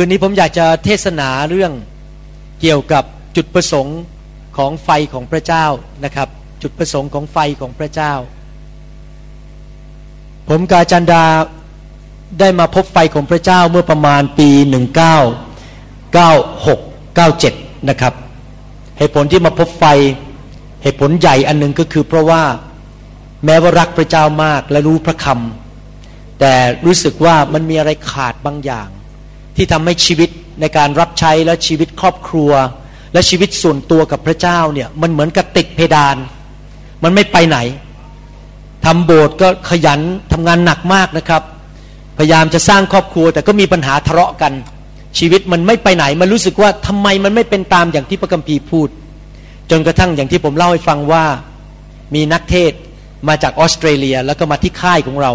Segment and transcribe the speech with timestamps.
[0.00, 1.72] คืนนี้ผมอยากจะเทศนาเรื่อง
[2.60, 3.04] เกี่ยวกับ
[3.36, 3.98] จุดประสงค์
[4.56, 5.66] ของไฟของพระเจ้า
[6.04, 6.28] นะครับ
[6.62, 8.12] จุดประสงค์ของไฟของพระเจ้า
[10.48, 11.24] ผมกาจันดา
[12.40, 14.48] ได้มาพบไฟของพระเจ้าเมื่อประมาณปี
[17.38, 18.14] 1996-97 นะครับ
[18.98, 19.84] เหตุผลที่มาพบไฟ
[20.82, 22.42] เหตุผลใหญ่อันหนึ่งก็คือเพราะว่า
[23.44, 26.54] แม้ว่ารักพระเจ้ามากและรู้พระคำแต่
[26.86, 28.88] รู้สึกว่ามันมีอะไรขาดบางอย่าง
[29.58, 32.50] ที่ทำให้ชีวิตในการรับใช้และชีวิตครอบครัว
[33.12, 36.16] และชีวิตส่วนตัวกับพระเจ้าเนี่ยมันเหมือนกับติดเพดาน
[37.04, 37.58] มันไม่ไปไหน
[38.84, 40.00] ทำโบสถ์ก็ขยัน
[40.32, 41.42] ทำงานหนักมากนะครับ
[42.18, 44.52] พยายามจะสร้างครอบครัว แต่ก็มีปัญหาทะเลาะกัน
[45.18, 48.88] ชีวิตมันไม่ไปไหน มันรู้สึกว่าทำไมมันไม่เป็นตามอย่างที่พระคัมภีร์พูด
[49.70, 51.24] จนกระทั่งอย่างที่ผมเล่าให้ฟังว่า
[52.14, 52.72] มีนักเทศ
[53.28, 55.32] มาจากออสเตรเลียแล้วก็มาที่ค่ายของเรา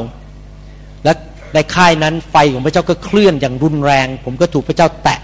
[1.04, 1.14] และ
[1.54, 5.20] ในค่ายนั้นไฟของพระเจ้าก็เคลื่อนอย่างรุนแรง ผมก็ถูกพระเจ้าแตะ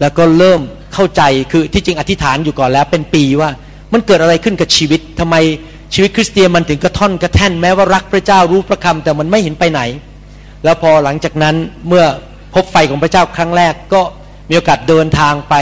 [0.00, 0.60] แล้วก็เริ่ม
[0.94, 3.50] เข้าใจคือที่จริงอธิษฐานอยู่ก่อนแล้ว เป็นปีว่า
[3.92, 5.36] มันเกิดอะไรขึ้นกับชีวิตทำไม
[5.94, 9.80] ชีวิตคริสเตียนมันถึงกระท่อนกระแท่นแม้ว่ารักพระเจ้ารู้พระคำแต่มันไม่เห็นไปไหน
[10.64, 11.54] แล้วพอหลังจากนั้น
[11.88, 12.04] เมื่อ
[12.54, 14.02] พบไฟของพระเจ้าครั้งแรกก็
[14.48, 15.54] มีโอกาสเดินทางไป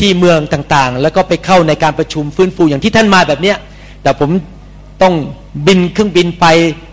[0.00, 3.56] ที่เมืองต่างๆ แล้วก็ไปเข้าในการประชุมฟื้นฟูอย่างที่ท่านมาแบบเนี้ย
[4.02, 4.30] แต่ผม
[5.02, 5.14] ต้อง
[5.66, 6.46] บินเครื่องบินไป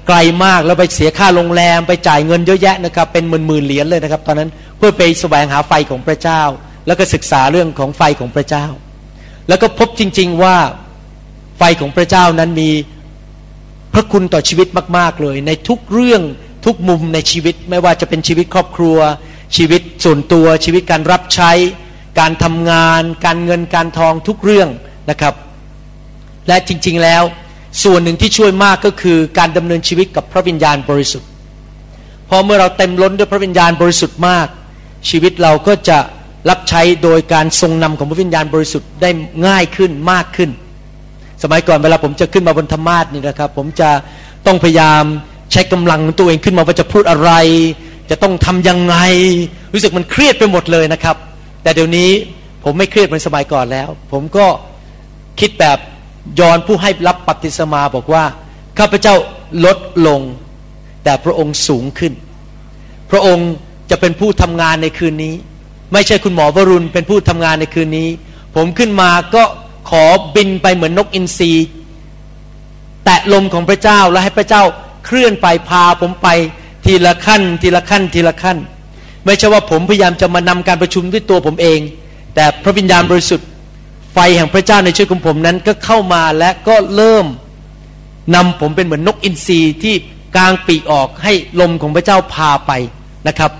[0.07, 6.41] ไกลมากแล้วไปเสียค่าโรงแรม ไปจ่ายเงินเยอะแยะนะครับเป็นหมื่นๆเหรียญเลยนะครับ ตอนนั้นเพื่อไปแสวงหาไฟของพระเจ้า
[6.87, 8.65] แล้วก็ศึกษาเรื่องของไฟของพระเจ้า
[9.47, 10.57] แล้วก็พบจริง ๆว่า
[11.57, 12.69] ไฟของพระเจ้านั้นมี
[13.93, 16.21] พระคุณต่อชีวิตมาก ๆเลย ในทุกเรื่อง
[16.65, 18.97] ทุกมุมในชีวิตไม่ว่าจะเป็นชีวิตครอบครัว
[19.55, 21.51] ชีวิตส่วนตัวชีวิตการรับใช้
[22.19, 24.69] การทำงาน การเงินการทองทุกเรื่อง
[25.09, 25.33] นะครับ
[26.47, 27.23] และจริง ๆแล้ว
[27.83, 31.29] ส่วนหนึ่งที่ช่วยมากก็คือการดำเนินชีวิตกับพระวิญญาณบริสุทธิ์
[32.29, 34.47] พอเมื่อเราเต็มล้นด้วยพระวิญญาณบริสุทธิ์มาก
[35.09, 35.97] ชีวิตเราก็จะ
[36.49, 39.09] รับใช้โดยการทรงนำของพระวิญญาณบริสุทธิ์ได้
[39.47, 40.49] ง่ายขึ้นมากขึ้น
[41.43, 43.89] สมัยก่อนเวลาผมจะขึ้นมาบนธรรมาสนี่นะครับ ผมจะ
[44.45, 45.03] ต้องพยายาม
[45.51, 47.31] ใช้กำลังตัวเองขึ้นมาว่าจะพูดอะไร
[48.09, 48.95] จะต้องทํำยังไง
[49.73, 51.15] รู้สึกมันเครียดไปหมดเลยนะครับ
[51.63, 52.09] แต่เดี๋ยวนี้
[52.63, 54.45] ผมไม่เครียดเหมือนสมัยก่อนแล้ว ผมก็
[55.39, 55.77] คิดแบบ
[56.39, 58.23] ยอนผู้ให้รับปฏิสมาบอกว่า
[58.79, 59.15] ข้าพเจ้า
[59.65, 60.21] ลดลง
[61.03, 62.13] แต่พระองค์สูงขึ้น
[63.11, 63.49] พระองค์
[63.89, 65.33] จะเป็นผู้ทำงานในคืนนี้
[65.93, 68.09] ไม่ใช่คุณหมอวรุณเป็นผู้ทำงานในคืนนี้
[68.55, 69.43] ผมขึ้นมาก็
[69.89, 70.03] ขอ
[70.35, 71.51] บินไปเหมือนนกอินทรี
[73.05, 74.63] แตะลมของพระเจ้าแล้วให้พระเจ้า
[75.05, 76.27] เคลื่อนไปพาผมไป
[76.85, 78.57] ทีละขั้น ทีละขั้นทีละขั้น
[79.25, 81.79] ไม่ใช่ว่าผมพยายามจะมานำการประชุมด้วยตัวผมเอง
[82.35, 83.47] แต่พระวิญญาณบริสุทธิ์
[84.13, 87.25] ไฟแห่งพระเจ้าในชีวิตของผมนั้นก็เข้ามาและก็เริ่ม
[88.35, 89.95] นำผมเป็นเหมือนนกอินทรีที่
[90.35, 92.71] กลางปีกออกให้ลมของพระเจ้าพาไป
[93.27, 93.51] นะครับ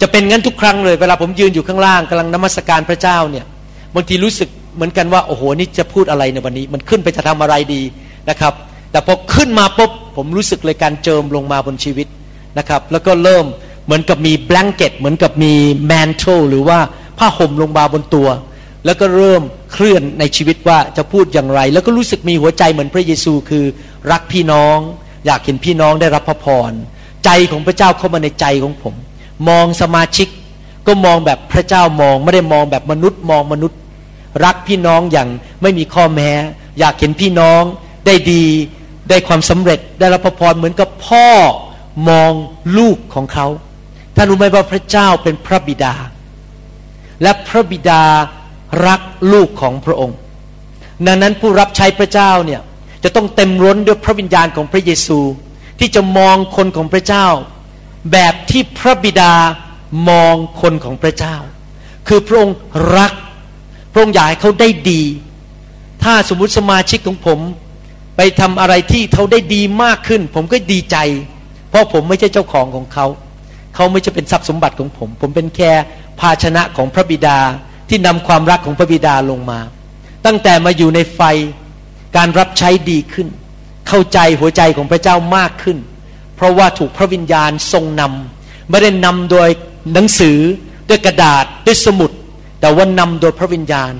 [0.00, 3.44] จะเป็นงั้นทุกครั้งเลยเวลาผมยืนอยู่ข้างล่างกำลังนมัสการพระเจ้าเนี่ย
[3.94, 7.82] บางทีรู้สึกเหมือนกันว่าโอ้โหนี่จะพูดอะไรในวันนี้ มันขึ้นไปจะทำอะไรดี
[8.30, 8.54] นะครับ
[8.90, 12.06] แต่พอขึ้นมาปุ๊บผมรู้สึกเลยการเจิมลงมาบนชีวิต
[12.58, 13.44] นะครับ แล้วก็เริ่ม
[13.84, 15.52] เหมือนกับมีแบงเก็ตเหมือนกับมี
[15.86, 16.78] แมนโทหรือว่า
[17.18, 18.28] ผ้าห่มลงมาบนตัว
[18.84, 23.64] แล้วก็เริ่มเคลื่อนในชีวิตว่าจะพูดอย่างไร แล้วก็รู้สึกมีหัวใจเหมือนพระเยซูคือ
[24.10, 24.78] รักพี่น้อง
[25.26, 26.72] อยากเห็นพี่น้องได้รับพระพร
[27.24, 28.94] ใจของพระเจ้าเข้ามาในใจของผม
[29.48, 30.28] มองสมาชิก
[30.86, 33.78] ก็มองแบบพระเจ้ามองไม่ได้มองแบบมนุษย์มองมนุษย์
[34.44, 35.28] รักพี่น้องอย่าง
[35.62, 36.30] ไม่มีข้อแม้
[36.78, 37.62] อยากเห็นพี่น้อง
[38.06, 38.44] ได้ดี
[39.08, 41.26] ได้ความสำเร็จได้รับพระพรเหมือนกับพ่อ
[42.08, 42.32] มอง
[42.78, 43.46] ลูกของเขา
[44.16, 45.94] ท่านรู้ไหมว่าพระเจ้าเป็นพระบิดา
[47.22, 48.02] และพระบิดา
[48.86, 49.00] รัก
[49.32, 50.16] ลูกของพระองค์
[51.06, 52.60] ดังนั้นผู้รับใช้พระเจ้าเนี่ย
[53.04, 55.20] จะต้องเต็มร้นด้วยพระวิญญาณของพระเยซู
[55.78, 57.26] ที่จะมองคนของพระเจ้า
[58.12, 59.34] แบบที่พระบิดา
[60.08, 61.36] มองคนของพระเจ้า
[62.08, 62.56] คือพระองค์
[62.96, 63.12] รัก
[63.92, 65.02] พระองค์อยากให้เขาได้ดี
[66.02, 67.38] ถ้าสมมุติสมาชิกของผม
[68.16, 70.96] ไปทำอะไรที่เขาได้ดีมากขึ้น ผมก็ดีใจ
[71.68, 73.06] เพราะผมไม่ใช่เจ้าของของเขา
[73.74, 75.72] เขาไม่ใช่เป็นทรัพย์สมบัติของผม ผมเป็นแค่
[76.20, 77.38] ภาชนะของพระบิดา
[77.88, 79.60] ที่นำความรักของพระบิดาลงมา
[80.26, 81.20] ตั้งแต่มาอยู่ในไฟ
[82.16, 83.28] การรับใช้ดีขึ้น
[83.88, 85.78] เข้าใจหัวใจของพระเจ้ามากขึ้น
[86.36, 89.48] เพราะว่าถูกพระวิญญาณทรงนำไม่ได้นำโดย
[89.92, 90.38] หนังสือ
[90.88, 92.10] ด้วยกระดาษด้วยสมุด
[92.60, 93.92] แต่ว่านำโดยพระวิญญาณ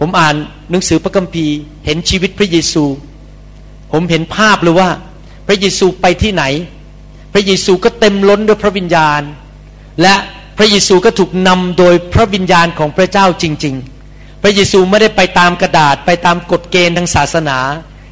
[0.00, 0.34] ผมอ่าน
[0.70, 1.54] หนังสือพระคัมภีร์
[1.84, 2.84] เห็นชีวิตพระเยซู
[3.92, 4.90] ผมเห็นภาพเลยว่า
[5.46, 6.44] พระเยซูไปที่ไหน
[7.32, 9.22] พระเยซูก็เต็มล้นด้วยพระวิญญาณ
[10.02, 10.14] และ
[10.58, 13.74] พระเยซูก็ถูกนำโดยพระวิญญาณของพระเจ้าจริง
[14.08, 17.58] ๆ พระเยซูไม่ได้ไปตามกระดาษไปตามกฎเกณฑ์ทางศาสนา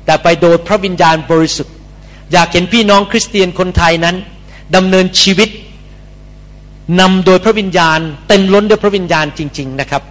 [0.05, 1.75] แต่ไปโดยพระวิญญาณบริสุทธิ์
[2.33, 4.17] อยากเห็นพี่น้องคริสเตียนคนไทยนั้น
[4.77, 5.49] ดำเนินชีวิต
[7.01, 7.99] นำโดยพระวิญญาณ
[8.29, 10.03] เต็มล้นด้วยพระวิญญาณจริง ๆ นะครับ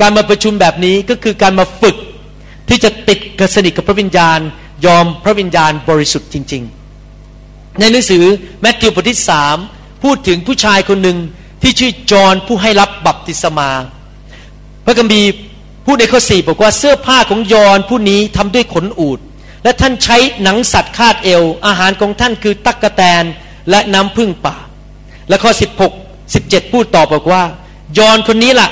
[0.00, 1.96] การมาประชุมแบบนี้ก็คือการมาฝึก
[2.68, 4.38] ที่จะติดกระสนิทกับพระวิญญาณ
[4.86, 6.62] ยอมพระวิญญาณบริสุทธิ์จริง
[7.20, 8.24] ๆ ในหนังสือ
[8.60, 9.56] แมทธิวบทที่สาม
[10.02, 11.18] พูดถึงผู้ชายคนหนึ่ง
[11.62, 13.70] ที่ชื่อจอห์นผู้ให้รับบัพติศมา
[14.84, 15.22] พระคัมภี
[15.84, 19.18] พูดในข้อสี่บอกว่าเสื้อผ้าของยอนผู้นี้ทำด้วยขนอูด
[19.64, 23.24] และท่านใช้หนังสัตว์คาดเอว อาหารของท่านคือตักกะแตน
[23.70, 24.56] และน้ำพึ่งป่า
[25.28, 25.52] และข้อ
[26.10, 27.42] 16 17พูดต่อบอกว่า
[27.98, 28.70] ยอนคนนี้ละ่ะ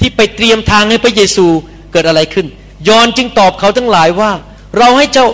[0.00, 1.46] ที่ไปเตรียมทางให้พระเยซู
[1.92, 2.46] เกิดอะไรขึ้น
[2.88, 4.32] ยอนจึงตอบเขาทั้งหลายว่า
[4.78, 5.26] เราให้เจ้า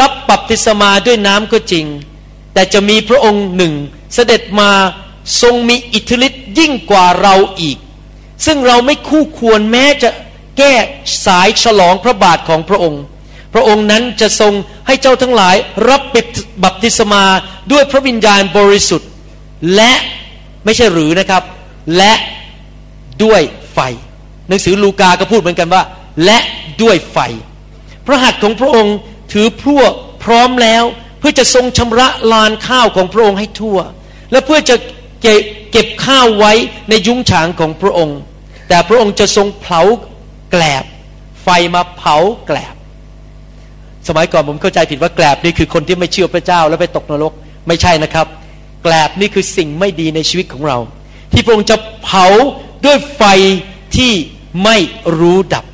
[0.00, 1.86] รับบัพติศมาด้วยน้ำก็จริง
[2.54, 3.74] แต่จะมีพระองค์หนึ่ง
[4.14, 4.70] เสด็จมา
[5.42, 7.78] ทรงมีอิทธิฤทธิ์ยิ่งกว่าเราอีก
[8.46, 10.10] ซึ่งเราไม่คู่ควรแม้จะ
[10.58, 10.72] แก้
[11.26, 13.02] สายฉลองพระบาทของพระองค์
[13.54, 14.52] พระองค์นั้นจะทรง
[14.86, 15.56] ให้เจ้าทั้งหลาย
[15.88, 16.02] รับ
[16.64, 17.24] บัพติศมา
[17.72, 19.08] ด้วยพระวิญญาณบริสุทธิ์
[19.74, 19.92] และ
[20.64, 21.42] ไม่ใช่หรือนะครับ
[21.96, 22.12] และ
[23.24, 23.40] ด้วย
[23.72, 23.78] ไฟ
[24.48, 25.82] หนังสือลูกาก็พูดเหมือนกันว่า
[26.24, 26.38] และ
[26.82, 27.18] ด้วยไฟ
[28.06, 28.96] พระหัตถ์ของพระองค์
[29.32, 29.82] ถือพั่ว
[30.24, 30.84] พร้อมแล้ว
[31.18, 33.78] เพื่อจะทรงชำระลานข้าวของพระองค์ให้ทั่ว
[34.30, 34.76] และเพื่อจะ
[35.22, 36.52] เก็บข้าวไว้
[36.88, 38.18] ในยุ้งฉางของพระองค์
[38.68, 39.80] แต่พระองค์จะทรงเผา
[40.50, 40.84] แกลบ
[41.42, 42.74] ไฟมาเผาแกลบ
[44.08, 47.32] สมัยก่อนผมเข้าใจผิดว่าแกลบนี่คือคนที่ไม่เชื่อพระเจ้าแล้วไปตกนรก
[47.68, 48.26] ไม่ใช่นะครับ
[48.82, 50.78] แกลบนี่คือสิ่งไม่ดีในชีวิตของเรา
[51.32, 52.26] ที่พระองค์จะเผา
[52.84, 53.22] ด้วยไฟ
[53.96, 54.12] ที่
[54.64, 54.76] ไม่
[55.18, 55.64] รู้ดับ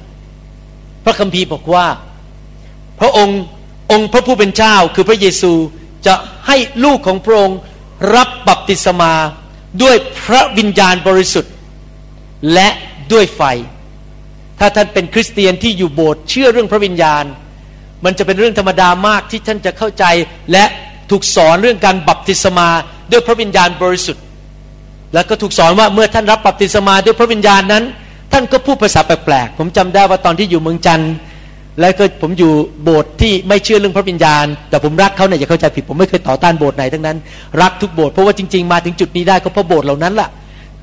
[1.04, 1.86] พระคัมภีร์บอกว่า
[3.00, 3.40] พระองค์
[3.92, 5.52] องค์พระผู้เป็นเจ้าคือพระเยซู
[6.06, 6.14] จะ
[6.46, 7.58] ให้ลูกของพระองค์
[8.14, 9.12] รับบัพติศมา
[9.82, 11.52] ด้วยพระวิญญาณบริสุทธิ์
[12.54, 12.68] และ
[13.12, 13.42] ด้วยไฟ
[14.58, 17.24] ถ้าท่านเป็นคริสเตียนที่อยู่โบสถ์เชื่อเรื่องพระวิญญาณ
[18.04, 20.04] มันจะเป็นเรื่องธรรมดามากที่ท่านจะเข้าใจ
[20.52, 20.64] และ
[21.10, 22.68] ถูกสอนเรื่องการบัพติศมา
[23.12, 24.22] ด้วยพระวิญญาณบริสุทธิ์
[25.14, 27.84] แล้วก็ถูกสอนว่าเมื่อท่านรับบัพติศมาด้วยพระวิญญาณนั้น
[28.32, 31.12] ท่านก็พูดภาษาแปลกๆผมจำได้ว่าตอนที่อยู่เมืองจันทร์
[31.80, 32.52] แล้วก็ผมอยู่
[32.82, 37.16] โบสถ์ที่ไม่เชื่อเรื่องพระวิญญาณ แต่ผมรักเขาเนี่ยอย่าเข้าใจผิดผมไม่เคยต่อต้านโบสถ์ไหนทั้งนั้น
[37.62, 40.28] รักทุกโบสถ์เพราะว่าจริง ๆ มาถึงจุดนี้ได้ก็เพราะโบสถ์เหล่านั้นล่ะ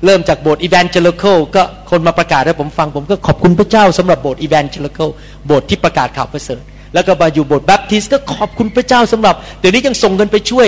[0.04, 5.10] เริ่มจากโบสถ์อีแวนเจลิคลก็คนมาประกาศให้ผมฟังผมก็ขอบคุณพระเจ้าสำหรับโบสถ์อีแวนเจลิคล
[5.46, 6.62] โบสถ์ที่ประกาศข่าวประเสริฐ
[6.94, 10.66] แล้วก็มาอยู่โบสถ์แบปทิสก็ขอบคุณพระเจ้าสำหรับเดี๋ยวนี้ยังส่งเงินไปช่วย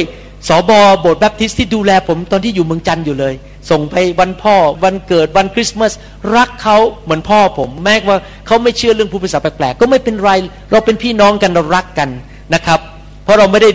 [0.48, 3.34] สอบอโบสถ์แบปทิสที่ดูแลผมตอนที่อยู่เมืองจันทร์อยู่เลย
[3.70, 5.92] ส่งไปวันพ่อวันเกิดวันคริสต์มาส
[6.36, 10.30] รักเขาเหมือนพ่อผม แม้ว่าเขาไม่เชื่อเรื่องผู้ภาษาแปลกๆก็ไม่เป็นไร
[10.72, 12.08] เราเป็นพี่น้องกันเรารักกัน
[12.54, 12.80] นะครับ
[13.24, 13.70] เพราะเราไม่ได้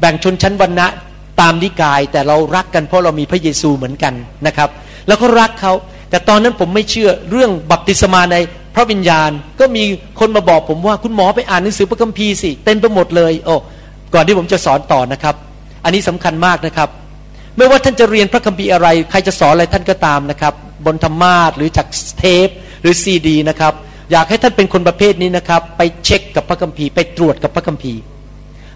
[0.00, 0.86] แบ่งชนชั้นวรรณะ
[1.40, 4.14] ตามนิกาย แต่เรารักกันเพราะเรามีพระเยซูเหมือนกัน
[4.46, 4.68] นะครับ
[5.08, 5.72] แล้วก็รักเขา
[6.10, 8.36] แต่ตอนนั้นผมไม่เชื่อเรื่องบัพติศมาใน
[8.74, 9.30] พระวิญญาณ
[9.60, 9.84] ก็มี
[10.20, 13.54] คนมาบอกผมว่าคุณหมอไปอ่านหนังสือพระคัมภีร์สิเต็มไปหมดเลย โอ้
[14.14, 15.34] ก่อนที่ผมจะสอนต่อนะครับ
[15.84, 16.88] อันนี้สำคัญมากนะครับ
[17.56, 20.54] ไม่ว่าท่านจะเรียนพระคัมภีร์อะไร ใครจะสอนอะไรท่านก็ตามนะครับ
[20.86, 21.86] บนธรรมาทหรือจาก
[22.18, 22.48] เทป
[22.82, 23.72] หรือซีดีนะครับ
[24.12, 28.00] อยากให้ท่านเป็นคนประเภทนี้นะครับ ไปเช็คกับพระคัมภีร์ไปตรวจกับพระคัมภีร์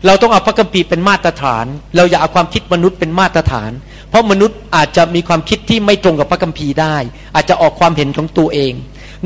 [0.07, 1.67] เราต้องเอาพระคัมภีร์เป็นมาตรฐาน
[1.97, 3.71] เราอย่าเอาความคิดมนุษย์เป็นมาตรฐาน
[4.11, 6.97] เพราะมนุษย์อาจจะมีความคิดที่ไม่ตรงกับพระคัมภีร์ได้
[7.35, 8.73] อาจจะออกความเห็นของตัวเอง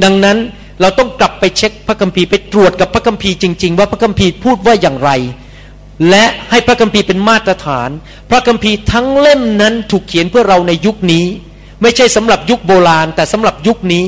[0.04, 0.38] ดังนั้น
[0.80, 5.10] เราต้องกลับไปเช็คพระคัมภีร์ไปตรวจกับพระคัมภีร์จริง ๆ ว่าพระคัมภีร์พูดว่าอย่างไร
[6.08, 7.90] และให้พระคัมภีร์เป็นมาตรฐาน
[8.30, 11.24] พระคัมภีร์ทั้งเล่มนั้นถูกเขียนเพื่อเราในยุคนี้
[11.82, 14.04] ไม่ใช่สำหรับยุคโบราณ แต่สำหรับยุคนี้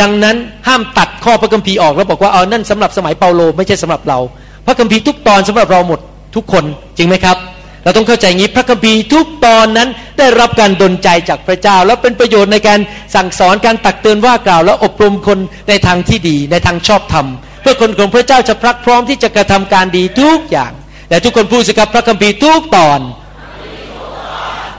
[0.00, 0.36] ดังนั้น
[0.68, 4.18] ห้ามตัดข้อพระคัมภีร์ออกแล้วบอกว่าเอานั่นสำหรับสมัยเปาโลไม่ใช่สำหรับเรา
[4.66, 6.00] พระคัมภีร์ทุกตอนสำหรับเราหมด
[6.34, 6.64] ทุกคน
[6.96, 7.36] จริงไหมครับ
[7.84, 12.80] เราต้องเข้าใจงี้พระคัมภีร์ทุกตอนนั้นได้รับการดลใจจากพระเจ้า แล้วเป็นประโยชน์ในการ
[13.14, 17.26] สั่งสอนการตักเตือนว่ากล่าว และอบรมคนในทางที่ดีในทางชอบธรรม
[17.62, 20.72] เพื่อคนของพระเจ้าจะพรักพร้อมที่จะกระทำการดีทุกอย่าง
[21.12, 23.00] แต่ทุกคนพูดสิครับพระคัมภีร์ทุกตอน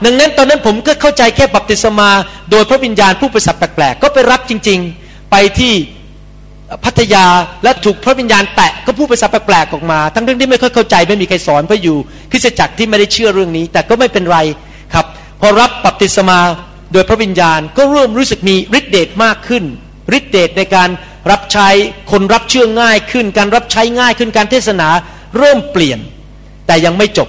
[0.04, 2.10] ดังนั้นตอนนั้นผมก็เข้าใจแค่บัพติศมา
[2.50, 5.74] โดยพระวิญญาณผู้ประสับแปลกๆก็ไปรับจริง ๆไปที่
[6.84, 7.26] พัทยา
[7.64, 11.96] และถูกพระวิญญาณแตะก็พูดภาษาแปลกๆออกมา ทั้งเรื่องที่ไม่ค่อยเข้าใจไม่มีใครสอนเพราะอยู่
[12.30, 14.38] คริสตจักรที่ไม่ได้เชื่อเรื่องนี้ แต่ก็ไม่เป็นไร
[14.94, 15.06] ครับ
[15.40, 16.38] พอรับบัพติศมา
[16.92, 19.64] โดยพระวิญญาณก็เริ่มรู้สึกมีฤทธิเดชมากขึ้น
[20.18, 20.90] ฤทธิเดชในการ
[21.30, 21.68] รับใช้
[22.12, 24.88] คนรับเชื่อง่ายขึ้น การรับใช้ง่ายขึ้นการเทศนา
[25.38, 26.00] เริ่มเปลี่ยน
[26.66, 27.28] แต่ยังไม่จบ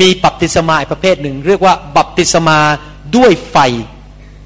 [0.00, 2.58] มีบัพติศมาประเภทหนึ่ง เรียกว่าบัพติศมา
[3.16, 3.56] ด้วยไฟ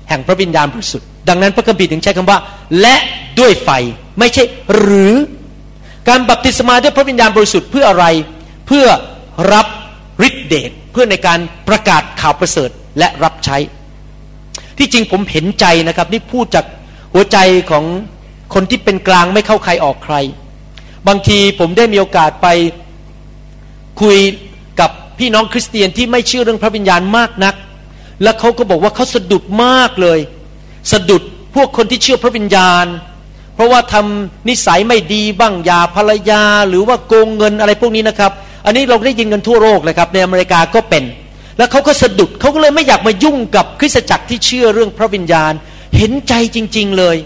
[0.09, 2.39] แห่งพระวิญญาณบริสุทธิ์ดังนั้นพระคัมภีร์ถึงใช้คำว่า
[2.81, 2.97] และ
[3.39, 3.71] ด้วยไฟ
[4.19, 4.45] ไม่ใช่
[4.77, 5.13] หรือ
[6.09, 8.07] การบัพติศมาด้วยพระวิญญาณบริสุทธิ์เพื่ออะไร
[8.67, 8.87] เพื่อ
[9.53, 9.67] รับ
[10.29, 13.57] ฤทธิเดชเพื่อในการประกาศข่าวประเสริฐและรับใช้
[14.79, 16.65] ที่จริงผมเห็นใจนะครับ นี่พูดจาก
[17.13, 17.39] หัวใจ
[17.71, 17.85] ของ
[18.55, 20.17] คนที่เป็นกลางไม่เข้าใครออกใคร
[21.09, 22.47] บางทีผมได้มีโอกาสไป
[24.01, 24.19] คุย
[24.81, 27.55] กับพี่น้องคริสเตียนที่ไม่เชื่อเรื่องพระวิญญาณมากนัก
[28.23, 30.21] แล้วเขาก็บอกว่าเขาสะดุดมากเลย
[30.93, 31.23] สะดุด
[31.55, 32.87] พวกคนที่เชื่อพระวิญญาณ
[33.55, 38.33] เพราะว่าทำนิสัยไม่ดีบ้างยาภรรยา หรือว่าโกงเงินอะไรพวกนี้นะครับ
[38.67, 41.05] อันนี้เราได้ยินกันทั่วโลกเลยครับ ในอเมริกาก็เป็น
[41.59, 45.53] แล้วเขาก็สะดุดเขาก็เลยไม่อยากมายุ่งกับคริสตจักรที่เชื่อเรื่องพระวิญญาณ
[45.97, 47.17] เห็นใจจริง ๆเลย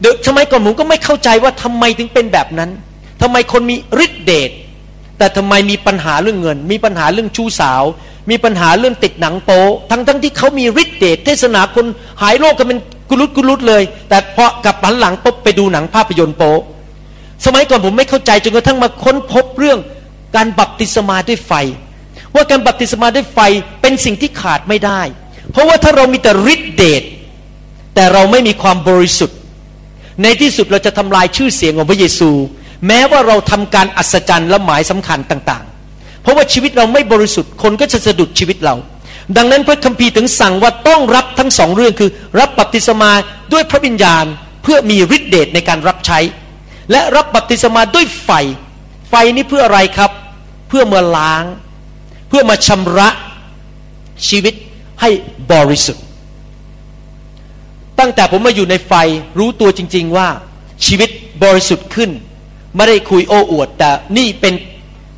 [0.00, 2.70] เดี๋ยวสมัยก่อนผมก็ไม่เข้าใจว่าทำไมถึงเป็นแบบนั้น
[3.22, 4.50] ทำไมคนมีฤทธิเดช
[5.20, 7.82] แต่ทำไมมีปัญหาเรื่องเงิน มีปัญหาเรื่องชู้สาว
[8.30, 11.86] มีปัญหาเรื่องติดหนังโป๊ทั้งทั้งที่เขามีฤทธิ์เดชเทศนาคน
[12.22, 12.78] หายโรคกันเป็น
[13.10, 16.56] กุลุดกุลุดเลย แต่พอกลับหันหลังปุ๊บไปดูหนังภาพยนตร์โป๊
[17.44, 19.78] สมัยก่อนผมไม่เข้าใจจนกระทั่งมาค้นพบเรื่อง
[20.36, 21.52] การบัพติศมาด้วยไฟ
[22.34, 23.38] ว่าการบัพติศมาด้วยไฟ
[23.80, 25.00] เป็นสิ่งที่ขาดไม่ได้
[25.50, 27.02] เพราะว่าถ้าเรามีแต่ฤทธิ์เดช
[27.94, 29.38] แต่เราไม่มีความบริสุทธิ์
[30.22, 32.30] ในที่สุดเราจะทำลายชื่อเสียงของพระเยซู
[32.86, 38.74] แม้ว่าเราทำการอัศจรรย์และหมายสำคัญต่าง ๆ เพราะว่าชีวิตเราไม่บริสุทธิ์คนก็จะสะดุดชีวิตเรา
[39.36, 42.10] ดังนั้นพระคัมภีร์ถึงสั่งว่าต้องรับทั้งสองเรื่องคือ
[42.40, 43.10] รับบัพติศมา
[43.52, 44.24] ด้วยพระวิญญาณ
[44.62, 46.18] เพื่อมีฤทธิเดชในการรับใช้
[46.90, 48.30] และรับบัพติศมาด้วยไฟ
[49.08, 50.10] ไฟนี้เพื่ออะไรครับ
[50.68, 51.44] เพื่อมาล้าง
[52.28, 53.08] เพื่อมาชำระ
[54.28, 54.54] ชีวิต
[55.00, 55.10] ให้
[55.52, 56.04] บริสุทธิ์
[57.98, 58.92] ตั้งแต่ผมมาอยู่ในไฟ
[59.38, 60.28] รู้ตัวจริง ๆว่า
[60.86, 61.10] ชีวิต
[61.44, 62.10] บริสุทธิ์ขึ้น
[62.76, 64.54] ไม่ได้คุยโอ้อวด แต่นี่เป็น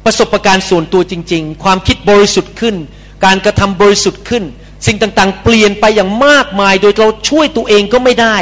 [0.04, 2.76] ประสบการณ์ส่วนตัวจริง ๆ ความคิดบริสุทธิ์ขึ้น
[3.24, 4.44] การกระทำบริสุทธิ์ขึ้น
[4.86, 8.36] สิ่งต่างๆ เปลี่ยนไปอย่างมากมาย โดยเราช่วยตัวเองก็ไม่ได้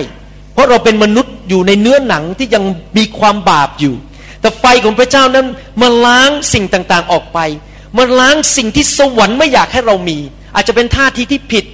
[0.52, 2.64] เพราะเราเป็นมนุษย์อยู่ในเนื้อหนังที่ยัง
[2.96, 3.94] มีความบาปอยู่
[4.40, 5.46] แต่ไฟของพระเจ้านั้น
[5.80, 7.38] มาล้างสิ่งต่างๆออกไป
[7.98, 10.18] มาล้างสิ่งที่สวรรค์ไม่อยากให้เรามี
[10.54, 11.64] อาจจะเป็นท่าทีที่ผิด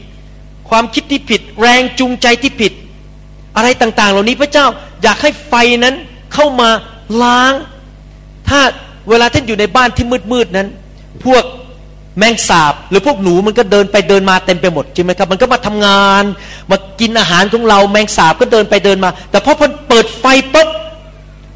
[0.70, 2.72] ความคิดที่ผิด แรงจูงใจที่ผิด
[3.56, 4.66] อะไรต่างๆ เหล่านี้พระเจ้า
[5.02, 5.94] อยากให้ไฟนั้น
[6.34, 6.70] เข้ามา
[7.22, 7.52] ล้าง
[8.48, 8.60] ถ้า
[9.08, 10.68] เวลาท่านอยู่ในบ้านที่มืดๆนั้น
[11.24, 11.44] พวก
[12.18, 16.24] แมงสาบ หรือพวกหนูมันก็เดินไปเดินมาเต็มไปหมดใช่ไหมครับมันก็มาทำงาน
[16.70, 19.52] มากินอาหารของเราแมงสาบก็เดินไปเดินมา แต่พอ
[19.88, 20.68] เปิดไฟปุ๊บ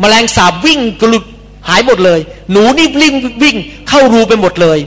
[0.02, 1.24] มแมลงสาบวิ่งกลุด
[1.68, 2.20] หายหมดเลย
[2.52, 3.56] หนูนี่วิ่งวิ่ง
[3.88, 4.78] เข้ารูไปหมดเลย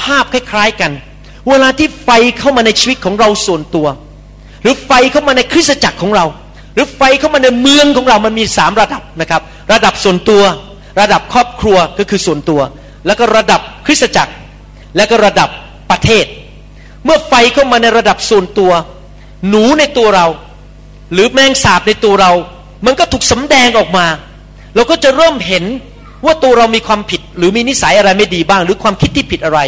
[0.00, 0.92] ภาพคล้าย ๆกัน
[1.48, 3.86] เวลาที่ไฟเข้ามาในชีวิตของเราส่วนตัว
[4.62, 6.24] หรือไฟเข้ามาในคริสตจักรของเรา
[6.74, 10.42] หรือไฟเข้ามาในเมืองของเรามันมีสามระดับนะครับ ระดับส่วนตัว
[11.00, 12.60] ระดับครอบครัวก็คือส่วนตัว
[13.06, 14.32] แล้วก็ระดับคริสตจักร
[14.96, 15.48] แล้วก็ระดับ
[15.90, 16.24] ประเทศ
[17.04, 18.72] เมื่อไฟเข้ามาในระดับส่วนตัว
[19.48, 20.26] หนูในตัวเรา
[21.12, 22.32] หรือแมงสาบในตัวเรา
[22.86, 24.06] มันก็ถูกสำแดงออกมา
[24.74, 25.64] เราก็จะเริ่มเห็น
[26.24, 29.60] ว่าตัวเรามีความผิด หรือมีนิสัยอะไรไม่ดีบ้าง หรือความคิดที่ผิดอะไร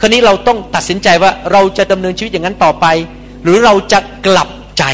[0.00, 2.86] คราวนี้เราต้องตัดสินใจว่าเราจะดำเนินชีวิตอย่างนั้นต่อไป
[3.42, 4.84] หรือเราจะกลับใจ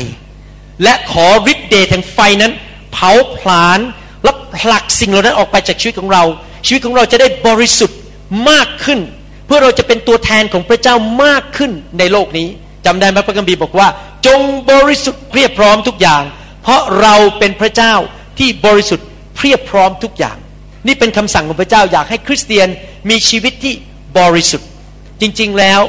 [0.83, 2.53] และขอฤทธิ์เดชแห่งไฟนั้น
[2.93, 3.81] เผาผลาญ
[4.57, 6.23] ผลักสิ่งเหล่านั้นออกไปจากชีวิตของเรา
[6.67, 7.99] ชีวิตของเราจะได้บริสุทธิ์
[8.51, 9.01] มากขึ้น
[9.47, 12.49] เพื่อเราจะเป็นตัวแทนของพระเจ้ามากขึ้นในโลกนี้
[12.87, 13.89] จำได้ไหมพระคัมภีร์บอกว่า
[14.27, 14.41] จง
[14.71, 16.23] บริสุทธิ์เพียบพร้อมทุกอย่าง
[16.63, 17.95] เพราะเราเป็นพระเจ้า
[18.39, 20.37] ที่บริสุทธิ์เพียบพร้อมทุกอย่าง
[20.87, 22.69] นี่เป็นคำสั่งของพระเจ้าอยากให้คริสเตียน
[23.11, 23.75] มีชีวิตที่
[24.19, 24.69] บริสุทธิ์
[25.21, 25.81] จริงๆแล้ว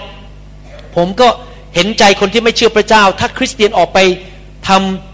[0.96, 1.28] ผมก็
[1.76, 4.00] เห็นใจคนที่ไม่เชื่อพระเจ้า ถ้าคริสเตียนออกไป
[4.68, 5.09] ทำ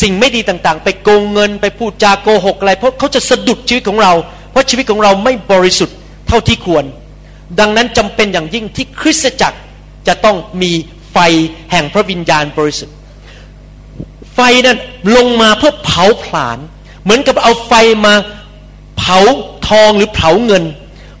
[0.00, 4.12] สิ่งไม่ดีต่างๆ ไปโกงเงินไปพูดจาโกหกอะไร เพราะเขาจะสะดุดชีวิตของเรา
[4.50, 5.96] เพราะชีวิตของเราไม่บริสุทธิ์
[6.28, 6.84] เท่าที่ควร
[7.60, 9.58] ดังนั้นจำเป็นอย่างยิ่งที่คริสตจักร
[10.06, 10.72] จะต้องมี
[11.12, 11.18] ไฟ
[11.70, 12.94] แห่งพระวิญญาณบริสุทธิ์
[14.34, 14.78] ไฟนั้น
[15.16, 16.58] ลงมาเพื่อเผาผลาญ
[17.02, 17.72] เหมือนกับเอาไฟ
[18.06, 18.14] มา
[18.98, 19.18] เผา
[19.68, 20.64] ทองหรือเผาเงิน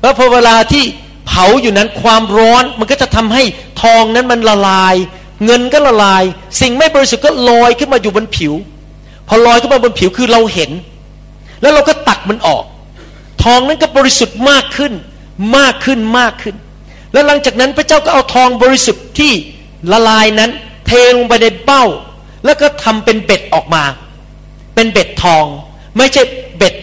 [0.00, 0.84] แล้วพอเวลาที่
[1.28, 3.42] เผาอยู่นั้นความร้อนมันก็จะทำให้
[3.82, 4.94] ทองนั้นมันละลาย
[5.44, 6.24] เงินก็ละลาย
[6.60, 8.52] สิ่งไม่บริสุทธิ์ก็ลอยขึ้นมาอยู่บนผิว
[9.28, 10.70] พอลอยขึ้นมาบนผิวคือเราเห็น
[11.60, 12.64] แล้วเราก็ตักมันออก
[13.42, 14.92] ทองนั้นก็บริสุทธิ์มากขึ้น
[15.56, 16.56] มากขึ้นมากขึ้น
[17.12, 19.32] แล้วหลังจากนั้นพระเจ้าก็เอาทองบริสุทธิ์ที่
[19.92, 20.50] ละลายนั้น
[20.86, 21.84] เทลงไปในเบ้า
[22.44, 23.84] แล้วก็ทำเป็นเบ็ดออกมา
[24.74, 25.44] เป็นเบ็ดทอง
[25.96, 26.22] ไม่ใช่
[26.56, 26.74] เบ็ด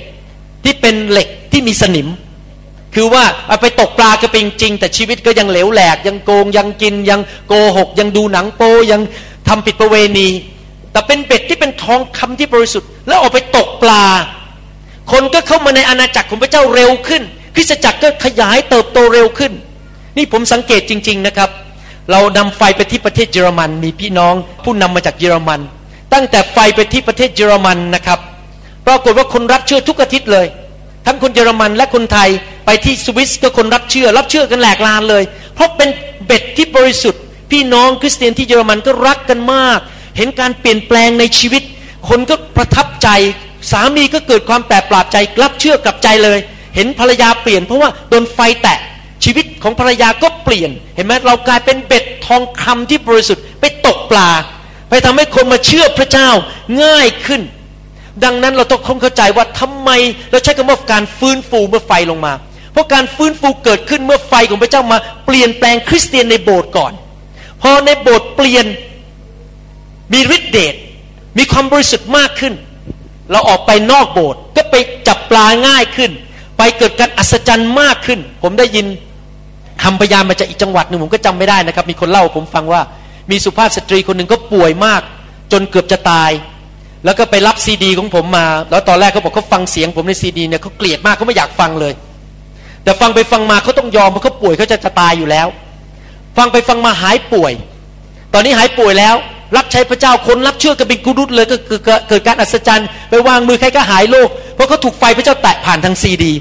[0.64, 2.08] ที่เป็นเหล็กที่มีสนิม
[2.96, 8.62] คือว่าเอาไปตกปลาก็เป็นจริง แต่ชีวิตก็ยังเหลวแหลก ยังโกงยังกินยังโกหก ยังดูหนังโป
[8.92, 9.02] ยัง
[9.48, 10.30] ทำผิดประเวณี
[10.92, 14.04] แต่เป็นเบ็ดที่เป็นทองคำที่บริสุทธิ์ แล้วออกไปตกปลา
[15.12, 17.24] คนก็เข้ามาในอาณาจักรของพระเจ้าเร็วขึ้น
[17.56, 19.52] คริสตจักรก็ขยายเติบโตเร็วขึ้น
[20.18, 21.50] นี่ผมสังเกตจริง ๆนะครับ
[22.12, 25.62] เรานำไฟไปที่ประเทศเยอรมัน มีพี่น้องผู้นำมาจากเยอรมัน
[26.14, 28.20] ตั้งแต่ไฟไปที่ประเทศเยอรมันนะครับ
[28.88, 30.48] ปรากฏว่าคนรับเชื่อทุกอาทิตย์เลย
[31.06, 32.30] ทั้งคนเยอรมันและคนไทย
[32.66, 35.24] ไปที่สวิสก็คนรับเชื่อ รับเชื่อกันแหลกลานเลย
[35.56, 35.90] เพราะเป็น
[36.26, 37.22] เบ็ดที่บริสุทธิ์
[37.52, 39.80] พี่น้องคริสเตียนที่เยอรมันก็รักกันมาก
[40.18, 41.64] เห็นการเปลี่ยนแปลงในชีวิต
[42.10, 43.10] คนก็ประทับใจ
[43.72, 46.40] สามีก็เกิดความแปลกปราบใจ รับเชื่อกลับใจเลย
[46.76, 48.80] เห็นภรรยาเปลี่ยนเพราะว่าโดนไฟแตะ
[49.24, 54.30] ชีวิตของภรรยาก็เปลี่ยน เห็นไหมเรากลายเป็นเบ็ดทองคำที่บริสุทธิ์ไปตกปลา
[54.90, 56.30] ไปทำให้คนมาเชื่อพระเจ้า
[56.84, 57.42] ง่ายขึ้น
[58.24, 59.90] ดังนั้นเราต้องเข้าใจว่าทำไม
[60.32, 62.34] เราใช้คำว่าการฟื้นฟูเมื่อไฟลงมา
[62.72, 66.94] เพราะการฟื้นฟูเกิดขึ้นเมื่อไฟของพระเจ้ามาเปลี่ยนแปลงคริสเตียนในโบสถ์ก่อน
[67.62, 68.66] พอในโบสถ์เปลี่ยน
[70.14, 70.76] มีฤทธิเดช
[71.38, 72.54] มีความบริสุทธิ์มากขึ้น
[73.32, 74.76] เราออกไปนอกโบสถ์ก็ไป
[75.08, 76.12] จับปลาง่ายขึ้น
[76.58, 78.86] ไปเกิดการอัศจรรย์มากขึ้น ผมได้ยิน
[79.84, 82.82] คำพยานมาจากอีกจังหวัดหนึ่งผมก็จำไม่ได้นะครับ มีคนเล่าผมฟังว่า
[83.32, 85.02] มีสุภาพสตรีคนหนึ่งก็ป่วยมาก
[85.52, 86.32] จนเกือบจะตาย
[87.06, 91.94] แล้วก็ไปรับซีดีของผมมา แล้วตอนแรกเขาบอกเขาฟังเสียงผมในซีดีเนี่ยเขาเกลียดมากเขาไม่อยากฟังเลย
[92.84, 95.48] แต่ฟังไปฟังมาเขาต้องยอมเพราะเขาป่วยเขาจะจะตายอยู่แล้ว
[96.38, 97.54] ฟังไปฟังมาหายป่วย
[98.34, 99.16] ตอนนี้หายป่วยแล้ว
[99.56, 101.56] รับใช้พระเจ้าคนรับเชื่อกันเป็นกุรุตเลยก็
[102.10, 106.34] เกิดการอัศจรรย์ไปวางมือใครก็หายโรคเพราะเขาถูกไฟพระเจ้าแตะผ่านทางซีดี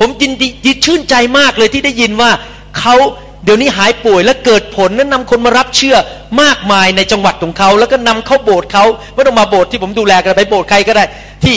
[0.00, 0.32] ผมยิน
[0.64, 2.30] ดีชื่นใจมากเลยที่ได้ยินว่า
[2.78, 2.94] เขา
[3.44, 5.96] เดี๋ยวนี้หายป่วยและเกิดผลและนำคนมารับเชื่อ
[6.42, 11.04] มากมายในจังหวัดของเขา แล้วก็นำเข้าโบสถ์เขาไม่ต้องมาโบสถ์ที่ผมดูแลกันไปโบสถ์ใครก็ได้
[11.44, 11.54] ที่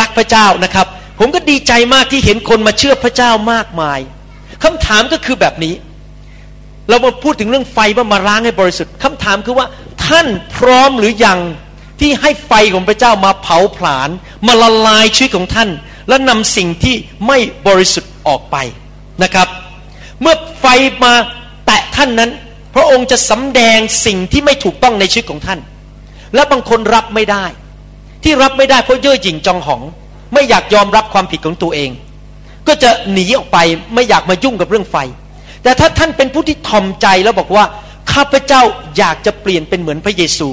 [0.00, 0.86] รักพระเจ้านะครับ
[1.18, 3.98] ผมก็ดีใจมากที่เห็นคนมาเชื่อพระเจ้ามากมาย
[4.64, 5.74] คำถามก็คือแบบนี้
[6.88, 9.66] เรามาพูดถึงเรื่องไฟว่ามาล้างให้บริสุทธิ์คำถามคือว่า
[10.06, 11.38] ท่านพร้อมหรือยัง
[12.00, 14.10] ที่ให้ไฟของพระเจ้ามาเผาผลาญ
[14.46, 15.68] มาละลายชีวิตของท่าน
[16.08, 16.94] และนำสิ่งที่
[17.26, 18.56] ไม่บริสุทธิ์ออกไป
[19.22, 19.48] นะครับ
[20.22, 20.66] เมื่อไฟ
[21.04, 21.14] มา
[21.66, 22.30] แตะท่านนั้น
[22.74, 25.60] พระองค์จะสำแดงสิ่งที่ไม่ถูกต้องในชีวิตของท่าน
[26.34, 27.44] และบางคนรับไม่ได้
[28.24, 29.82] ที่รับไม่ได้เพราะเย่อหยิ่งจองหอง
[30.32, 31.90] ไม่อยากยอมรับความผิดของตัวเอง
[32.68, 33.58] ก็จะหนีออกไป
[33.94, 34.96] ไม่อยากมายุ่งกับเรื่องไฟ
[35.62, 37.64] แต่ถ้าท่านเป็นผู้ที่ทอมใจแล้วบอกว่า
[38.12, 38.62] ข้าพเจ้า
[38.98, 40.48] อยากจะเปลี่ยนเป็นเหมือนพระเยซู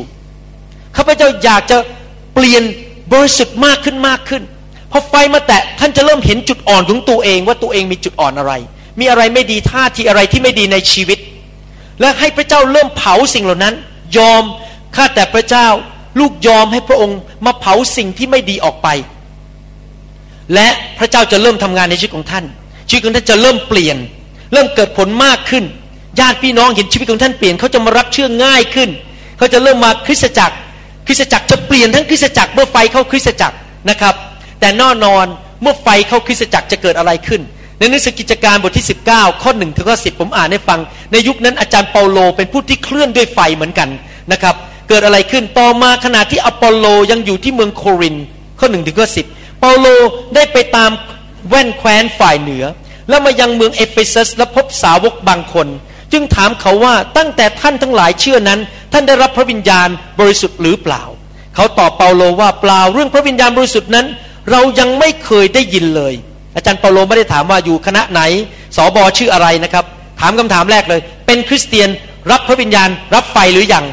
[0.96, 1.78] ข้าพเจ้าอยากจะ
[2.34, 2.64] เปลี่ยน
[3.14, 4.44] บริสุทธิ์มากขึ้นมากขึ้น
[4.92, 8.54] พอไฟมาแตะท่านจะเริ่มเห็นจุดอ่อนของตัวเองว่าตัวเองมีจุดอ่อนอะไร
[9.00, 11.20] มีอะไรไม่ดีท่าทีอะไรที่ไม่ดีในชีวิต
[12.00, 13.76] และให้พระเจ้าเริ่มเผาสิ่งเหล่านั้น
[14.18, 14.44] ยอม
[14.96, 15.68] ข้าแต่พระเจ้า
[16.20, 18.88] ลูกยอมให้พระองค์มาเผาสิ่งที่ไม่ดีออกไป
[20.54, 22.46] และพระเจ้าจะเริ่มทำงานในชีวิตของท่าน
[22.90, 23.98] ชีวิตของท่านจะเริ่มเปลี่ยน
[24.54, 25.64] เริ่มเกิดผลมากขึ้น
[26.20, 28.90] ญาติพี่น้องเห็นชีวิตของท่านเปลี่ยนเขาจะมารับเชื่อง่ายขึ้น
[29.38, 30.56] เขาจะเริ่มมาคริสตจักร
[31.08, 33.56] คริสตจักรจะเปลี่ยนทั้งคริสตจักรเมื่อไฟเข้าคริสตจักร
[33.90, 34.16] นะครับ
[34.60, 35.26] แต่แน่นอน
[35.62, 37.42] เมื่อไฟเข้าคริสตจักรจะเกิดอะไรขึ้น
[37.80, 40.80] ในหนังสือกิจการบทที่ 19 ข้อ1ถึงข้อ10 ผมอ่านให้ฟัง
[41.12, 43.90] ในยุคนั้นอาจารย์เปาโลเป็นผู้ที่เคลื่อนด้วยไฟเหมือนกัน
[44.32, 44.56] นะครับ
[44.90, 48.16] เกิดอะไรขึ้นต่อมาขณะที่อปอลโลยังอยู่ที่เมืองโครินธ์
[48.60, 49.88] ข้อ1ถึงข้อ10 เปาโล
[50.36, 50.92] ได้ไปตาม
[51.50, 52.64] แว่นแคว้นฝ่ายเหนือ
[53.10, 55.68] แล้วมายังเมืองเอเฟซัสและพบสาวกบางคน
[56.14, 58.60] จึงถามเขาว่าตั้งแต่ท่านทั้งหลายเชื่อนั้น
[58.94, 59.88] ท่านได้รับพระวิญญาณ
[60.20, 61.04] บริสุทธิ์หรือเปล่า
[61.56, 64.06] เขาตอบเปาโลว่าเปล่าเรื่องพระวิญญาณบริสุทธิ์นั้น
[64.52, 66.14] เรายังไม่เคยได้ยินเลย
[66.58, 68.22] อาจารย์เปาโลไม่ได้ถามว่าอยู่คณะไหน
[68.76, 69.86] สอบอชื่ออะไรนะครับ
[70.20, 71.90] ถามคำถามแรกเลย เป็นคริสเตียน
[72.32, 73.86] รับพระวิญญาณ รับไฟหรืออยัง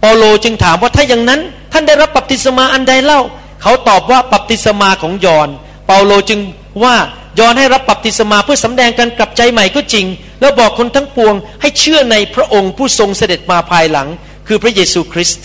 [0.00, 1.40] เปาโลจึงถามว่าถ้าอย่างนั้น
[1.72, 3.20] ท่านได้รับบัพติศมาอันใดเล่า
[3.62, 5.48] เขาตอบว่าบัพติศมาของยอห์น
[5.86, 6.40] เปาโลจึง
[6.82, 6.94] ว่า
[7.40, 10.06] ยอห์นให้รับบัพติศมาเพื่อสำแดงการกลับใจใหม่ก็จริง
[10.40, 14.08] แล้วบอกคนทั้งปวงให้เชื่อในพระองค์ผู้ทรงเสด็จมาภายหลัง
[14.46, 15.44] คือพระเยซูคริสต์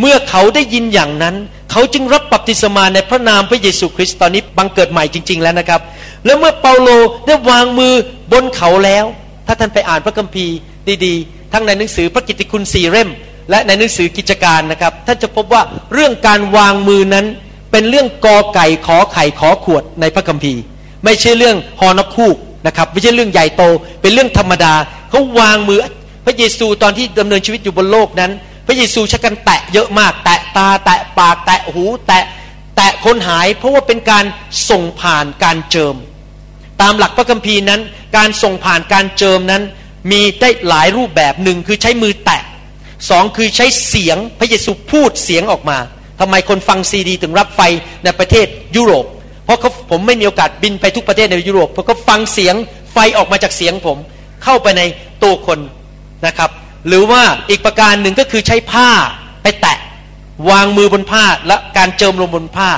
[0.00, 1.36] เมื่อเขาได้ยินอย่างนั้น
[1.70, 5.80] เขาจึงรับบัพติศมาในพระนามพระเยซูคริสต์ตอนนี้บังเกิดใหม่จริง ๆ แล้วนะครับ
[6.24, 6.88] แล้วเมื่อเปาโล
[7.26, 7.94] ได้วางมือ
[8.32, 9.04] บนเขาแล้ว
[9.46, 10.54] ถ้าท่านไปอ่านพระคัมภีร์
[11.04, 13.08] ดีๆ ทั้งในหนังสือพระกิตติคุณสี่เล่ม
[13.50, 15.62] และในหนังสือกิจการนะครับท่านจะพบว่า
[15.94, 17.26] เรื่องการวางมือนั้น
[17.72, 20.60] เป็นเรื่องกอไก่ขอไข่ขอขวดในพระคัมภีร์
[21.04, 23.62] ไม่ใช่เรื่องฮอนคูกนะครับไม่ใช่เรื่องใหญ่โต
[24.00, 24.74] เป็นเรื่องธรรมดา
[25.10, 25.80] เขาวางมือ
[26.24, 28.32] พระเยซูตอนที่ดำเนินชีวิตอยู่บนโลกนั้น
[28.66, 32.24] พระเยซูใช้กันแตะเยอะมาก แตะตา แตะปาก แตะหู แตะ
[32.76, 34.24] แตะคนหาย เพราะว่าเป็นการ
[34.70, 35.96] ส่งผ่านการเจิม
[36.82, 37.80] ตามหลักพระคัมภีร์นั้น
[38.16, 39.62] การส่งผ่านการเจิมนั้น
[40.10, 42.42] มีได้หลายรูปแบบหนึ่งคือใช้มือแตะ
[43.10, 45.78] สองคือใช้เสียงพระเยซูพูดเสียงออกมา
[46.20, 47.60] ทำไมคนฟังซีดี ถึงรับไฟ
[48.04, 49.06] ในประเทศยุโรป
[49.44, 52.54] เพราะเขาผมไม่มีโอกาสบินไปทุกประเทศในยุโรปเพราะเขาฟังเสียง
[52.92, 53.98] ไฟออกมาจากเสียงผม
[54.44, 54.82] เข้าไปใน
[55.22, 55.58] ตัวคน
[56.26, 56.50] นะครับ
[56.88, 58.88] หรือว่าอีกประการหนึ่งก็คือใช้ผ้า
[59.42, 59.78] ไปแตะ
[60.50, 62.70] วางมือบนผ้าและการเจิมลงบนผ้า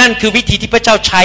[0.00, 1.22] นั่นคือวิธีที่พระเจ้าใช้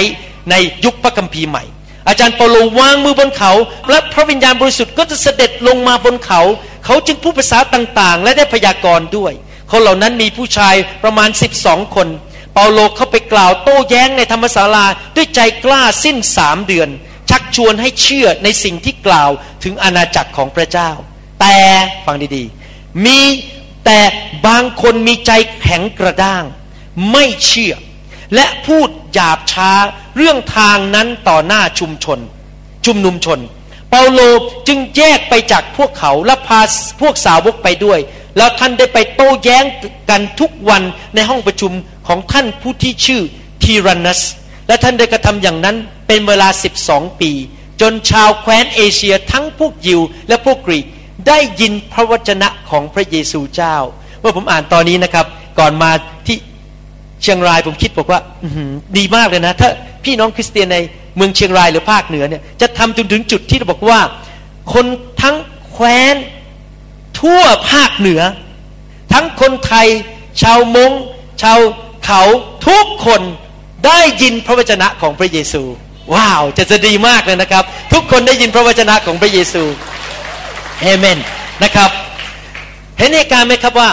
[0.50, 0.54] ใน
[0.84, 1.64] ยุคพระคัมภีร์ใหม่
[2.08, 3.52] อาจารย์เปาโลวางมือบนเขา
[3.90, 6.40] และพระวิญญาณบริสุทธิ์ก็จะเสด็จลงมาบนเขา
[6.84, 9.32] เขาจึงพูดภาษาต่างๆ และได้พยากรณ์ด้วย
[9.70, 11.30] คนเหล่านั้นมีผู้ชายประมาณ
[11.62, 12.08] 12 คน
[12.54, 16.88] เปาโลเข้าไปกล่าวโต้แย้งในธรรมศาลาด้วยใจกล้าสิ้นสามเดือน
[17.30, 19.30] ชักชวนให้เชื่อในสิ่งที่กล่าว
[19.64, 20.90] ถึงอาณาจักรของพระเจ้า
[21.40, 21.56] แต่
[22.04, 23.20] ฟังดีๆ มี
[23.84, 24.00] แต่
[24.46, 26.44] บางคนมีใจแข็งกระด้าง
[27.12, 27.74] ไม่เชื่อ
[28.34, 29.72] และพูดหยาบช้า
[30.16, 32.18] เรื่องทางนั้นต่อหน้าชุมชน
[32.86, 33.38] ชุมนุมชน
[33.90, 34.20] เปาโล
[34.68, 36.60] จึงแยกไปจากพวกเขาและพา
[37.00, 38.00] พวกสาวกไปด้วย
[38.36, 39.64] แล้วท่านได้ไปโต้แย้ง
[40.10, 40.82] กันทุกวัน
[41.14, 41.72] ในห้องประชุม
[42.08, 43.22] ของท่านผู้ที่ชื่อ
[43.62, 44.20] ทีรันัส
[44.68, 45.76] และท่านได้กระทำอย่างนั้น
[46.06, 46.48] เป็นเวลา
[46.84, 47.32] 12 ปี
[47.80, 50.86] จนชาวแคว้นเอเชียทั้งพวกยิวและพวกกรีก
[51.28, 53.76] ได้ยินพระวจนะของพระเยซูเจ้า
[54.20, 55.26] เมื่อผมอ่านตอนนี้นะครับ
[55.58, 55.90] ก่อนมา
[56.26, 56.36] ที่
[57.22, 58.20] เชียงรายผมคิดบอกว่า
[58.98, 59.70] ดีมากเลยนะ ถ้า
[60.04, 60.76] พี่น้องคริสเตียนใน
[61.16, 64.00] เมืองเชียงรายหรือภาคเหนือเนี่ยจะทำจนถึงจุดที่เราบอกว่า
[64.72, 64.86] คน
[65.22, 65.36] ทั้ง
[65.72, 66.14] แคว้น
[67.20, 68.22] ทั่วภาคเหนือ
[69.12, 69.86] ทั้งคนไทย
[70.42, 70.90] ชาวมง
[71.42, 71.58] ชาว
[72.04, 72.22] เขา
[72.68, 73.22] ทุกคน
[73.86, 75.62] ได้ยินพระวจนะของพระเยซู
[76.14, 79.62] ว้าว จะจะดีมากเลยนะครับ ทุกคนได้ยินพระวจนะของพระเยซู
[80.82, 81.18] เอเมน
[81.64, 81.90] นะครับ
[82.98, 83.90] เห็นเหตุการณ์ไหมครับว่า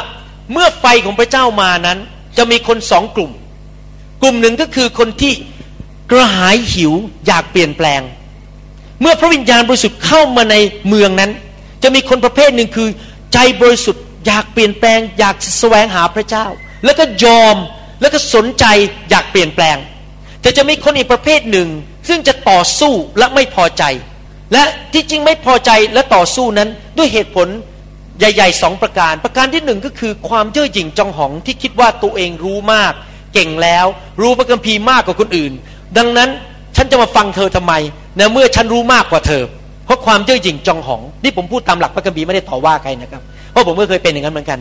[0.53, 1.97] เมื่อไฟของพระเจ้ามานั้น
[2.37, 3.31] จะมีคนสองกลุ่ม
[4.21, 5.33] กลุ่มหนึ่งก็คือคนที่
[6.11, 6.93] กระหายหิว
[7.27, 8.01] อยากเปลี่ยนแปลง
[9.01, 10.55] เมื่อพระวิญญาณบริสุทธิ์เข้ามาใน
[10.87, 11.31] เมืองนั้น
[11.83, 12.89] จะมีคนประเภทหนึ่งคือ
[13.33, 16.45] ใจบริสุทธิ์อยากเปลี่ยนแปลง อยากแสวงหาพระเจ้า
[16.85, 17.55] แล้วก็ยอม
[18.01, 18.65] แล้วก็สนใจ
[19.09, 19.77] อยากเปลี่ยนแปลง
[20.41, 21.67] แต่จะมีคนอีกประเภทหนึ่ง
[22.07, 23.83] ซึ่งจะต่อสู้และไม่พอใจ
[24.53, 27.47] และที่จริงไม่พอใจและต่อสู้นั้นด้วยเหตุผล
[28.19, 32.93] ใหญ่ๆสองประการ ประการที่หนึ่งก็คือความเย่อหยิ่งจองหองที่คิดว่าตัวเองรู้มาก
[33.33, 33.85] เก่งแล้ว
[34.21, 35.51] รู้พระคัมภีร์มากกว่าคนอื่น
[35.97, 36.29] ดังนั้น
[36.75, 37.73] ฉันจะมาฟังเธอทำไม
[38.17, 39.43] ในเมื่อฉันรู้มากกว่าเธอ
[39.85, 44.59] เพราะความเย่อหยิ่งจองหอง นี่ผมพูดตามหลักพระคัมภีร์ไม่ได้ต่อว่าใครนะครับ เพราะผมก็เคยเป็นอย่างนั้นเหมือนกัน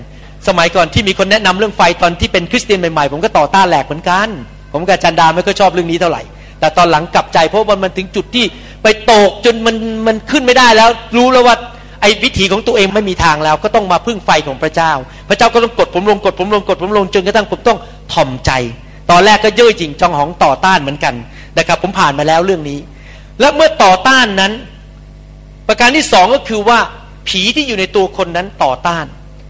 [0.49, 4.29] สมัยก่อนที่มีคนแนะนำเรื่องไฟตอนที่เป็นคริสเตียนใหม่ๆผมก็ต่อต้านแหลกเหมือนกัน
[4.72, 6.22] ผมกับจันดาไม่ค่อยชอบเรื่องนี้เท่าไหร่
[6.61, 8.44] แต่ตอนหลังกลับใจเพราะว่ามันถึงจุดที่
[8.87, 11.57] ไปตกจนมันมันขึ้นไม่ได้แล้ว รู้แล้วว่า
[12.03, 14.92] ไอ้วิถีของตัวเองไม่มีทางแล้ว ก็ต้องมาพึ่งไฟของพระเจ้า
[15.29, 17.79] พระเจ้าก็ต้องกดผมลงกดผมลงกดผมลงจนกระทั่งผมต้อง
[18.12, 18.51] ถ่อมใจ
[19.11, 21.14] ตอนแรกก็เย่อหยิ่งจองหองต่อต้านเหมือนกัน
[21.59, 22.79] นะครับผมผ่านมาแล้วเรื่องนี้
[23.40, 24.53] และเมื่อต่อต้านนั้น
[25.68, 26.79] ประการที่สองก็คือว่า
[27.29, 29.05] ผีที่อยู่ในตัวคนนั้นต่อต้าน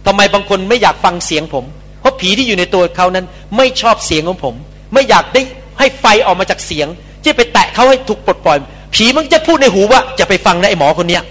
[0.06, 1.64] ทำไมบางคนไม่อยากฟังเสียงผม
[2.00, 4.54] เพราะผีที่อยู่ในตัวเขานั้นไม่ชอบเสียงของผม
[4.92, 5.42] ไม่อยากได้
[5.78, 6.88] ให้ไฟออกมาจากเสียง
[7.22, 8.58] ที่ไปแตะเขาให้ถูกปลดปล่อย
[8.94, 11.22] ผีมันจะพูดในหูว่าจะไปฟังนะไอ้หมอคนเนี้ย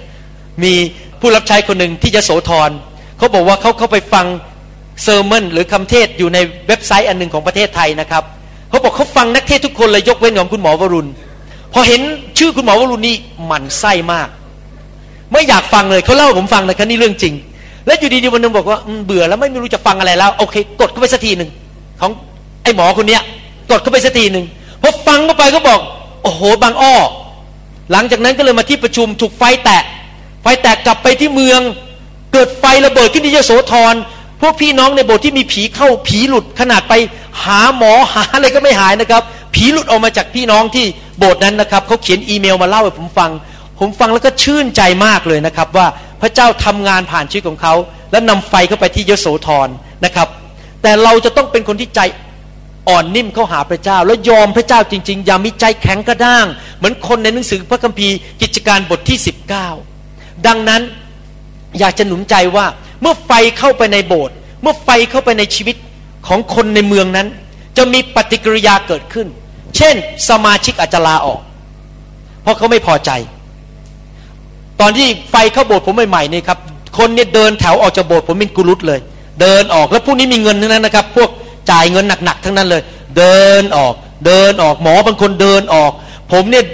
[0.64, 0.74] มี
[1.20, 2.70] ผู้รับใช้คนหนึ่งที่จะโสธร
[3.18, 4.26] เขาบอกว่าเขาเข้าไปฟัง
[5.04, 6.38] เซอร์มอนหรือคำเทศอยู่ใน
[6.68, 8.24] เว็บไซต์อันหนึ่งของประเทศไทยนะครับ
[8.70, 11.10] เขาบอกเขาฟังนักเทศทุกคนเลยยกเว้นของคุณหมอวรุณ
[11.74, 12.02] พอเห็น
[12.38, 13.16] ชื่อคุณหมอวรุณนี่
[13.46, 14.30] หมันไส้มาก
[15.32, 17.34] ไม่อยากฟังเลยเขาเล่าผมฟังนะครับนี่เรื่องจริง
[17.86, 21.50] แล้วอยู่ดีๆวันนึงบอกว่าเบื่อแล้วไม่รู้จะฟังอะไรแล้วโอเค กดเข้าไปสักทีหนึ่ง
[22.02, 22.12] ของ
[22.64, 23.22] ไอ้หมอคนเนี้ย
[23.72, 24.46] กดเข้าไปสักทีหนึ่ง
[24.82, 25.80] พอฟังเข้าไปก็บอก
[26.24, 26.96] โอ้โหบางอ้อ
[27.92, 29.84] หลังจากนั้นก็เลยมาที่ประชุมถูกไฟแตะ
[30.42, 31.62] ไฟแตกกลับไปที่เมือง
[32.34, 33.96] เกิดไฟระเบิดขึ้นที่ยโสธร
[34.42, 36.94] พวกพี่น้องในโบสถ์ที่มีผีเข้าผีหลุดขนาดไป
[37.44, 39.24] หาหมอหาอะไรก็ไม่หายนะครับ
[39.56, 40.86] ผีหลุดออกมาจากพี่น้องที่
[41.18, 43.32] โบสถ์นั้นนะครับเขาเขียนอีเมลมาเล่าให้ผมฟัง
[43.80, 45.88] ผมฟังแล้วก็ชื่นใจมากเลยนะครับ ว่า
[46.22, 47.74] พระเจ้าทำงานผ่านชีวิตของเขา
[48.12, 49.68] แล้วนำไฟเข้าไปที่ยโสธร
[50.06, 50.28] นะครับ
[50.82, 52.00] แต่เราจะต้องเป็นคนที่ใจ
[52.90, 56.46] อ่อนนิ่มเข้าหาพระเจ้า แล้วยอมพระเจ้าจริง ๆ อย่ามีใจแข็งกระด้าง
[56.78, 59.18] เหมือนคนในหนังสือพระคัมภีร์กิจการบทที่
[59.82, 60.82] 19 ดังนั้น
[61.80, 62.66] อยากจะหนุนใจว่า
[63.02, 65.76] เมื่อไฟเข้าไปในโบสถ์เมื่อไฟเข้าไปในชีวิต
[66.28, 67.28] ของคนในเมืองนั้น
[67.78, 69.28] จะมีปฏิกิริยาเกิดขึ้น
[69.78, 69.96] เช่น
[70.30, 71.42] สมาชิกอาจจะลาออก
[72.42, 73.12] เพราะเขาไม่พอใจ
[74.82, 76.60] ตอนที่ไฟเข้าโบสถ์ผมใหม่ๆนี่ครับ
[76.98, 79.00] คนเนี่ยเดินแถวออกจากโบสถ์ผมเป็นกุลุตเลย
[79.42, 81.30] เดินออกแล้วพวกนี้มีเงินทั้งนั้นนะครับ พวก
[81.72, 82.82] จ่ายเงินหนักๆทั้งนั้นเลย
[83.18, 83.94] เดินออก
[84.26, 85.92] เดินออกหมอบางคนเดินออก
[86.32, 86.66] ผมเนี่ย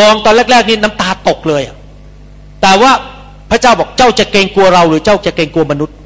[0.00, 1.62] มองตอนแรกๆนี่น้ำตาตกเลย
[2.62, 2.92] แต่ว่า
[3.50, 5.96] พระเจ้าบอกเจ้าจะเกรงกลัวเรา หรือเจ้าจะเกรงกลัวมนุษย์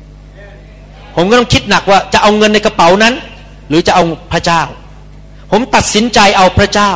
[1.16, 3.14] ผมก็ต้องคิดหนักว่าจะเอาเงินในกระเป๋านั้น
[3.68, 4.62] หรือจะเอาพระเจ้า
[5.50, 6.92] ผมตัดสินใจเอาพระเจ้า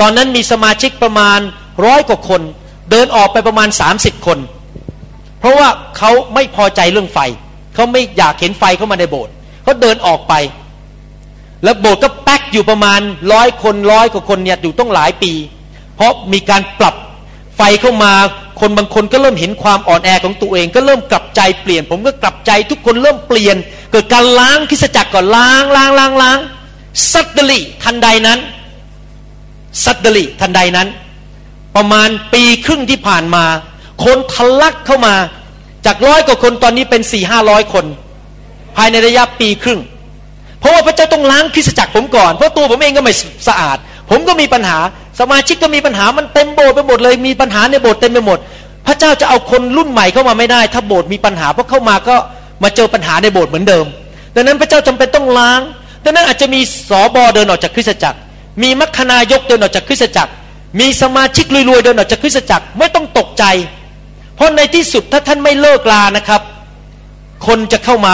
[0.00, 1.40] ตอนนั้นมีสมาชิกประมาณ
[1.84, 2.42] ร้อยกว่าคน
[2.90, 4.38] เดินออกไปประมาณสามสิบคน
[5.40, 7.18] เพราะว่าเขาไม่พอใจเรื่องไฟ
[7.74, 9.32] เขาไม่อยากเห็นไฟเข้ามาในโบสถ์
[9.68, 10.34] เขาเดินออกไป
[11.64, 13.00] แล้วโบสถ์ก็แป๊กอยู่ประมาณ
[13.32, 15.32] ร้อยคนร้อยกว่าคนเนี่ยอยู่ต้องหลายปี
[15.96, 16.94] เพราะมีการปรับ
[17.56, 18.12] ไฟเข้ามา
[18.60, 23.56] คนบางคนก็เริ่มเห็นความอ่อนแอของตัวเอง ก็เริ่มกลับใจเปลี่ยน ผมก็กลับใจทุกคนเริ่มเปลี่ยน
[23.92, 26.38] เกิดการล้างคิสจักรก่อนล้างล้างล้างล้าง
[27.12, 28.38] สัตเดลีทันใดนั้น
[29.84, 30.88] สัตเดลีทันใดนั้น
[31.76, 33.44] ประมาณปีครึ่งที่ผ่านมา
[34.04, 35.14] คนทะลักเข้ามา
[35.86, 37.86] จากร้อยกว่าคนตอนนี้เป็นสี่ห้าร้อยคน
[38.78, 39.80] ภายในระยะปีครึ่ง
[40.60, 43.14] เพราะว่าพระเจ้าต้องล้างคริสจักรผมก่อน เพราะตัวผมเองก็ไม่
[43.48, 43.78] สะอาด
[44.10, 44.78] ผมก็มีปัญหา
[45.20, 48.38] สมาชิกก็มีปัญหา มันเต็มโบสถ์ไปหมดเลย มีปัญหาในโบสถ์เต็มไปหมด
[48.86, 52.16] พระเจ้าจะเอาคนรุ่นใหม่เข้ามาไม่ได้ ถ้าโบสถ์มีปัญหาเพราะเข้ามาก็
[52.62, 53.86] มาเจอปัญหาในโบสถ์เหมือนเดิม
[54.34, 55.60] ดังนั้นพระเจ้าจำเป็นต้องล้าง
[56.04, 58.18] ดังนั้นอาจจะมีสอบอเดินออกจากคริสจักร
[58.62, 60.32] มีมัคคณายกเดินออกจากคริสจักร
[60.80, 63.44] มีสมาชิกรวยๆเดินออกจากคริสจักร ไม่ต้องตกใจ
[64.36, 66.42] เพราะในที่สุดถ้าท่านไม่เลิกลานะครับ
[67.46, 68.12] คนจะเข้ามา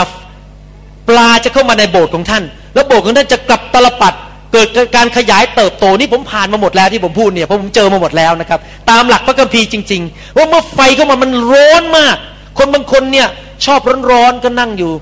[1.08, 2.42] ปลาจะเข้ามาในโบสถ์ของท่าน
[2.74, 4.14] แล้วโบสถ์ของท่านจะกลับตลปัด
[4.52, 12.16] เกิดการขยายเติบโตนี่ผมผ่านมาหมดแล้วที่ผมพูดเนี่ยเพราะผมเจอมาหมดแล้วนะครับ ตามหลักพระคัมภีร์จริง ๆ ว่าเมื่อไฟเข้ามามันร้อนมาก
[12.58, 13.28] คนบางคนเนี่ย
[13.64, 14.92] ชอบร้อนๆก็นั่งอยู่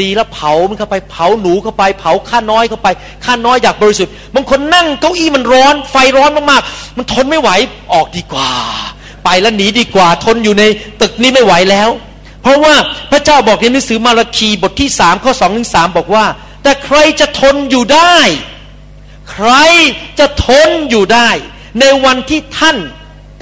[0.00, 2.88] ดีแล้วเผามันเข้าไปเผาหนูเข้าไป เผาข้าน้อยเข้าไป
[3.24, 7.50] ข้าน้อยอยากบริสุทธิ์บางคนนั่งเก้าอี้มันร้อน ไฟร้อนมากๆมันทนไม่ไหว
[7.92, 8.50] ออกดีกว่า
[9.24, 10.64] ไปแล้วหนีดีกว่าทนอยู่ใน
[11.00, 11.88] ตึกนี้ไม่ไหวแล้ว
[12.46, 12.76] เพราะว่า
[13.12, 16.26] พระเจ้าบอกในหนังสือมาราคีบทที่สามข้อสองถึงสามบอกว่า
[16.62, 18.16] แต่ใครจะทนอยู่ได้
[19.32, 19.50] ใคร
[20.18, 21.28] จะทนอยู่ได้
[21.80, 22.76] ในวันที่ท่าน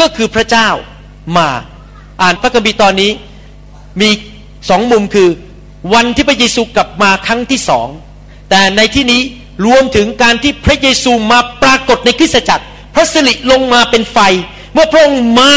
[0.00, 0.68] ก็คือพระเจ้า
[1.36, 1.48] มา
[2.22, 3.10] อ่านพระคัมภีร์ตอนนี้
[4.00, 4.10] มี
[4.68, 5.28] สองมุมคือ
[5.94, 7.88] วันที่พระเยซูกลับมาครั้งที่สอง
[8.50, 9.22] แต่ในที่นี้
[9.66, 12.64] รวมถึงการที่พระเยซูมาปรากฏในคริสตจักร
[12.94, 14.18] พระสิริลงมาเป็นไฟ
[14.72, 15.54] เมื่อพระองค์มา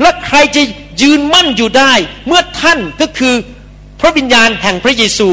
[0.00, 0.62] และใครจะ
[1.02, 1.92] ยืนมั่นอยู่ได้
[2.26, 3.34] เมื่อท่านก็คือ
[4.00, 5.28] พระวิญญาณแห่งพระเยซู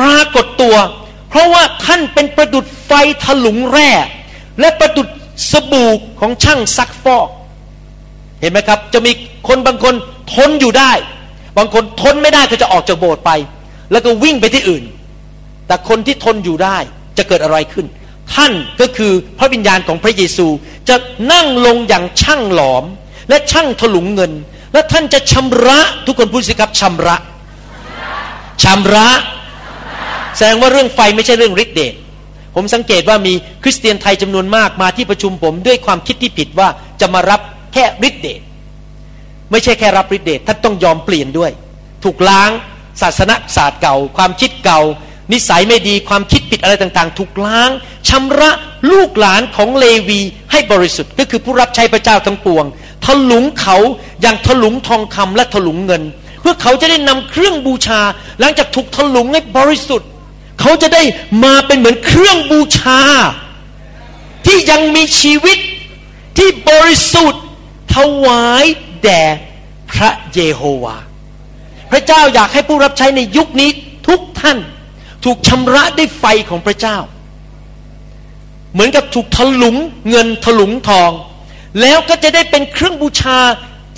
[0.00, 0.76] ปรากฏตัว
[1.28, 2.92] เพราะว่าท่านเป็นประดุดไฟ
[3.24, 3.90] ถลุงแร่
[4.60, 5.08] และประดุด
[5.50, 7.28] สบู่ของช่างซักฟอก
[8.40, 9.12] เห็นไหมครับ จะมี
[9.48, 9.94] คนบางคน
[10.34, 10.92] ทนอยู่ได้
[11.58, 13.30] บางคนทนไม่ได้ก็จะออกจากโบสถ์ไป
[13.92, 14.84] แล้วก็วิ่งไปที่อื่น
[15.66, 16.78] แต่คนที่ทนอยู่ได้
[17.18, 17.86] จะเกิดอะไรขึ้น
[18.34, 20.46] ท่านก็คือพระวิญญาณของพระเยซู
[20.88, 20.96] จะ
[21.32, 22.84] นั่งลงอย่างช่างหลอม
[23.28, 24.32] และช่างถลุงเงิน
[24.72, 27.16] และท่านจะชำระทุกคนพูดสิครับชำระ
[28.62, 29.08] ชำระ
[30.36, 31.94] แสดงว่าเรื่องไฟไม่ใช่เรื่องฤทธิเดช
[32.54, 36.68] ผมสังเกตว่ามีคริสเตียนไทยจำนวนมากมาที่ประชุมผมด้วยความคิดที่ผิดว่า
[37.00, 37.40] จะมารับ
[37.72, 38.40] แค่ฤทธิเดช
[39.50, 41.50] ไม่ใช่แค่รับฤทธิเดชท่านต้องยอมเปลี่ยนด้วย
[42.04, 42.50] ถูกล้าง
[43.02, 44.80] ศาสนาศาสตร์เก่า ความคิดเก่า
[45.32, 47.70] นิสัยไม่ดีความคิดผิดอะไรต่างๆ ถูกล้าง
[48.08, 48.50] ชำระ
[48.90, 52.64] ลูกหลานของเลวีให้บริสุทธิ์ก็คือผู้รับใช้พระเจ้าทั้งปวง
[53.08, 53.76] ถลุงเขา
[54.22, 56.02] อย่างถลุงทองคำและถลุงเงิน
[56.40, 58.00] เพื่อเขาจะได้นำเครื่องบูชา
[58.40, 60.08] หลังจากถูกถลุงให้บริสุทธิ์
[60.60, 61.02] เขาจะได้
[61.44, 63.00] มาเป็นเหมือนเครื่องบูชา
[64.46, 65.58] ที่ยังมีชีวิต
[66.36, 67.42] ที่บริสุทธิ์
[67.94, 68.64] ถวาย
[69.02, 69.22] แด่
[69.92, 70.96] พระเยโฮวา
[71.90, 73.70] พระเจ้าอยากให้ผู้รับใช้ในยุคนี้
[74.08, 74.58] ทุกท่าน
[75.24, 76.96] ถูกชำระด้วยไฟของพระเจ้า
[78.72, 79.76] เหมือนกับถูกถลุง
[80.10, 81.10] เงินถลุงทอง
[81.80, 83.38] แล้วก็จะได้เป็นเครื่องบูชา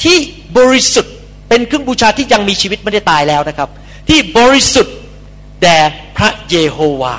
[0.02, 0.16] ที่
[0.58, 1.14] บริสุทธิ์
[1.48, 3.68] เป็นเครื่องบูชาที่ยังมีชีวิตไม่ได้ตายแล้วนะครับ
[4.08, 4.94] ที่บริสุทธิ์
[5.62, 5.78] แด่
[6.16, 7.14] พระเยโฮวา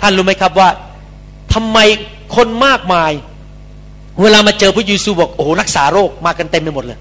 [0.00, 0.68] ท่านรู้ไหมครับว่า
[1.54, 1.78] ทำไม
[2.36, 3.12] คนมากมาย
[4.20, 6.98] เวลามาเจอพระเยซูบอกโอ้รักษาโรคมากันเต็มไปหมดเลย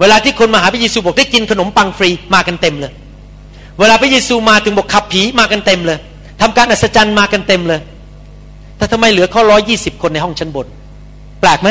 [0.00, 2.92] เวลาที่คนมาหาพระเยซูบอกได้กินขนมปังฟรีมากันเต็มเลย
[3.78, 5.98] เวลาพระเยซูมาถึงบอกขับผีมากันเต็มเลย
[6.40, 7.80] ทำการอัศจรรย์มากันเต็มเลย
[8.76, 10.66] แต่ทำไมเหลือข้อร้อยยี่สิบคนในห้องชั้นบน
[11.44, 11.70] แปลกไหม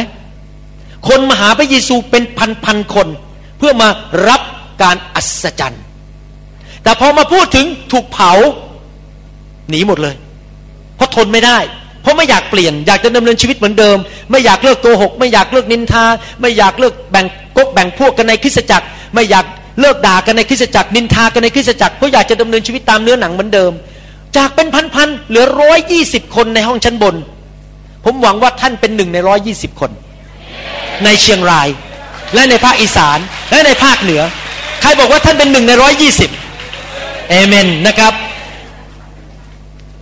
[1.08, 3.08] คนมาหาพระเยซูเป็นพันพันคน
[3.58, 3.90] เพื่อมา
[4.28, 4.42] รับ
[4.82, 5.84] การอัศจรรย์
[6.84, 8.32] แต่พอมาพูดถึงถูกเผา
[9.70, 10.16] หนีหมดเลย
[10.96, 11.58] เพราะทนไม่ได้
[12.02, 13.98] เพราะไม่อยากเปลี่ยน อยากจะดำเนินชีวิตเหมือนเดิม
[14.32, 16.06] ไม่อยากเลิกโกหก ไม่อยากเลิกนินทา
[16.42, 17.26] ไม่อยากเลิกแบ่ง
[17.58, 19.46] กกแบ่งพวกกันในคริสตจักร ไม่อยาก
[19.80, 23.72] เลิกด่ากันในคริสตจักร นินทากันในคริสตจักรเพราะอยากจะดำเนินชีวิตตามเนื้อหนังเหมือนเดิม
[24.38, 27.16] จากเป็นพันๆเหลือร้อยยี่สิบคนในห้องชั้นบน
[28.04, 29.92] ผมหวังว่าท่านเป็นหนึ่งในร้อยยี่สิบคน
[31.04, 31.68] ในเชียงราย
[32.34, 33.20] และในภาคอีสาน
[33.52, 34.22] และในภาคเหนือ
[34.82, 36.30] ใครบอกว่าท่านเป็นหนึ่งในร้อยยี่สิบ
[37.30, 38.14] เอเมนนะครับ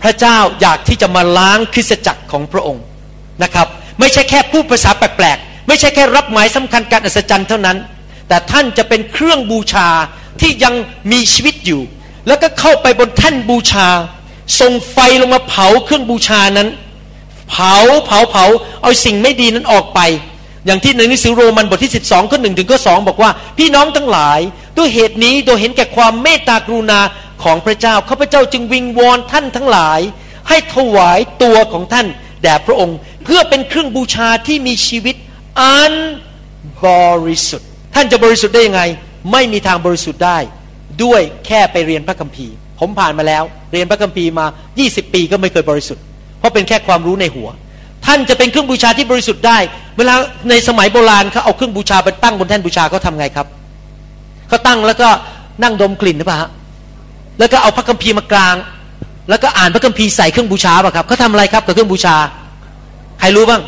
[0.02, 2.84] พระเจ้าอยากที่จะมาล้างคริสตจักรของพระองค์
[3.42, 3.66] นะครับ
[4.00, 7.76] ไม่ใช่แค่พูดภาษาแปลกๆไม่ใช่แค่รับหมายสำคัญการอัศจรรย์เท่านั้น
[8.28, 9.88] แต่ท่านจะเป็นเครื่องบูชา
[10.40, 10.74] ที่ยัง
[11.12, 11.82] มีชีวิตอยู่
[12.26, 13.88] แล้วก็เข้าไปบนแท่นบูชา
[14.60, 16.68] ส่งไฟลงมาเผาเครื่องบูชานั้น
[17.50, 17.76] เผา
[18.06, 18.44] เผาเผา
[18.82, 20.00] เอาสิ่งไม่ดีนั้นออกไป
[20.66, 24.40] อย่างที่ในหนังสือโรมันบทที่ 12ข้อหนึ่งถึงข้อสองบอกว่า พี่น้องทั้งหลาย
[24.78, 27.00] ด้วยเหตุนี้โดยเห็นแก่ความเมตตากรุณา
[27.42, 30.00] ของพระเจ้าข้าพเจ้าจึงวิงวอนท่านทั้งหลาย
[30.48, 32.06] ให้ถวายตัวของท่าน
[32.42, 35.16] แด่พระองค์ เพื่อเป็นเครื่องบูชาที่มีชีวิต
[35.60, 35.92] อัน
[36.84, 36.86] บ
[37.26, 38.82] ริสุทธิ์ ท่านจะบริสุทธิ์ได้ยังไง
[39.32, 40.38] ไม่มีทางบริสุทธิ์ได้
[41.02, 44.46] ด้วยแค่ไปเรียนพระคัมภีร์ ผมผ่านมาแล้ว เรียนพระคัมภีร์มา
[44.80, 46.02] 20 ปีก็ไม่เคยบริสุทธิ์
[46.42, 47.48] เพราะเป็นแค่ความรู้ในหัว
[48.06, 49.58] ท่านจะเป็นเครื่องบูชาที่บริสุทธิ์ได้
[49.98, 50.14] เวลา
[50.50, 53.46] ในสมัยโบราณเขาเอาเครื่องบูชาไปตั้งบนแท่นบูชาเขาทำไงครับ
[54.48, 55.08] เขาตั้งแล้วก็
[55.62, 56.40] นั่งดมกลิ่นหรือเปล่า
[57.38, 58.56] แล้วก็เอาพระคัมภีร์มากลาง
[59.30, 62.16] แล้วก็อ่านพระคัมภีร์ใส่เครื่องบูชาป่ะครับเขาทำอะไรครับกับเครื่องบูชา
[63.20, 63.62] ใครรู้บ้าง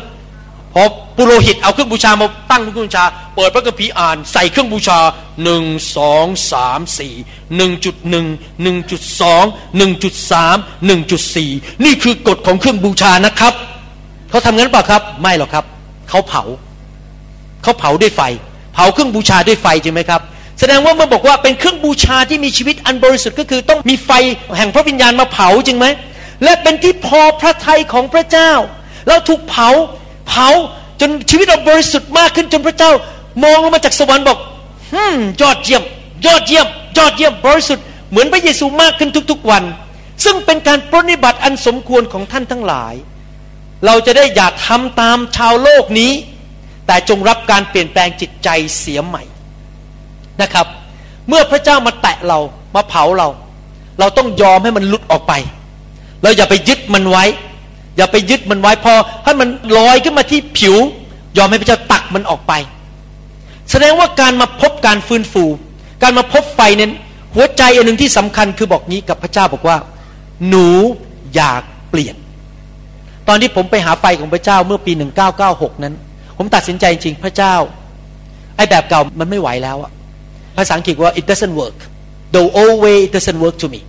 [0.77, 0.85] พอ
[1.17, 4.99] ปุโรหิตเอาเครื่องบูชามาตั้งเครื่องบูชา เปิดพระคัมภีร์อ่านใส่เครื่องบูชา
[5.43, 5.63] หนึ่ง
[5.97, 7.13] สองสามสี่
[7.57, 8.25] หนึ่งจุดหนึ่ง
[8.63, 9.43] หนึ่งจุดสอง
[9.77, 11.51] หนึ่งจุดสามหนึ่งจุดสี่
[11.85, 13.53] นี่คือกฎของเครื่องบูชานะครับ
[14.29, 15.65] เขาทำงั้นเปล่าครับ ไม่หรอกครับ
[16.09, 16.43] เขาเผา
[17.63, 18.21] เขาเผาด้วยไฟ
[18.73, 20.21] เผาเครื่องบูชาด้วยไฟจริงไหมครับ
[20.59, 24.11] แสดงว่าเมื่อบอกว่าเป็นเครื่องบูชาที่มีชีวิตอันบริสุทธิ์ก็คือต้องมีไฟ
[24.57, 25.85] แห่งพระวิญญาณมาเผาจริงไหม
[26.43, 28.51] และเป็นที่พอพระทัยของพระเจ้า
[29.07, 29.69] แล้วถูกเผา
[30.27, 30.47] เผา
[31.01, 32.91] จนชีวิตเราบริสุทธิ์มากขึ้นจนพระเจ้า
[33.43, 34.39] มองลงมาจากสวรรค์บอก
[34.93, 35.83] ฮึมยอดเยี่ยม
[36.25, 39.63] ยอดเยี่ยม ยอดเยี่ยมบริสุทธิ์เหมือนพระเยซูมากขึ้นทุกๆวัน
[40.23, 42.93] ซึ่งเป็นการปรนิบัติอันสมควรของท่านทั้งหลาย
[43.85, 46.11] เราจะได้อยากทำตามชาวโลกนี้
[46.87, 49.23] แต่จงรับการเปลี่ยนแปลงจิตใจเสียใหม่
[50.41, 50.67] นะครับ
[51.27, 52.39] เมื่อพระเจ้ามาแตะเรา
[52.75, 53.29] มาเผาเรา
[53.99, 55.33] เราต้องยอมให้มันหลุดออกไป
[56.23, 57.23] เราอย่าไปยึดมันไว้
[57.97, 60.75] อย่าไปยึดมันไว้พอให้มันลอยขึ้นมาที่ผิว
[61.37, 62.53] ยอมให้พระเจ้าตักมันออกไป
[63.71, 65.45] แสดงว่าการมาพบการฟื้นฟู
[66.03, 66.91] การมาพบไฟเน้น
[67.35, 69.77] หัวใจอันหนึ่งที่สำคัญคือบอกนี้กับพระเจ้าบอกว่า
[70.49, 70.67] หนู
[71.35, 72.15] อยากเปลี่ยน
[73.27, 74.91] ตอนที่ผมไปหาไฟของพระเจ้าเมื่อปี
[75.37, 75.93] 1996 นั้น
[76.37, 77.55] ผมตัดสินใจจริงพระเจ้า
[78.55, 79.91] ไอ้แบบเก่ามันไม่ไหวแล้วอะ
[80.57, 81.77] ภาษาอังกฤษว่า it doesn't work
[82.35, 83.81] the old way it doesn't work to me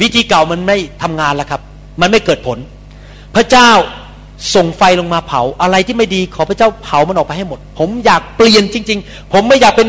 [0.00, 1.60] วิธีเก่ามันไม่ทำงานแล้วครับ
[2.00, 2.58] มันไม่เกิดผล
[3.36, 3.70] พระเจ้า
[4.54, 9.88] ส่งไฟลงมาเผาอะไรที่ไม่ดีขอพระเจ้าเผามันออกไปให้หมด ผมอยากเปลี่ยนจริง ๆ ผมไม่อยากเป็น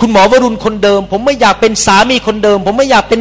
[0.00, 3.20] คุณหมอวรุณคนเดิม ผมไม่อยากเป็นสามีคนเดิม ผมไม่อยากเป็น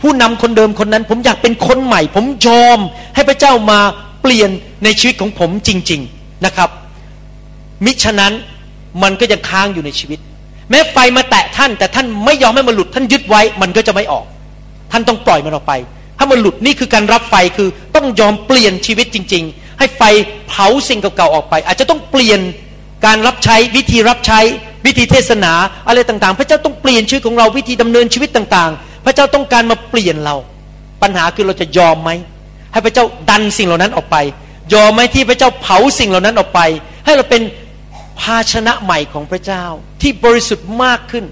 [0.00, 2.78] ผู้นำคนเดิมคนนั้น ผมอยากเป็นคนใหม่ ผมยอม
[3.14, 3.80] ให้พระเจ้ามา
[4.22, 4.50] เปลี่ยน
[4.84, 6.68] ในชีวิตของผมจริง ๆนะครับ
[7.84, 8.32] มิฉะนั้น
[9.02, 10.18] มันก็จะค้างอยู่ในชีวิต
[10.70, 14.24] แม้ไฟมาแตะท่าน แต่ท่านไม่ยอมให้มันหลุดท่านยึดไว้มันก็จะไม่ออก
[14.92, 15.72] ท่านต้องปล่อยมันออกไป
[16.22, 20.02] ถ้ามันหลุดนี่คือการรับไฟคือต้องยอมเปลี่ยนชีวิตจริง ๆ ให้ไฟ
[20.48, 22.40] เผาสิ่งเก่าๆออกไป อาจจะต้องเปลี่ยน
[23.06, 24.40] การรับใช้วิธีรับใช้
[24.86, 25.52] วิธีเทศนา
[25.88, 30.36] อะไรต่างๆ พระเจ้าต้องเปลี่ยนชีวิตของเราวิธีดำเนินชีวิตต่างๆ พระเจ้าต้องการมาเปลี่ยนเรา
[31.02, 32.10] ปัญหาคือเราจะยอมไหม
[32.72, 34.16] ให้พระเจ้าดันสิ่งเหล่านั้นออกไป
[34.74, 36.60] ยอมไหมที่พระเจ้าเผาสิ่งเหล่านั้นออกไป
[37.04, 37.42] ให้เราเป็น
[38.20, 39.64] ภาชนะใหม่ของพระเจ้า
[40.02, 41.24] ที่บริสุทธิ์มากขึ้น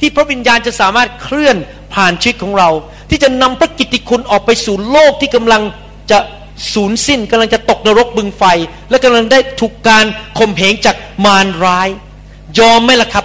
[0.00, 1.56] ที่พระวิญญาณจะสามารถเคลื่อน
[1.94, 2.68] ผ่านชีวิตของเรา
[3.10, 5.62] ที่จะนำพระกิตติคุณออกไปสู่โลกที่กำลัง
[6.10, 6.18] จะ
[6.74, 8.44] สูญสิ้นกำลังจะตกนรกบึงไฟ
[8.90, 10.04] และกำลังได้ถูกการ
[10.38, 11.88] ข่มเหงจากมารร้าย
[12.58, 13.24] ยอมไหมล่ะครับ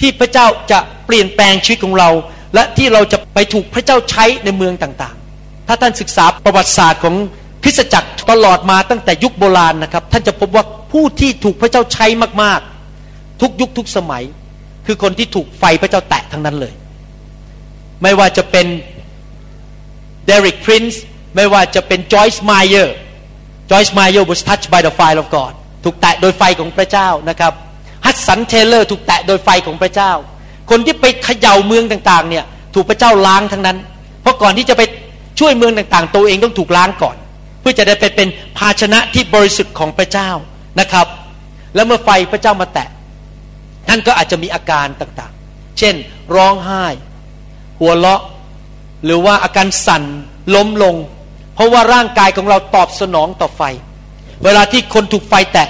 [0.00, 2.10] ที่พระเจ้าจะเปลี่ยนแปลงชีวิตของเรา
[2.54, 7.14] และที่เราจะไปถูกพระเจ้าใช้ในเมืองต่างๆ ถ้าท่านศึกษาประวัติศาสตร์ของ
[7.62, 12.06] คริสตจักรตลอดมาตั้งแต่ยุคโบราณนะครับ ท่านจะพบว่าผู้ที่ถูกพระเจ้าใช้
[12.42, 14.24] มากๆ ทุกยุคทุกสมัย
[14.86, 16.74] คือคนที่ถูกไฟพระเจ้าแตะทั้งนั้นเลย
[18.02, 18.66] ไม่ว่าจะเป็น
[20.26, 21.02] เดริกพรินซ์
[21.36, 22.96] ไม่ว่าจะเป็นจอยส์ไมเออร์
[23.70, 25.52] จอยส์ไมเออร์ was touched by the fire of God
[25.84, 27.52] ถูกแตะโดยไฟของพระเจ้านะครับ
[28.06, 30.12] ฮัตสันเทเลอร์ถูกแตะโดยไฟของพระเจ้า
[30.70, 33.78] คนที่ไปเขย่าเมืองต่างๆเนี่ยถูกพระเจ้าล้างทั้งนั้น
[34.22, 34.82] เพราะก่อนที่จะไป
[35.40, 37.16] ช่วยเมืองต่างๆ ตัวเองต้องถูกล้างก่อน
[37.60, 40.30] เพื่อจะได้ไปเป็นภาชนะที่บริสุทธิ์ของพระเจ้า
[40.80, 41.06] นะครับ
[41.74, 42.88] แล้วเมื่อไฟพระเจ้ามาแตะ
[43.88, 45.94] ท่านก็อาจจะมีอาการต่างๆ เช่น
[46.36, 46.84] ร้องไห้
[47.80, 48.22] หัวเราะ
[49.04, 50.02] หรือว่าอาการสั่น
[50.54, 50.94] ล้มลง
[51.54, 53.62] เพราะว่าร่างกายของเราตอบสนองต่อไฟ
[54.44, 55.68] เวลาที่คนถูกไฟแตะ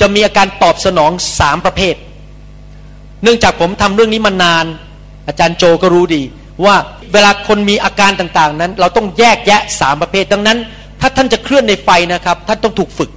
[0.00, 1.94] จะมีอาการตอบสนองสามประเภท
[3.22, 4.64] เนื่องจากผมทำเรื่องนี้มานาน
[5.28, 6.22] อาจารย์โจก็รู้ดี
[6.64, 6.76] ว่า
[7.12, 10.58] เวลาคนมีอาการต่างๆ นั้น เราต้องแยกแยะสามประเภท ดังนั้น
[11.00, 13.10] ถ้าท่านจะเคลื่อนในไฟนะครับ ท่านต้องถูกฝึก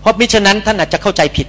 [0.00, 1.46] เพราะมิฉะนั้นท่านอาจจะเข้าใจผิด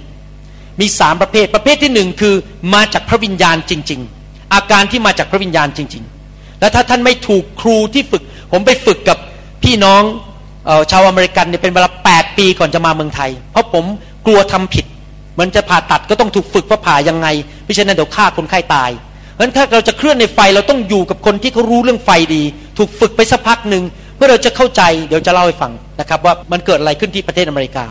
[0.80, 2.34] มีสามประเภทประเภทที่หนึ่งคือ
[2.74, 6.19] มาจากพระวิญญาณจริง ๆ อาการที่มาจากพระวิญญาณจริง ๆ
[6.60, 9.18] แล้วถ้าท่านไม่ถูกครูที่ฝึก ผมไปฝึกกับ
[9.64, 10.02] พี่น้อง
[10.90, 13.84] ชาวอเมริกันเนี่ยเป็นเวลาแปดปีก่อนจะมาเมืองไทย เพราะผม
[14.26, 14.86] กลัวทำผิด
[15.40, 17.26] มันจะผ่าตัดก็ต้องถูกฝึกว่าผ่ายังไง
[17.64, 22.42] ไม่ใช่นั้นเดี๋ยวฆ่าคนไข้ตายเพราะฉะนั้นถ้าเราจะเคลื่อนในไฟเราต้องอยู่กับคนที่เขารู้เรื่องไฟดี
[22.78, 23.82] ถูกฝึกไปสักพักหนึ่ง
[24.16, 27.84] เพื่อเราจะเข้าใจเดี๋ยวจะเล่าให้ฟังนะครับว่ามันเกิดอะไรขึ้นที่ประเทศอเมริกา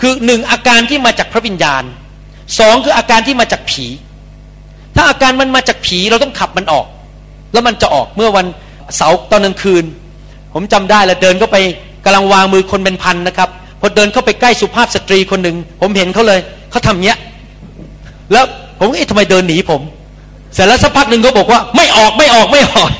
[0.00, 1.82] คือหนึ่งอาการที่มาจากพระวิญญาณ
[2.58, 3.86] สองคืออาการที่มาจากผี
[4.96, 6.86] ถ้าอาการมันมาจากผีเราต้องขับมันออก
[7.52, 8.46] แล้วมันจะออกเมื่อวัน
[8.96, 9.84] เสาร์ตอนกลางคืน
[10.54, 11.56] ผมจำได้แล้วเดินเข้าไป
[12.04, 13.48] กำลังวางมือคนเป็นพันนะครับ
[13.80, 16.40] พอเดินเข้าไปใกล้สุภาพสตรีคนหนึ่งผมเห็นเขาเลย
[16.70, 17.18] เขาทำเนี้ย
[18.32, 18.44] แล้ว
[18.78, 19.80] ผมเอ๊ะทำไมเดินหนีผม
[20.54, 22.90] เสร็จแล้วสักพักหนึ่งเขาบอกว่า ไม่ออกไม่ออกไม่ออก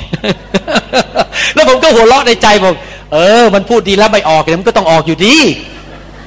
[1.53, 2.73] แล้วผมก็หัวเราะในใจบอก
[3.13, 5.35] เออ มันพูดดีแล้วไม่ออกเดี๋ยวมันก็ต้องออกอยู่ดี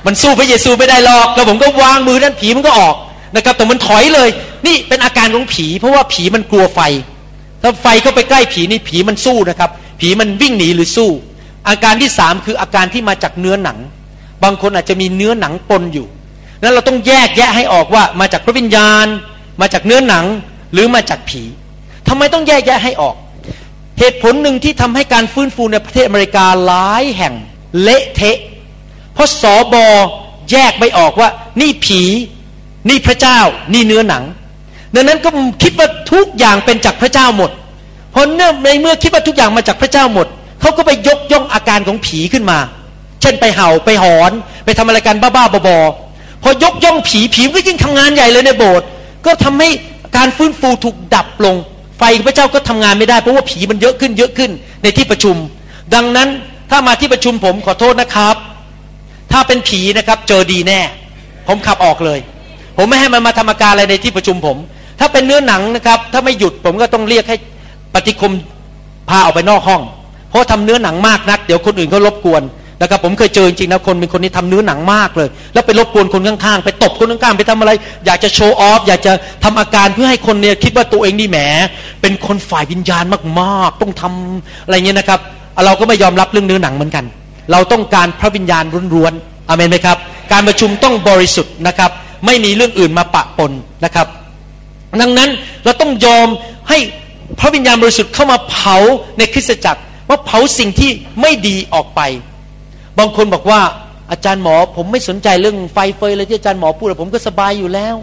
[0.07, 2.95] มันสู้พระเยซูไม่ได้หรอกแล้วผมก็วางมือนั่นผีมันก็ออก
[3.37, 4.29] นะครับ แต่มันถอยเลย
[4.67, 6.81] นี่เป็นอาการของผี เพราะว่าผีมันกลัวไฟ
[7.63, 11.11] ถ้าไฟเข้าไปใกล้ผีนี่ผีมันสู้นะครับ ผีมันวิ่งหนีหรือสู้
[11.69, 13.79] อาการที่สามคืออาการที่มาจากเนื้อหนัง
[14.43, 16.07] บางคนอาจจะมีเนื้อหนังปนอยู่
[16.63, 19.07] นั้นเราต้องแยกแยะให้ออกว่ามาจากพระวิญญาณ
[19.61, 20.25] มาจากเนื้อหนัง
[20.73, 21.43] หรือมาจากผี
[22.09, 23.17] ทำไมต้องแยกแยะให้ออก
[23.99, 27.35] เหตุผลหนึ่งที่ทำให้การฟื้นฟูในประเทศอเมริกาหลายแห่ง
[27.83, 28.37] เละเทะ
[29.15, 29.87] เพราะสอบอ
[30.51, 31.29] แยกไม่ออกว่า
[31.61, 32.01] นี่ผี
[32.89, 33.39] นี่พระเจ้า
[33.73, 34.25] นี่เนื้อหนัง
[34.95, 35.31] ดังนั้นก็
[35.63, 37.51] คิดว่าทุกอย่างเป็นจากพระเจ้าหมด
[38.13, 40.27] เพราะเนื่อในเมื่อคิดว่าทุกอย่างมาจากพระเจ้าหมด
[40.61, 42.59] เขาก็ไปยกย่องอาการของผีขึ้นมา
[43.21, 44.33] เช่นไปเห่าไปหอน
[44.65, 48.87] ไปทำอะไรกันบ้าๆบอๆพอยกย่องผีผีก็ยิ่งทำงานใหญ่เลยในโบสถ์
[49.27, 49.69] ก็ทำให้
[50.17, 51.57] การฟื้นฟูถูกดับลง
[51.99, 54.51] ไฟพระเจ้าก็ทำงานไม่ได้เพราะว่าผีมันเยอะขึ้นเยอะขึ้น
[54.83, 55.37] ในที่ประชุม
[55.95, 56.29] ดังนั้น
[56.71, 58.37] ถ้ามาที่ประชุมผมขอโทษนะครับ
[59.33, 60.81] ถ้าเป็นผีนะครับเจอดีแน่
[61.49, 62.19] ผมขับออกเลย
[62.77, 64.57] ผมไม่ให้มันมาทำอาการอะไรในที่ประชุมผม
[65.01, 67.37] ถ้าเป็นเนื้อหนังนะครับ ถ้าไม่หยุดผมก็ต้องเรียกให้
[67.95, 68.33] ปฏิคม
[69.09, 69.83] พาออกไปนอกห้อง
[70.31, 72.43] เพราะทำเนื้อหนังมากนัก เดี๋ยวคนอื่นเขารบกวน
[72.81, 77.71] นะครับผมเคยเจอจริงๆนะคนเป็นคนที่ทำเนื้อหนังมากเลย แล้วไปรบกวนคนข้างๆ ไปตบคนข้างๆ ไปทำอะไร
[78.07, 79.13] อยากจะโชว์ออฟอยากจะ
[79.45, 81.39] ทำอาการเพื่อให้คนเนี่ยคิดว่าตัวเองนี่แหม
[82.01, 83.05] เป็นคนฝ่ายวิญญาณ
[83.41, 85.21] มากๆ ต้องทำอะไรเงี้ยนะครับ
[85.65, 87.05] เราก็ไม่ยอมรับเรื่องเนื้อหนังเหมือนกัน
[87.53, 89.97] เราต้องการพระวิญญาณร้วนๆอเมนไหมครับ
[90.33, 91.91] การประชุมต้องบริสุทธิ์นะครับ
[92.27, 93.53] ไม่มีเรื่องอื่นมาปะปน
[93.85, 94.07] นะครับ
[95.03, 95.31] ดังนั้น
[95.65, 96.29] เราต้องยอม
[96.69, 96.79] ให้
[97.39, 98.77] พระวิญญาณบริสุทธิ์เข้ามาเผา
[99.19, 102.01] ในคริสตจักรว่าเผาสิ่งที่ไม่ดีออกไป
[102.99, 103.61] บางคนบอกว่า
[104.11, 107.97] อาจารย์หมอ ผมไม่สนใจเรื่องไฟเฟยเลยที่อาจารย์หมอพูดผมก็สบายอยู่แล้ว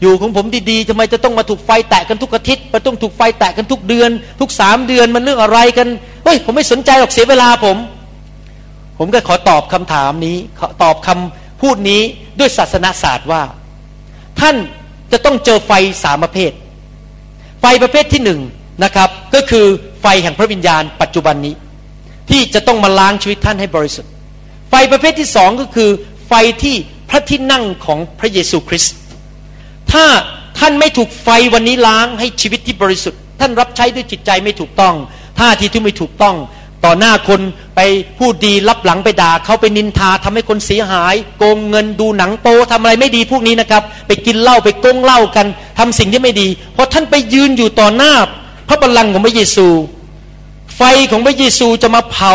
[0.00, 4.10] อยู่ของผมดีๆทำไมจะต้องมาถูกไฟแตะกันทุกอาทิตย์มาต้องถูกไฟแตะกันทุกเดือน
[4.40, 5.88] ทุกสามเดือนมันเรื่องอะไรกัน
[6.24, 7.76] เฮ้ยผมไม่สนใจหรอกเสียเวลาผม
[8.98, 12.02] ผมก็ขอตอบคำถามนี้ขอตอบคำพูดนี้
[12.38, 13.42] ด้วยศาสนาศาสตร์ว่า
[14.40, 14.56] ท่าน
[15.12, 15.72] จะต้องเจอไฟ
[16.04, 16.52] สามประเภท
[17.60, 18.40] ไฟประเภทที่หนึ่ง
[18.84, 19.66] นะครับ ก็คือ
[20.00, 21.54] ไฟแห่งพระวิญญาณปัจจุบันนี้
[22.30, 24.10] ที่จะต้องมาล้างชีวิตท่านให้บริสุทธิ์
[24.70, 25.90] ไฟประเภทที่สองก็คือ
[26.28, 26.32] ไฟ
[26.62, 26.76] ที่
[27.10, 28.94] พระที่นั่งของพระเยซูคริสต์
[29.92, 30.04] ถ้า
[30.58, 34.94] ท่านไม่ถูกไฟวันนี้ล้างให้ชีวิตที่บริสุทธิ์ ท่านรับใช้ด้วยจิตใจไม่ถูกต้อง
[35.38, 36.36] ท่าทีที่ไม่ถูกต้อง
[36.84, 37.40] ต่อหน้าคน
[37.76, 37.80] ไป
[38.18, 45.46] พูดดีรับหลังไปด่าเขาไปนินทาทำให้คนเสียหาย โกงเงินดูหนังโปทำอะไรไม่ดีพวกนี้นะครับ ไปกินเหล้าไปโกงเหล้ากัน
[45.78, 48.12] ทำสิ่งที่ไม่ดีเพราะท่านไปยืนอยู่ต่อหน้า
[48.68, 49.66] พระบัลลังก์ของพระเยซู
[50.76, 52.34] ไฟของพระเยซูจะมาเผา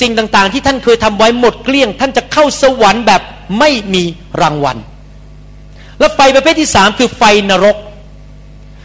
[0.00, 3.22] สิ่งต่างๆ ที่ท่านเคยทำไว้หมดเกลี้ยง ท่านจะเข้าสวรรค์แบบ
[3.58, 4.04] ไม่มี
[4.40, 4.76] รางวัล
[5.98, 7.76] แล้วไฟประเภทที่สามคือไฟนรก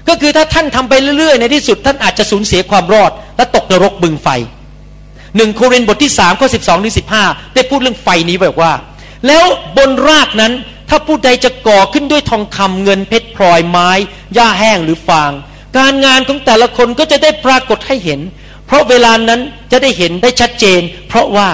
[0.08, 4.28] ก็คือถ้าท่านทำไปเรื่อยๆ ในที่สุด ท่านอาจจะสูญเสียความรอด และตกนรกบึงไฟ
[5.38, 7.24] หนึ่งโครินธ์บทที่สามข้อสิบสองถึงสิบห้า
[7.54, 8.74] ได้พูดเรื่องไฟนี้บอกว่า
[9.28, 9.46] แล้ว
[9.78, 10.54] บนรากนั้น
[10.90, 13.90] ถ้าผู้ใดจะก่อขึ้นด้วยทองคำเงินเพชรพลอยไม้
[14.34, 15.32] หญ้าแห้งหรือฟาง
[15.78, 18.20] การงานของแต่ละคนก็จะได้ปรากฏให้เห็น
[18.66, 21.50] เพราะเวลานั้นจะได้เห็นได้ชัดเจน เพราะว่า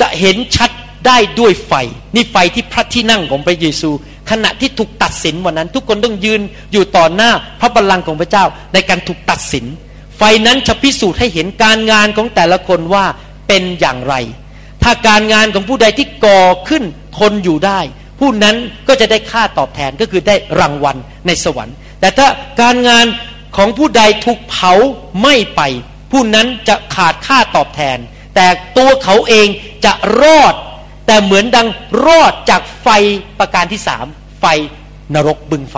[0.00, 0.70] จะเห็นชัด
[1.06, 1.72] ได้ด้วยไฟ
[2.14, 3.90] นี่ไฟที่พระที่นั่งของพระเยซู
[4.30, 6.40] ขณะที่ถูกตัดสินวันนั้น ทุกคนต้องยืน
[6.72, 9.64] อยู่ต่อหน้าพระบัลลังก์ของพระเจ้าในการถูกตัดสิน
[10.24, 13.04] ไฟนั้นจะพิสูจน์ให้เห็นการงานของแต่ละคนว่า
[13.48, 14.14] เป็นอย่างไร
[14.82, 16.84] ถ้าการงานของผู้ใดที่ก่อขึ้น
[17.18, 17.80] ทนอยู่ได้
[18.20, 18.56] ผู้นั้น
[18.88, 20.96] ก็จะได้ค่าตอบแทนก็คือได้รางวัล
[21.26, 22.28] ในสวรรค์ แต่ถ้า
[22.60, 23.06] การงาน
[23.56, 24.72] ของผู้ใดถูกเผา
[25.22, 25.60] ไม่ไป
[26.12, 27.98] ผู้นั้นจะขาดค่าตอบแทน
[28.34, 28.46] แต่
[28.76, 29.48] ตัวเขาเอง
[29.84, 30.54] จะรอด
[31.06, 31.68] แต่เหมือนดัง
[32.06, 32.88] รอดจากไฟ
[33.38, 34.06] ประการที่สาม
[34.40, 34.44] ไฟ
[35.14, 35.76] นรกบึงไฟ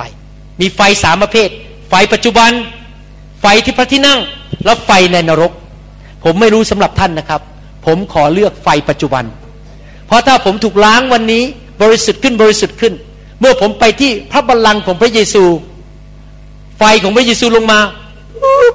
[0.61, 1.49] มีไฟสามประเภท
[1.88, 2.53] ไฟปัจจุบัน
[3.47, 4.20] ไฟที่พระที่นั่ง
[4.64, 5.53] และไฟในนรก
[6.24, 7.40] ผมไม่รู้สำหรับท่านนะครับ
[7.86, 9.24] ผมขอเลือกไฟปัจจุบัน
[10.07, 11.42] เพราะถ้าผมถูกล้างวันนี้
[11.82, 12.92] บริสุทธิ์ขึ้นบริสุทธิ์ขึ้น
[13.40, 15.45] เมื่อผมไปที่พระบัลลังก์ของพระเยซู
[16.78, 17.80] ไฟของพระเยซูลงมา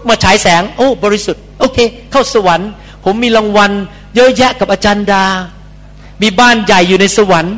[0.08, 1.78] มาฉายแสง โอ้ บริสุทธิ์โอเค
[2.12, 2.70] เข้าสวรรค์
[3.06, 3.72] ผมมีรางวัล
[4.16, 5.24] เยอะแยะกับอาจารย์ดา
[6.22, 7.58] มีบ้านใหญ่อยู่ในสวรรค์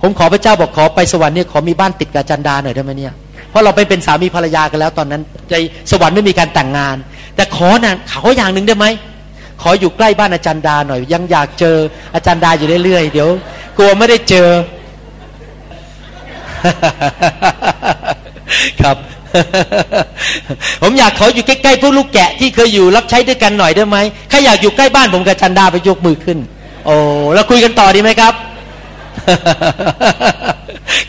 [0.00, 3.14] ผมขอพระเจ้าบอกขอไปสวรรค์เนี่ยขอมีบ้านติดกับอาจารย์ดาหน่อยได้ไหมเนี่ย
[3.52, 5.22] เพราะเราไปเป็นสามีภรรยากันแล้ว ตอนนั้น
[5.52, 5.56] ใน
[5.90, 6.96] สวรรค์ไม่มีการแต่งงาน
[7.36, 8.86] แต่ขอนะขออย่างหนึ่งได้ไหม
[9.62, 11.76] ขออยู่ใกล้บ้านอาจารย์ดาหน่อย ยังอยากเจอ
[12.14, 13.28] อาจารย์ดาอยู่เรื่อยๆเดี๋ยว
[13.78, 14.48] กลัวไม่ได้เจอ
[18.80, 18.96] ครับ
[20.82, 23.98] ผมอยากขออยู่ใกล้ๆพวกลูกแกะที่เคยอยู่รับใช้ด้วยกันหน่อยได้ไหม
[24.30, 26.38] ใครอยากอยู่ใกล้บ้านผมกับอาจารย์ดาไปยกมือขึ้น
[26.86, 26.94] โอ้
[27.34, 28.34] แล้วคุยกันต่อดีไหมครับ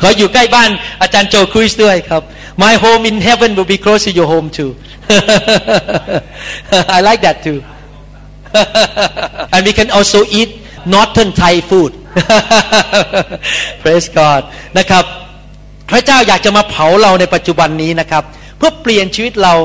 [0.01, 0.69] ขออยู่ใกล้บ้าน
[1.01, 2.21] อาจารย์โจคริสด้วยครับ
[2.63, 4.71] My home in heaven will be close to your home too
[6.95, 7.59] I like that too
[9.53, 10.49] and we can also eat
[10.93, 11.91] northern Thai food
[13.81, 14.41] praise God
[14.77, 15.03] นะครับ
[15.89, 18.23] พระเจ้าอยากจะมาเผาเราในปัจจุบันนี้นะครับ
[18.57, 19.55] เพื่อเปลี่ยนชีวิตเรา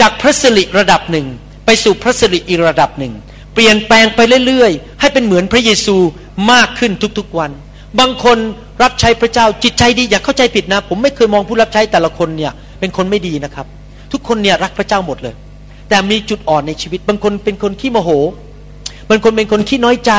[0.00, 1.26] จากพระสิริระดับหนึ่ง
[1.64, 3.12] ไปสู่พระสิริอีกระดับหนึ่ง
[3.54, 5.96] เปลี่ยนแปลงไปเรื่อยๆ ให้เป็นเหมือนพระเยซู
[6.52, 7.50] มากขึ้นทุกๆวัน
[8.00, 8.38] บางคน
[8.82, 13.66] รับใช้พระเจ้าจิตใจดีอย่าเข้าใจผิดนะ ผมไม่เคยมองผู้รับใช้แต่ละคนเนี่ยเป็นคนไม่ดีนะครับ
[14.12, 15.34] ทุกคนเนี่ยรักพระเจ้าหมดเลย
[15.88, 18.10] แต่มีจุดอ่อนในชีวิต บางคนเป็นคนขี้โมโห
[19.10, 20.12] บางคนเป็นคนขี้น้อยใจ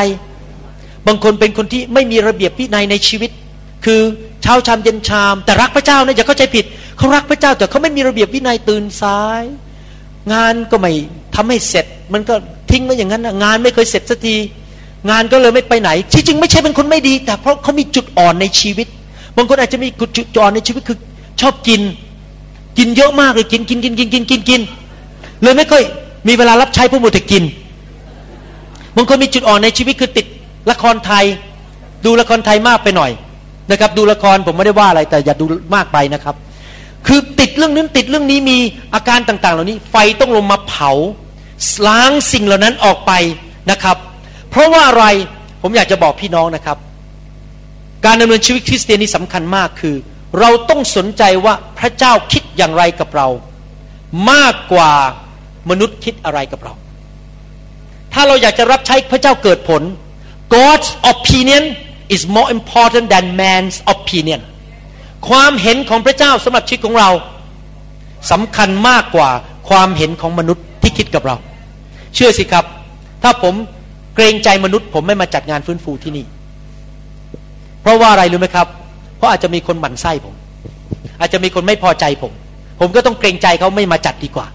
[1.07, 3.31] บางคนเป็นคนที่ไม่มีระเบียบวินัยในชีวิต
[3.85, 4.01] คือ
[4.43, 6.65] เช้าชามเย็นชาม แต่รักพระเจ้านะอย่าเข้าใจผิด
[6.97, 9.43] เขารักพระเจ้าแต่เขาไม่มีระเบียบวินัยตื่นสาย
[10.33, 10.91] งานก็ไม่
[11.35, 12.35] ทำให้เสร็จ มันก็
[12.71, 14.35] ทิ้งไว้อย่างนั้นนะงานไม่เคยเสร็จสักที
[15.09, 18.87] งานก็เลยไม่ไปไหน ที่จริงไม่ใช่เป็นคนไม่ดี แต่เพราะเขามีจุดอ่อนในชีวิต
[19.35, 19.87] บางคนอาจจะมี
[20.17, 20.97] จุดอ่อนในชีวิตคือ
[21.41, 21.81] ชอบกิน
[22.77, 24.61] กินเยอะมากเลยกินกินกินกินกินกินกิน
[25.43, 25.83] เลยไม่ค่อย
[26.27, 27.43] มีเวลารับใช้ผู้มุตกิน
[28.95, 30.25] บางคนมีจุดอ่อนในชีวิตคือติด
[30.71, 31.25] ละครไทย
[32.05, 33.11] ดูละครไทยมากไปหน่อย
[33.71, 35.45] นะครับ ดูละครผมไม่ได้ว่าอะไร แต่อย่าดู
[35.75, 36.35] มากไปนะครับ
[37.07, 38.57] คือติดเรื่องนั้นติดเรื่องนี้มี
[38.93, 40.91] อาการต่าง ๆ เหล่านี้ ไฟต้องลงมาเผา
[41.87, 43.11] ล้างสิ่งเหล่านั้นออกไป
[43.71, 43.97] นะครับ
[44.49, 45.05] เพราะว่าอะไร
[45.61, 46.77] ผมอยากจะบอกพี่น้องนะครับ
[48.05, 49.95] การดำเนินชีวิตคริสเตียนนี่สำคัญมากคือ
[50.39, 53.27] เราต้องสนใจว่าพระเจ้าคิดอย่างไรกับเรา
[54.31, 54.91] มากกว่า
[55.69, 56.73] มนุษย์คิดอะไรกับเรา
[58.13, 59.81] ถ้าเราอยากจะรับใช้พระเจ้าเกิดผล
[60.55, 61.63] God's opinion
[62.15, 64.41] is more important than man's opinion
[65.29, 67.09] ความเห็นของพระเจ้าสำหรับชีวิตของเรา
[68.31, 69.29] สำคัญมากกว่า
[69.69, 71.35] ความเห็นของมนุษย์ที่คิดกับเรา
[72.15, 72.65] เชื่อสิครับ
[73.23, 73.53] ถ้าผม
[74.19, 76.25] กรงใจมนุษย์ ผมไม่มาจัดงานฟื้นฟูที่นี่
[77.81, 78.67] เพราะว่าอะไรรู้ไหมครับ
[79.17, 80.33] เพราะอาจจะมีคนหมั่นไส้ผม
[81.19, 82.31] อาจจะมีคนไม่พอใจผม
[82.79, 84.47] ผมก็ต้องเกรงใจเขาไม่มาจัดดีกว่า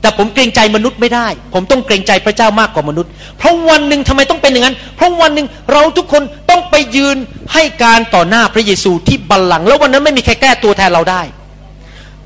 [0.00, 7.16] แต่ผมเกรงใจมนุษย์ไม่ได้ ผมต้องเกรงใจพระเจ้ามากกว่ามนุษย์ เพราะวันหนึ่งทำไมต้องเป็นอย่างนั้น เพราะวันหนึ่งเราทุกคนต้องไปยืน
[7.52, 11.22] ให้การต่อหน้าพระเยซูที่บัลลังก์แล้ววันนั้นไม่มีใครแก้ตัวแทนเราได้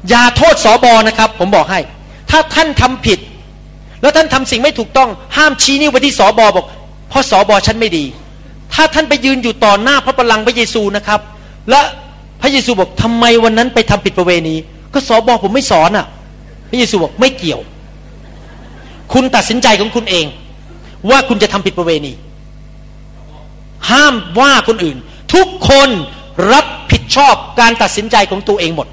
[0.09, 1.81] อย่าโทษสอบอนะครับ ผมบอกให้
[2.31, 3.19] ถ้าท่านทำผิด
[4.03, 6.67] แล้วท่านทำสิ่งไม่ถูกต้องห้ามชี้นิ้วไปที่สอบอบอก
[7.09, 8.05] เพราะสอบอฉันไม่ดี
[8.75, 11.21] ถ้าท่านไปยืนอยู่ต่อหน้าพระบัลลังก์พระเยซูนะครับ
[11.71, 11.81] และ
[12.41, 14.55] พระเยซูบอกทำไมวันนั้นไปทำผิดประเวณี
[14.95, 16.07] ก็สอบอผมไม่สอนอะ
[16.71, 17.61] พระเยซูบอกไม่เกี่ยว
[19.13, 20.27] คุณตัดสินใจของคุณเอง
[21.11, 22.13] ว่าคุณจะทำผิดประเวณี
[23.91, 24.97] ห้ามว่าคนอื่น
[25.35, 25.89] ทุกคน
[26.53, 28.89] รับผิดชอบการตัดสินใจของตัวเองหมด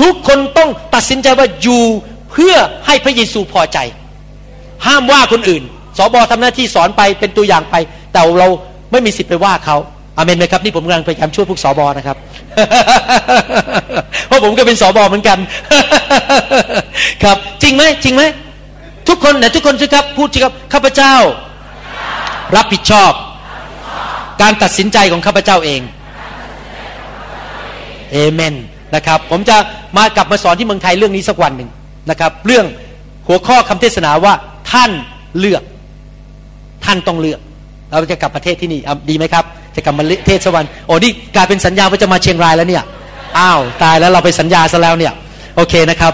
[0.00, 1.84] ทุกคนต้องตัดสินใจว่าอยู่
[2.30, 2.54] เพื่อ
[2.86, 3.78] ให้พระเยซูพอใจ
[4.86, 5.62] ห้ามว่าคนอื่น
[5.98, 7.76] สอบอทำหน้าที่สอนไปเป็นตัวอย่างไป
[8.12, 8.48] แต่เรา
[8.92, 9.76] ไม่มีสิทธิ์ไปว่าเขา
[10.16, 12.16] อเมนไหมครับนี่ผมกำลังพยายามช่วยพวกสอบอนะครับ
[14.26, 15.38] เพราะผมก็เป็นสอบอเหมือนกัน
[17.22, 18.22] ครับ จริงไหมจริงไหม
[19.08, 21.14] ทุกคนนะทุกคนสิครับ พูดสิครับข้าพเจ้า
[22.56, 23.12] รับผิดชอบ
[24.42, 25.80] การตัดสินใจของข้าพเจ้าเอง
[28.12, 28.54] เอเมน
[28.94, 29.56] นะครับ ผมจะ
[29.96, 31.70] มากลับมาสอนที่เมืองไทยเรื่องนี้สักวันหนึ่ง
[32.10, 32.66] นะครับ เรื่อง
[33.28, 34.34] หัวข้อคำเทศนาว่า
[34.72, 34.90] ท่าน
[35.38, 35.62] เลือก
[36.84, 37.40] ท่านต้องเลือก
[37.90, 42.84] เราจะกลับประเทศที่นี่ดีไหมครับ จะกลับมาเทศสวรรค์โอ้นี่กลายเป็นสัญญาว่าจะมาเชียงรายแล้วเนี่ย
[43.38, 45.12] อ้าวตายแล้วเราไปสัญญาซะแล้วเนี่ย
[45.56, 46.12] โอเคนะครับ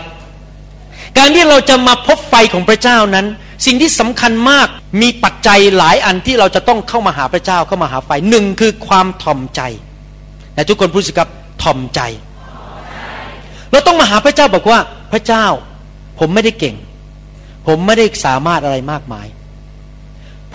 [1.19, 3.27] การที่เราจะมาพบไฟของพระเจ้านั้น
[3.67, 4.69] สิ่งที่สำคัญมาก
[5.03, 9.61] มีปัจจัยหลายอันที่เราจะต้องเข้ามาหาพระเจ้าเข้ามาหาไฟหนึ่งคือความถ่อมใจ
[10.55, 11.29] แต่ทุกคนพูดสิครับ
[11.63, 12.01] ถ่อมใจ
[13.71, 14.79] เราต้องมาหาพระเจ้าบอกว่า
[15.13, 15.47] พระเจ้า
[16.19, 16.77] ผมไม่ได้เก่ง
[17.67, 19.27] ผมไม่ได้สามารถอะไรมากมาย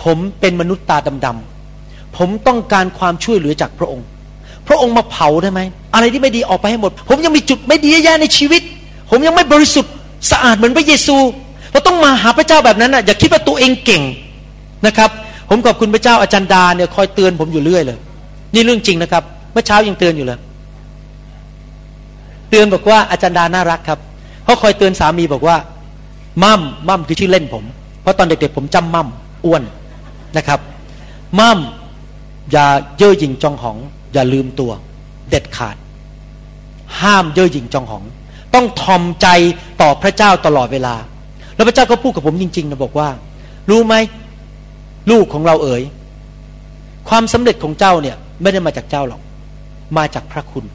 [0.04, 4.06] ผมเป็นมนุษย์ตาดำๆผมต้องการความช่วยเหลือจากพระองค์
[4.68, 5.62] พระองค์มาเผาได้ไหม
[5.94, 8.62] อะไรที่ไม่ดีออกไปให้หมด ผมยังมีจุดไม่ดีแย่ในชีวิต
[9.10, 9.94] ผมยังไม่บริสุทธิ์
[10.32, 11.18] สะอาดเหมือนพระเยซู
[11.72, 14.04] เราต้องมาหาพระเจ้าแบบนั้นนะอย่าคิดว่าตัวเองเก่ง
[14.88, 15.10] นะครับ
[15.50, 17.98] ผมขอบคุณพระเจ้าอาจารย์ดาเนี่ยคอยเตือนผมอยู่เรื่อยเลย
[18.54, 20.40] นี่เรื่องจริงนะครับ เมื่อเช้ายังเตือนอยู่เลย
[22.50, 24.00] เตือนบอกว่าอาจารย์ดาน่ารักครับ
[24.44, 25.58] เขาคอยเตือนสามีบอกว่า
[26.44, 27.64] มั่มมั่มคือชื่อเล่นผม
[28.02, 29.08] เพราะตอนเด็กๆผมจำมั่ม
[29.46, 29.64] อ้วน
[30.38, 30.60] นะครับ
[31.40, 31.60] มั่ม
[32.52, 32.68] อย่า
[32.98, 33.78] เย่อหยิ่งจองหอง
[34.14, 34.72] อย่าลืมตัว
[35.30, 35.76] เด็ดขาด
[37.02, 38.04] ห้ามเย่อหยิ่งจองหอง
[38.54, 39.28] ต้องทอมใจ
[39.82, 40.96] ต่อพระเจ้าตลอดเวลา
[41.56, 43.10] แล้วพระเจ้าก็พูดกับผมจริงๆนะบอกว่า
[43.70, 43.96] รู้ไหม
[45.12, 45.84] ลูกของเราเอ๋ย
[47.10, 49.22] ความสำเร็จของเจ้าเนี่ยไม่ได้มาจากเจ้าหรอก
[49.98, 50.66] มาจากพระคุณ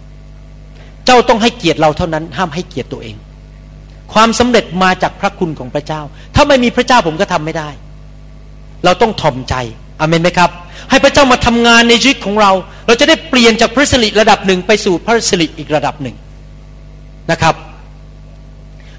[1.06, 3.16] เจ้าต้องให้เกียรติเราเท่านั้น ห้ามให้เกียรติตัวเอง
[4.12, 6.00] ความสำเร็จมาจากพระคุณของพระเจ้า
[6.34, 7.68] ถ้าไม่มีพระเจ้าผมก็ทำไม่ได้
[8.84, 9.54] เราต้องถ่อมใจ
[10.00, 10.50] อเมนไหมครับ
[10.90, 12.50] ให้พระเจ้ามาทำงานในชีวิตของเรา
[12.86, 16.16] เราจะได้เปลี่ยนจากพระสิริระดับหนึ่งไปสู่พระสิริอีกระดับหนึ่ง
[17.30, 17.54] นะครับ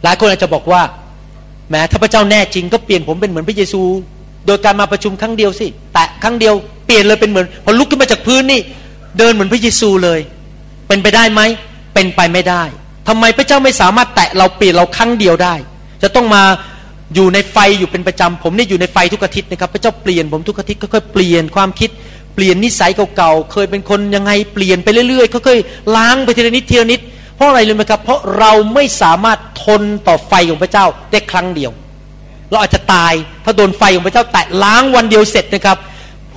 [0.03, 0.81] หลายคนอาจจะบอกว่า
[1.69, 3.81] แม้ถ้าพระเจ้าแน่จริงก็เปลี่ยนผมเป็นเหมือนพระเยซู
[4.47, 6.53] โดยการมาประชุมครั้งเดียวสิ แต่ครั้งเดียว
[6.85, 8.61] เปลี่ยนเลยเป็นเหมือนพอลุกขึ้นมาจากพื้นนี่
[9.17, 10.19] เดินเหมือนพระเยซูเลย
[10.87, 11.41] เป็นไปได้ไหม
[11.93, 12.63] เป็นไปไม่ได้
[13.07, 15.55] ทำไมพระเจ้าไม่สามารถแตะเราเปลี่ยนเราครั้งเดียวได้
[16.03, 16.43] จะต้องมา
[17.15, 21.89] อยู่ในไฟอยู่เป็นประจำผมนี่อยู่ในไฟทุกอาทิตย์นะครับพระเจ้าเปลี่ยนผมทุกอาทิตย์ค่อยๆเปลี่ยนความคิด
[22.35, 26.99] เปลี่ยนนิสัยเก่าๆเคยเป็นคนยังไงเปลี่ยนไปเรื่อยๆค่อยๆล้างไปทีละนิดทีละนิด
[27.35, 31.71] เพราะอะไรเลยไหมครับ เพราะเราไม่สามารถทนต่อไฟของพระเจ้าได้ครั้งเดียว
[32.51, 33.13] เราอาจจะตาย
[33.45, 35.77] ถ้าโดนไฟของพระเจ้าแตะล้างวันเดียวเสร็จนะครับ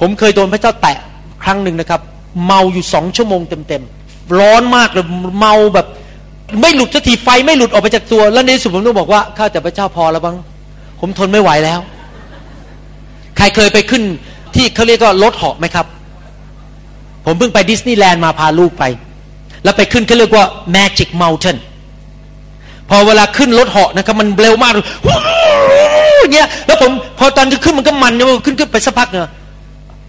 [0.01, 0.97] ผมเคยโดนพระเจ้าแตะ
[1.43, 2.01] ครั้งหนึ่งนะครับ
[2.47, 5.07] เมาอยู่สองชั่วโมงเต็มๆร้อนมากเลย
[5.39, 5.87] เมาแบบ
[6.61, 10.37] ไม่หลุดสักทีไฟไม่หลุดออกไปจากตัว แล้วในที่สุดผมต้องบอกว่าข้าแต่พระเจ้าพอแล้วบ้าง
[11.01, 11.81] ผมทนไม่ไหวแล้ว
[13.37, 14.03] ใครเคยไปขึ้น
[14.55, 15.87] ที่เขาเรียกว่ารถเหาะไหมครับ
[17.25, 18.85] ผมเพิ่งไปดิสนีย์แลนด์มาพาลูกไป
[19.65, 20.45] แล้วไปขึ้นเขาเรียกว่า
[20.75, 21.57] Magic Mountain
[22.89, 24.73] พอเวลาขึ้นรถเหาะนะครับ มันเร็วมาก
[26.21, 29.23] อย่างเงี้ย แล้วผมพอตอนจะขึ้นมันก็มันเนี่ยขึ้นขึ้นไปสักพักเนี่ย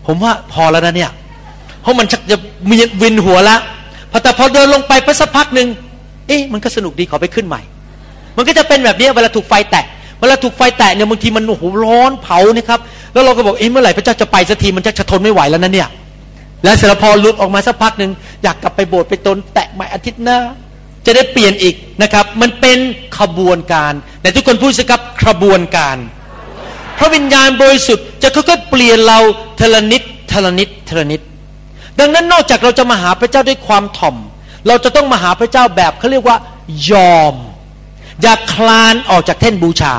[0.07, 1.11] ผมว่าพอแล้วนะเนี่ย
[1.81, 2.37] เพราะมันชักจะ
[2.69, 3.59] มีวินหัวล้ว
[4.11, 5.67] พอแต่พอเดินลงไปไปสักพักหนึ่ง
[6.27, 7.61] เอ๊ะมันก็สนุกดีขอไปขึ้นใหม่
[8.37, 9.85] มันก็จะเป็นแบบนี้เวลาถูกไฟแตะ
[10.19, 12.79] เวลาถูกไฟแตะเนี่ยบางทีมันโอ้โหร้อนเผานะครับ
[13.13, 15.89] แล้วเราก็บอกเอ๊ะเมื่อไหร่พระเจ้าจะไปสักทีมันจะทนไม่ไหวแล้วนะเนี่ย
[16.63, 18.11] แล้วเสร็จพอลุดออกมาสักพักหนึ่ง
[18.43, 20.39] อยากกลับไปโบสถ์ไปตนแตะใหม่อาทิตย์หน้า
[21.05, 22.77] จะได้เปลี่ยนอีกนะครับ มันเป็น
[23.19, 25.97] ขบวนการแต่ทุกคนพูดสิครับขบวนการ
[26.97, 29.19] พระวิญญาณบริสุทธิ์จะค่อยๆเปลี่ยนเรา
[29.59, 30.01] ทละนิด
[30.31, 31.21] ทละนิดทละนิด
[31.99, 34.15] ดังนั้นนอกจากเราจะมาหาพระเจ้าด้วยความถ่อม
[34.67, 36.37] เราจะต้องมาหาพระเจ้าแบบเขาเรียกว่า
[36.91, 37.35] ยอม
[38.21, 39.93] อย่าคลานออกจากแท่นบูชา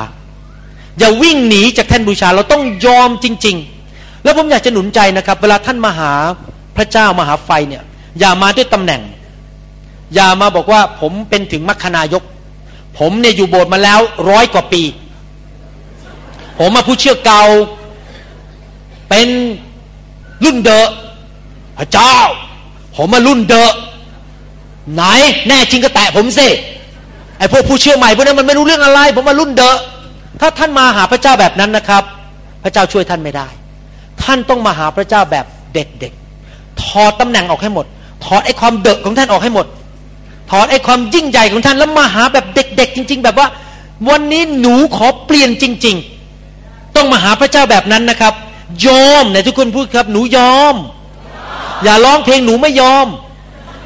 [0.99, 3.55] อย่าวิ่งหนีจากแท่นบูชา เราต้องยอมจริง
[3.89, 6.11] ๆ แล้วผมอยากจะหนุนใจนะครับ เวลาท่านมาหา
[6.77, 7.83] พระเจ้ามาหาไฟเนี่ย
[8.19, 9.01] อย่ามาด้วยตำแหน่ง
[10.15, 12.23] อย่ามาบอกว่าผมเป็นถึงมัคคณายก
[12.99, 13.99] ผมเนี่ยอยู่โบสถ์มาแล้ว
[14.29, 14.83] ร้อยกว่าปี
[16.59, 17.43] ผมมาผู้เชื่อเก่า
[19.09, 19.27] เป็น
[20.43, 20.89] รุ่นเดอะ
[21.77, 22.15] พระเจ้า
[22.95, 23.73] ผมมารุ่นเดอะ
[24.93, 25.01] ไหน
[25.47, 26.47] แน่จริงก็แตะผมสิ
[27.41, 29.77] ไอ้พวกผู้เชื่อใหม่พวกนั้นมันไม่รู้เรื่องอะไร ผมมารุ่นเดอะ
[30.41, 32.03] ถ้าท่านมาหาพระเจ้าแบบนั้นนะครับ
[32.63, 33.47] พระเจ้าช่วยท่านไม่ได้
[34.23, 37.85] ท่านต้องมาหาพระเจ้าแบบเด็กๆถอดตำแหน่งออกให้หมด
[38.23, 39.65] ถอดไอ้ความเดอะของท่านออกให้หมด
[40.51, 43.47] ถอดไอ้ความยิ่งใหญ่ของท่านแล้วมาหาแบบเด็ก ๆ จริง ๆ แบบว่า
[44.09, 45.95] วันนี้หนูขอเปลี่ยนจริง
[46.45, 48.33] ๆ ต้องมาหาพระเจ้าแบบนั้นนะครับ
[48.85, 50.75] ยอมไหนทุกคนพูดครับ หนูยอม
[51.83, 53.07] อย่าร้องเพลงหนูไม่ยอม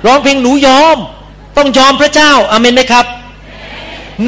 [0.06, 0.98] ร้องเพลงหนูยอม
[1.58, 3.06] ต้องยอมพระเจ้าอาเมนไหมครับ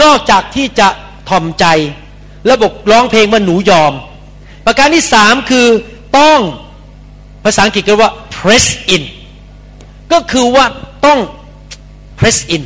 [0.01, 0.88] นอกจากที่จะ
[1.29, 1.65] ถ่อมใจ
[2.45, 3.93] แล้วบอกร้องเพลงว่าหนูยอม
[4.65, 5.67] ประการที่สามคือ
[6.17, 6.39] ต้อง
[7.43, 8.65] ภาษาอังกฤษเรียกว่า press
[8.95, 9.03] in
[10.11, 10.65] ก็คือว่า
[11.05, 11.19] ต้อง
[12.19, 12.63] press in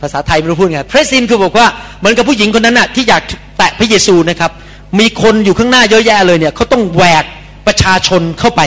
[0.00, 1.66] ภาษาไทยไม่รู้พูดไง press in คือบอกว่า
[1.98, 3.22] เหมือนกับผู้หญิงคนนั้นน่ะที่อยาก
[3.58, 4.50] แตะพระเยซูนะครับ
[4.98, 7.24] มีคนอยู่ข้างหน้าเยอะแยะเลยเนี่ยเขาต้องแหวก
[7.66, 8.60] ประชาชนเข้าไป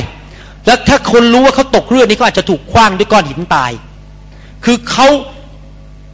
[0.65, 3.71] แล้วถ้าคนรู้ว่าเขาตกเรือนี้ก็อาจจะถูกคว้างด้วยก้อนหินตาย
[4.65, 5.07] คือเขา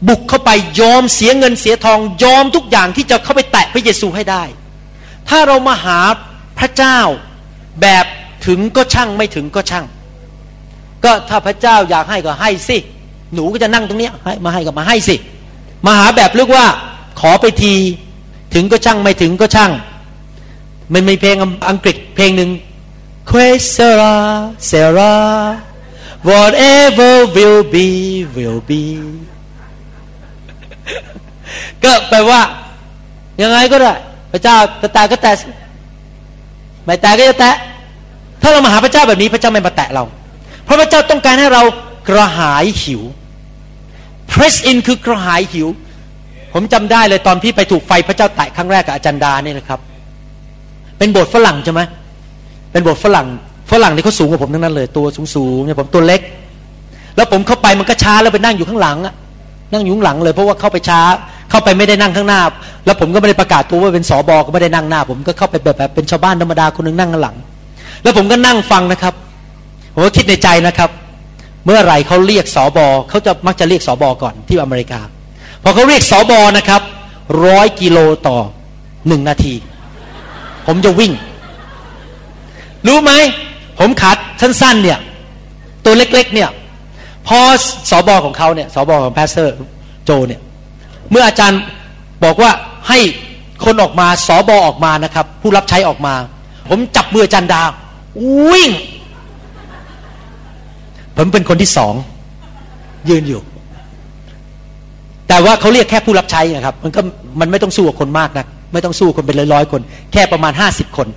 [0.07, 0.49] บุกเข้าไป
[0.79, 4.43] ยอมเสียเงินเสียทองยอมทุกอย่างที่จะเข้าไปแตะพระเยซูให้ได้
[5.29, 5.99] ถ้าเรามาหา
[6.59, 6.99] พระเจ้า
[7.81, 8.05] แบบ
[8.45, 9.85] ถึงก็ช่างไม่ถึงก็ช่าง
[11.03, 12.77] ก็ถ้าพระเจ้าอยากให้ก็ให้สิ
[13.33, 15.15] หนูก็จะนั่งตรงนี้ให้มาให้ก็มาให้สิ
[15.85, 16.65] มาหาแบบเรียกว่า
[17.19, 17.75] ขอไปที
[18.53, 19.71] ถึงก็ช่างไม่ถึงก็ช่าง
[20.93, 21.35] มันมีเพลง
[21.69, 22.51] อังกฤษเพลงหนึ่ง
[23.29, 25.13] Que sera sera
[26.23, 28.83] whatever will be will be
[31.83, 32.39] ก็แปลว่า
[33.41, 33.93] ยังไงก็ได้
[34.33, 35.33] พระเจ้าจะแตะก็แตะ
[36.85, 37.55] ไม่แตะก็จะแตะ
[38.41, 40.03] ถ้าเรามาหาพระเจ้าแบบนี้พระเจ้าไม่มาแตะเรา
[40.63, 41.63] เพราะพระเจ้าต้องการให้เรา
[42.09, 43.01] กระหายหิว
[44.31, 45.67] press in คือกระหายหิว
[46.53, 49.79] ผมจำได้เลยตอนพี่ไปถูกไฟพระเจ้าแตะครั้งแรกกับอาจารย์ดาเนี่ยนะครับ
[50.97, 51.81] เป็นโบสถ์ฝรั่งใช่ไหม
[52.71, 53.27] เป็นโบสถ์ฝรั่ง
[53.71, 56.21] ฝรั่งนี่เขาสูงกว่าผมทั้งนั้นเลยตัวสูงๆเนี่ยผมตัวเล็ก
[57.15, 59.13] แล้วผมเข้าไปมันก็ช้าแล้วไปนั่งอยู่ข้างหลังอะ
[59.71, 61.01] นั่งอยู่ข้างหลังเลยเพราะว่าเข้าไปช้า
[61.55, 62.41] เข้าไปไม่ได้นั่งข้างหน้า
[62.85, 67.35] แล้วผมก็ไม่ได้ประกาศตัวว่าเป็นสอบอก็ไม่ได้นั่งหน้า ผมก็เข้าไปแบบแบบเป็นชาวบ้านธรรมดาคนหนึ่งนั่งข้างหลัง
[68.03, 69.13] แล้วผมก็นั่งฟังนะครับ
[69.93, 70.89] ผมก็คิดในใจนะครับ
[71.65, 74.99] เมื่อไหร่เขาเรียกสอบอเขาจะมักจะเรียกสอบอก่อนที่อเมริกา
[75.63, 76.81] พอเขาเรียกสอบอนะครับ
[77.45, 78.37] ร้อยกิโลต่อ
[79.07, 79.53] หนึ่งนาที
[80.67, 81.11] ผมจะวิ่ง
[82.87, 83.11] รู้ไหม
[83.79, 84.99] ผมขัดสั้นๆ เนี่ย
[85.85, 86.49] ตัวเล็ก ๆ เนี่ย
[87.27, 87.39] พอ
[87.89, 89.55] สอบอของเขาเนี่ยสอบอของแพสเซอร์
[90.05, 90.41] โจเนี่ย
[91.11, 91.61] เมื่ออาจารย์
[92.23, 92.51] บอกว่า
[92.89, 92.99] ให้
[93.65, 96.13] คนออกมาสอบอออกมานะครับ ผู้รับใช้ออกมา
[96.69, 97.61] ผมจับมืออาจารย์ดา
[98.51, 98.71] วิ่ง
[101.17, 101.93] ผมเป็นคนที่สอง
[103.09, 103.41] ยืนอยู่
[105.27, 107.01] แต่ว่าเขาเรียกแค่ผู้รับใช้นะครับ มันก็
[107.39, 109.81] มันไม่ต้องสู้กับคนมากนะไม่ต้องสู้คนเป็นร้อยๆคน
[110.13, 111.07] แค่ประมาณห้าสิบคน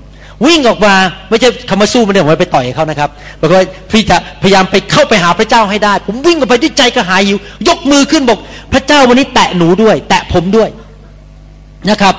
[0.47, 0.95] วิ่งออกมา
[1.29, 3.11] ไม่ใช่คำว่าสู้ไม่ได้ผมไปต่อยเขานะครับ
[3.41, 8.39] บอกว่าพี่จะพยายามไปเข้าไปหาพระเจ้าให้ได้ ผมวิ่งออกไปด้วยใจกระหายหิว ยกมือขึ้นบอก
[8.73, 10.69] พระเจ้าวันนี้แตะหนูด้วย แตะผมด้วย
[11.91, 12.15] นะครับ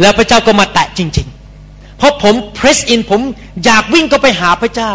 [0.00, 1.26] แล้วพระเจ้าก็มาแตะจริง
[1.62, 3.20] ๆ เพราะผม press in ผม
[3.64, 4.92] อยากวิ่งก็ไปหาพระเจ้า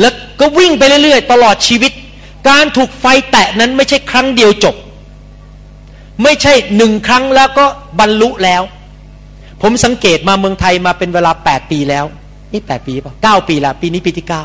[0.00, 1.92] แล้วก็วิ่งไปเรื่อยๆ ตลอดชีวิต
[2.48, 4.74] การถูกไฟแตะนั้นไม่ใช่ครั้งเดียวจบ
[6.22, 7.66] ไม่ใช่หนึ่งครั้งแล้วก็
[8.00, 8.62] บรรลุแล้ว
[9.62, 12.04] ผมสังเกตมาเมืองไทยมาเป็นเวลาแปดปีแล้ว
[12.52, 14.44] นี่แปดปีป่ะเก้าปีล้วปีนี้ปีที่เก้า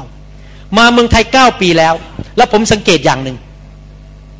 [0.78, 1.93] มาเมืองไทยเก้าปีแล้ว
[2.38, 3.38] แล้วผมสังเกตอย่างหนึ่ง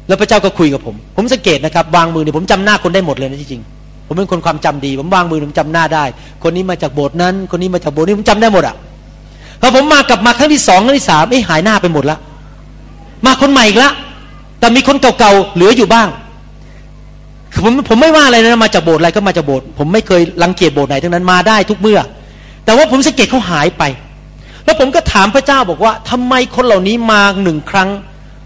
[0.08, 6.04] แล้วพระเจ้าก็คุยกับผม ผมสังเกตนะครับ วางมือเนี่ยผมจำหน้าคนได้หมดเลยนะจริงๆผมเป็นคนความจำดี ผมวางมือผมจำหน้าได้
[6.44, 8.76] คนนี้มาจากโบสถ์นั้น คนนี้มาจากโบสถ์นี้ผมจำได้หมดอะ
[9.62, 12.18] พอผมมากลับมาครั้งที่สองครั้งที่สามไอ้หายหน้าไปหมดละ
[13.26, 13.92] มาคนใหม่อีกละ
[14.60, 16.08] แต่มีคนเก่าๆเหลืออยู่บ้าง
[17.64, 21.99] ผมผมไม่ว่าอะไรนะมาจากโบสถ์อะไรก็มาจากโบสถ์ผมไม่เคยรังเกียจโบสถ์ไหนทั้งนั้นมาได้ทุกเมื่อ
[22.66, 23.84] แต่ว่าผมสังเกตเขาหายไป
[24.66, 27.89] แล้วผมก็ถามพระเจ้าบอกว่าทำไมคนเหล่านี้มาหนึ่งครั้ง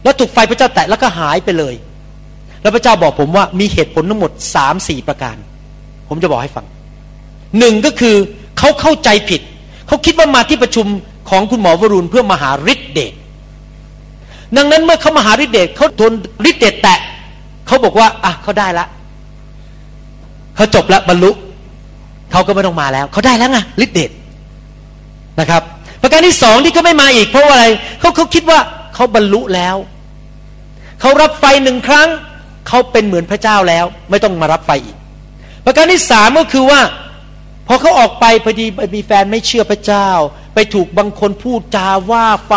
[0.04, 1.76] แล้วถูกไฟพระเจ้าแตะแล้วก็หายไปเลย
[2.62, 5.36] แล้วพระเจ้าบอกผมว่ามีเหตุผลทั้งหมดสามสี่ประการ
[6.10, 6.66] ผมจะบอกให้ฟัง
[7.60, 8.16] หนึ่งก็คือ
[8.58, 9.42] เขาเข้าใจผิด
[9.88, 10.86] เขาคิดว่ามาที่ประชุม
[11.30, 13.14] ของคุณหมอวรุณเพื่อมาหาฤทธิเดช
[14.58, 16.14] ดังนั้นเมื่อเขามาหาฤทธิเดชเขาโดน
[16.50, 17.00] ฤทธิเดชแตะ
[17.68, 18.86] เขาบอกว่า อะเขาได้ละ
[20.56, 21.32] เขาจบล้วบรรลุ
[22.32, 24.12] เขาก็ไม่ต้องมาแล้วเขาได้แล้วไงฤทธิเดช
[25.40, 25.62] นะครับ
[26.02, 27.62] ประการที่สองที่เขาไม่มาอีก เพราะาอะไร
[28.00, 28.60] เขาเขาคิดว่า
[28.96, 29.76] เขาบรรลุแล้ว
[31.02, 32.10] เขารับไฟหนึ่งครั้ง
[32.68, 34.98] เขาเป็นเหมือนพระเจ้าแล้ว ไม่ต้องมารับไฟอีก
[35.66, 36.82] ประการที่สามก็คือว่า
[37.68, 40.10] พอเขาออกไปพอดีมีแฟนไม่เชื่อพระเจ้า
[40.54, 42.54] ไปถูกบางคนพูดจาว่าไฟ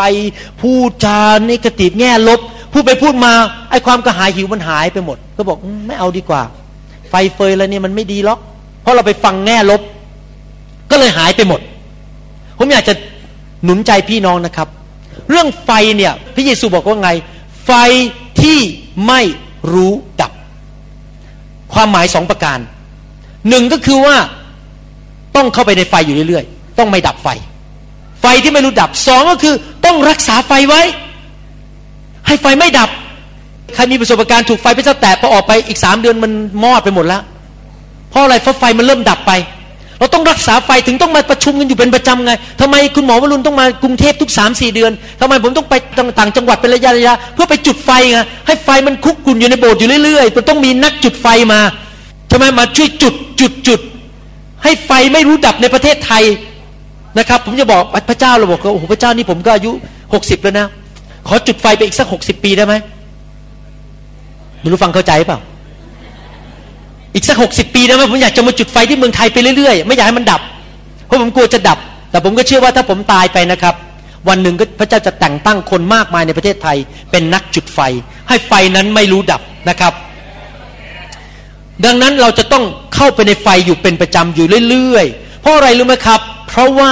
[0.60, 2.40] พูดจาในกติแง่ลบ
[2.72, 3.32] พูดไปพูดมา
[3.70, 6.42] ไอ้ความกระหายหิวมันหายไปหมด ก็บอกไม่เอาดีกว่า
[7.08, 8.38] ไฟเฟยแล้วเนี่ยมันไม่ดีหรอก
[8.82, 9.80] เพราะเราไปฟังแง่ลบ
[10.90, 11.60] ก็เลยหายไปหมด
[12.58, 12.94] ผมอยากจะ
[13.64, 14.68] หนุนใจพี่น้องนะครับ
[15.30, 17.10] เรื่องไฟเนี่ยพระเยซูบอกว่าไง
[17.64, 17.70] ไฟ
[18.40, 18.58] ที่
[19.06, 19.20] ไม่
[19.72, 20.32] รู้ดับ
[21.72, 22.58] ความหมายสองประการ
[23.48, 24.16] หนึ่งก็คือว่า
[25.36, 27.28] ต้องเข้าไปในไฟอยู่เรื่อยๆ ต้องไม่ดับไฟ
[28.20, 29.54] ไฟที่ไม่รู้ดับสองก็คือ
[29.84, 30.82] ต้องรักษาไฟไว้
[32.28, 32.90] ให้ไฟไม่ดับ
[33.74, 37.22] ใครมีประสบการณ์ถูกไฟไปแตะพอออกไปอีกสามเดือนมันมอดไปหมดแล้ว
[38.10, 39.32] เพราะอะไรเพราะไฟมันเริ่มดับไป
[39.98, 45.74] เราต้องรักษาไฟถึงต้องมาประชุมกันอยู่เป็นประจำไงทำไมคุณหมอวรุณต้องมากรุงเทพทุกสามสี่เดือนทำไมผมต้องไป
[46.18, 51.60] ต่างจังหวัดเป็นระยะระยะเพื่อไปจุดไฟไงให้ไฟมันคุกกุ่นอยู่ในโบสถ์อยู่เรื่อยๆมันต้องมีนักจุดไฟมา
[52.30, 53.80] ทำไมมาช่วยจุดจุดจุด
[54.64, 56.24] ให้ไฟไม่รู้ดับในประเทศไทย
[57.18, 59.72] นะครับ ผมจะบอกพระเจ้าเราบอกว่าโอ้โหพระเจ้านี่ผมก็อายุ
[60.14, 60.66] หกสิบแล้วนะ
[61.28, 62.74] ขอจุดไฟไปอีกสักหกสิบปีได้ไหม
[64.60, 65.40] ไม่รู้ฟังเข้าใจเปล่า
[67.14, 70.40] อีกสักหกสิบปีได้ไหมผมอยากจะมาจุดไฟที่เมืองไทยไปเรื่อยๆ ไม่อยากให้มันดับ
[71.06, 71.78] เพราะผมกลัวจะดับ
[72.10, 73.74] แต่ผมก็เชื่อว่าถ้าผมตายไปนะครับ
[74.28, 76.76] วันหนึ่งก็พระเจ้าจะแต่งตั้งคนมากมายในประเทศไทย
[77.10, 77.80] เป็นนักจุดไฟ
[78.28, 79.92] ให้ไฟนั้นไม่รู้ดับนะครับ
[81.84, 82.64] ดังนั้นเราจะต้อง
[82.94, 86.90] เข้าไปในไฟอยู่เป็นประจำอยู่เรื่อยๆ เพราะอะไรรู้ไหมครับ เพราะว่า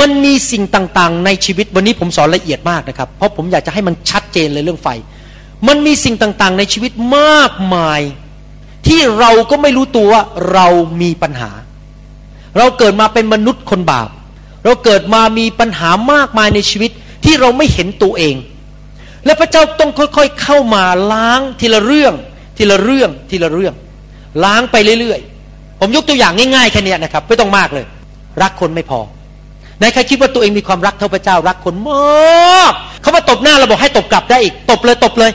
[0.00, 4.88] มันมีสิ่งต่างๆ ในชีวิตวันนี้ผมสอนละเอียดมากนะครับ เพราะผมอยากจะให้มันชัดเจนเลยเรื่องไฟ
[5.68, 8.00] มันมีสิ่งต่างๆ ในชีวิตมากมาย
[8.86, 10.22] ที่เราก็ไม่รู้ตัวว่า
[10.52, 10.66] เรา
[11.02, 11.50] มีปัญหา
[12.58, 14.08] เราเกิดมาเป็นมนุษย์คนบาป
[14.64, 16.90] เราเกิดมามีปัญหามากมายในชีวิต
[17.24, 18.36] ที่เราไม่เห็นตัวเอง
[19.24, 22.14] และพระเจ้าต้องค่อยๆเข้ามาล้างทีละเรื่อง
[22.56, 23.74] ทีละเรื่องทีละเรื่อง
[24.44, 27.86] ล้างไปเรื่อยๆ ผมยกตัวอย่างง่ายๆแค่นี้นะครับ ไม่ต้องมากเลย
[28.42, 29.00] รักคนไม่พอ
[29.80, 32.72] ในใครคิดว่าตัวเองมีความรักเท่าพระเจ้ารักคนมาก
[33.02, 35.30] เขามาตบหน้าเราบอกให้ตบกลับได้อีกตบเลยตบเลย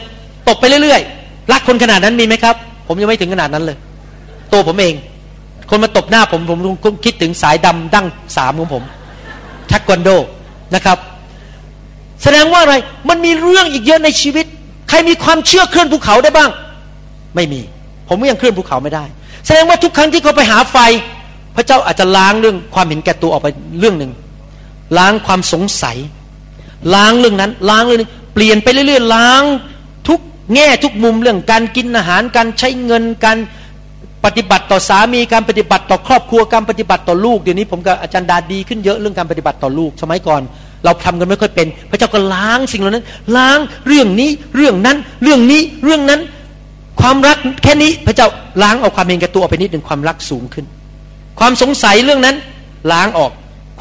[0.47, 2.55] ตบไปเรื่อยๆรักคนขนาดนั้นมีไหมครับ
[2.87, 3.77] ผมยังไม่ถึงขนาดนั้นเลย
[4.53, 4.93] ตัวผมเอง
[5.69, 6.51] คนมาตบหน้าผมผ
[6.91, 8.05] มคิดถึงสายดำดั้ง
[8.37, 8.83] สามของผม
[9.71, 10.09] ทักวันโด
[10.75, 10.97] นะครับ
[12.23, 12.75] แสดงว่าอะไร
[13.09, 14.45] มันมีเรื่องอีกเยอะในชีวิต
[14.89, 16.49] ใครมีความเชื่อเคลื่อนภูเขาได้บ้าง
[17.35, 17.61] ไม่มี
[18.07, 19.03] ผมก็ยังเคลื่อนภูเขาไม่ได้
[19.45, 20.77] แสดงว่าทุกครั้งที่เขาไปหาไฟ
[21.55, 23.47] พระเจ้าอาจจะล้างเรื่องความเห็นแก่ตัวออกไป
[23.79, 24.11] เรื่องหนึ่ง
[24.97, 25.97] ล้างความสงสัย
[26.93, 29.43] ล้างเรื่องนั้น ล้างเรื่องนี้เปลี่ยนไปเรื่อยๆ ล้าง
[30.07, 30.19] ทุก
[30.53, 33.37] แง่ทุกมุมเรื่องการกินอาหารการใช้เงินการ
[34.25, 40.41] ปฏิบัติต่อสามีการปฏิบัติต่อครอบครัวการปฏิบัติต่อลูกเดี๋ยวนี้ผมกับอาจารย์ดาดีขึ้นเยอะเรื่องการปฏิบัติต่อลูกสมัยก่อน
[40.85, 43.05] เราทำกันไม่ค่อยเป็น พระเจ้าก็ล้างสิ่งเหล่านั้น
[43.37, 46.21] ล้างเรื่องนี้เรื่องนั้น เรื่องนี้เรื่องนั้น
[47.01, 48.27] ความรักแค่นี้พระเจ้า
[48.63, 50.65] ล้างเอาความเห็นแก่ตัวออกไปนิดหนึ่งความรักสูงขึ้น
[51.39, 52.35] ความสงสัยเรื่องนั้น
[52.91, 53.31] ล้างออก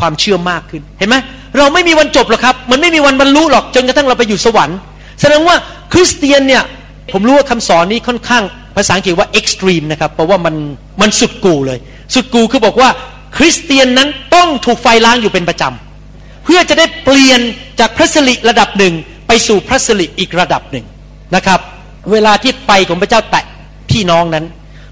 [0.03, 1.16] ความเชื่อมากขึ้น เห็นไหม
[1.59, 4.78] เราไม่มีวันจบหรอกครับ มันไม่มีวันบรรลุหรอกจนกระทั่งเราไปอยู่สวรรค์
[5.20, 5.57] แสดงว่า
[5.92, 6.62] คริสเตียนเนี่ย
[7.12, 8.42] ผมรู้ว่าคำสอนนี้ค่อนข้าง
[8.76, 10.55] ภาษาอังกฤษว่า extreme นะครับเพราะว่ามัน
[11.00, 11.78] มันสุดกู่เลย
[12.14, 12.88] สุดกู่คือบอกว่า
[13.36, 17.40] คริสเตียนนั้นต้องถูกไฟล้างอยู่เป็นประจำเพื่อจะได้เปลี่ยน
[17.80, 18.94] จากพระสิริระดับหนึ่ง
[19.26, 20.84] ไปสู่พระสิริอีกระดับหนึ่ง
[21.34, 21.61] นะครับ
[22.12, 23.44] เวลาที่ไฟของพระเจ้าแตะ
[23.90, 24.44] พี่น้องนั้น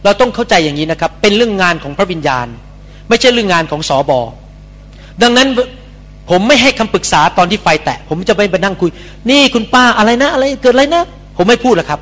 [0.04, 2.46] เราต้องเข้าใจอย่างนี้นะครับ เป็นเรื่องงานของพระวิญญาณ
[3.08, 4.20] ไม่ใช่เรื่องงานของสอบอ
[5.22, 5.48] ดังนั้น
[6.30, 8.90] ผมไม่ให้คำปรึกษาตอนที่ไฟแตะ ผมจะไม่ไปนั่งคุย
[9.30, 11.02] นี่คุณป้าอะไรนะ อะไรเกิดอะไรนะ
[11.36, 12.00] ผมไม่พูดหรอกครับ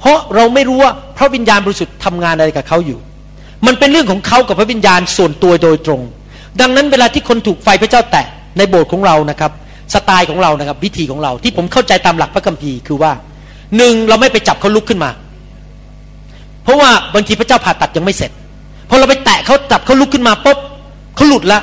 [0.00, 2.98] เพราะเราไม่รู้ว่าพระวิญญาณบริสุทธิ์ทำงานอะไรกับเขาอยู่
[3.66, 6.00] มันเป็นเรื่องของเขากับพระวิญญาณส่วนตัวโดยตรง
[6.60, 8.26] ดังนั้นเวลาที่คนถูกไฟพระเจ้าแตะ
[8.58, 9.50] ในโบสถ์ของเรานะครับ
[9.94, 13.12] สไตล์ของเรานะครับ วิธีของเราที่ผมเข้าใจตามหลักพระคัมภีร์คือว่า
[13.76, 15.10] หนึ่งเราไม่ไปจับเขาลุกขึ้นมา
[16.64, 18.30] เพราะว่าบางทีพระเจ้าผ่าตัดยังไม่เสร็จ
[18.88, 20.58] พอเราไปแตะเขาจับเขาลุกขึ้นมาปุ๊บ
[21.16, 21.60] เขาหลุดละ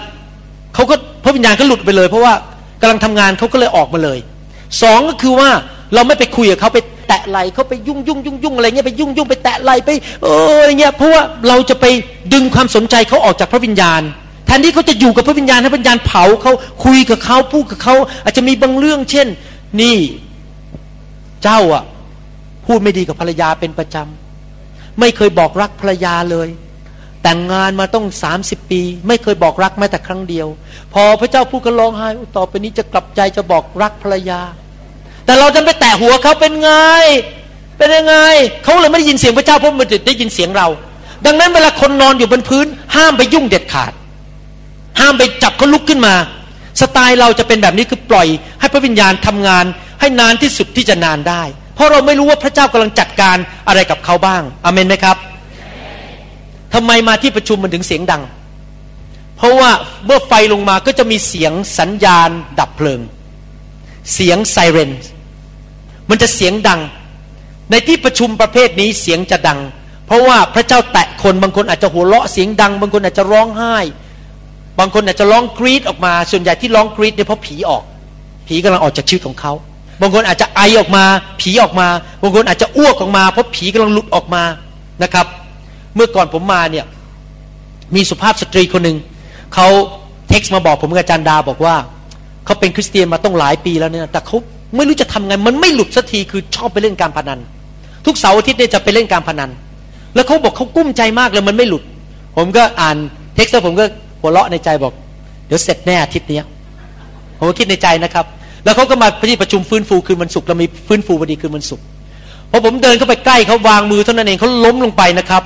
[0.76, 2.34] เขาก็พระวิญญาณก็หลุดไปเลย เพราะว่า
[2.82, 4.20] กำลังทำงานเขาก็เลยออกมาเลย
[4.82, 5.50] สองก็คือว่า
[5.94, 9.90] เราไม่ไปคุยกับเขาไปแตะไหลเขาไปยุ่งยุ่งยุ่งยุ่งอะไรเงี้ยไปยุ่งยุ่งไปแตะไหลไป
[10.24, 11.86] เอออะไรเงี้ยเพราะว่าเราจะไป
[12.34, 14.02] ดึงความสนใจเขาออกจากพระวิญญาณ
[14.46, 16.54] แทนที่เขาจะอยู่กับพระวิญญาณให้พระวิญญาณเผาเขา
[16.86, 19.28] คุยกับเขาพูดกับเขาอาจจะมีบางเรื่อง เช่น
[19.82, 19.98] นี่
[21.44, 21.84] เจ้าอะ
[22.66, 26.48] พูดไม่ดีกับภรรยาเป็นประจำไม่เคยบอกรักภรรยาเลย
[27.24, 30.48] แต่งงานมาต้องสามสิบปี ไม่เคยบอกรักแม้แต่ครั้งเดียว
[30.94, 32.08] พอพระเจ้าพูดก็ร้องไห้
[32.38, 34.42] ต่อไปนี้จะกลับใจจะบอกรักภรรยา
[35.26, 36.72] แต่เราจะไปแตะหัวเขาเป็นไง
[37.78, 38.16] เป็นยังไง
[38.64, 40.68] เขาเลยไม่ได้ยินเสียงพระเจ้าเพราะมันได้ยินเสียงเรา
[41.26, 43.92] ดังนั้นเวลาคนนอนอยู่บนพื้น ห้ามไปยุ่งเด็ดขาด
[45.00, 46.16] ห้ามไปจับเขาลุกขึ้นมา
[46.82, 48.28] สไตล์เราจะเป็นแบบนี้คือปล่อย
[48.60, 49.66] ให้พระวิญญาณทำงาน
[50.00, 51.44] ให้นานที่สุดที่จะนานได้
[51.76, 55.18] เพราะเราไม่รู้ว่าพระเจ้ากำลังจัดการอะไรกับเขาบ้างอเมนไหมครับ
[56.74, 58.24] ทำไมมาที่ประชุมมันถึงเสียงดัง
[59.38, 59.72] เพราะว่า
[60.06, 63.02] เมื่อไฟลงมาก็จะมีเสียงสัญญาณดับเพลิง
[64.14, 64.92] เสียงไซเรน
[66.10, 66.80] มันจะเสียงดัง
[67.72, 69.60] ในที่ประชุมประเภทนี้เสียงจะดัง
[70.08, 73.76] เพราะว่าพระเจ้าแตะคนบางคนอาจจะหัวเราะเสียงดัง บางคนอาจจะร้องไห้
[74.80, 77.84] บางคนอาจจะร้องกรีดออกมา ส่วนใหญ่ที่ร้องกรีดเนี่ยเพราะผีออก
[78.48, 79.54] ผีกำลังออกจากชีวิตของเขา
[80.02, 81.04] บางคนอาจจะไอออกมา
[81.42, 81.88] ผีออกมา
[82.22, 84.44] บางคนอาจจะอ้วกออกมา เพราะผีกำลังหลุดออกมา
[85.04, 85.28] นะครับ
[85.96, 86.86] เมื่อก่อนผมมาเนี่ย
[87.96, 88.98] มีสุภาพสตรีคนหนึ่ง
[89.56, 89.68] เขา
[90.30, 91.76] เท็กซ์มาบอกผมกับอาจารย์ดาบอกว่า
[92.46, 94.38] เขาเป็นคริสเตียนมาต้องหลายปีแล้วเนี่ยแต่เขา
[94.76, 97.40] ไม่รู้จะทำไงมันไม่หลุดสักทีคือชอบไปเล่นการพนัน
[98.06, 99.50] ทุกเสาร์อาทิตย์เนี่ยจะไปเล่นการพนัน
[100.16, 101.84] แล้วเขาบอกเขากุ้มใจมากเลยมันไม่หลุด
[102.38, 102.98] ผมก็อ่าน
[103.36, 103.84] เท็กซ์แล้วผมก็
[104.22, 104.94] หัวเราะในใจบอก
[105.48, 106.46] เดี๋ยวเสร็จแน่อาทิตย์นี้
[107.38, 108.26] ผมก็คิดในใจนะครับ
[108.64, 111.86] แล้วเขาก็มาที่ประชุมฟื้นฟูคืนวันศุกร์เรามีฟื้นฟูพอดีคืนวันศุกร์
[112.52, 115.44] พอผมเดินเข้าไปใกล้เขาวางมือเท่านั้นเองเขาล้มลงไปนะครับ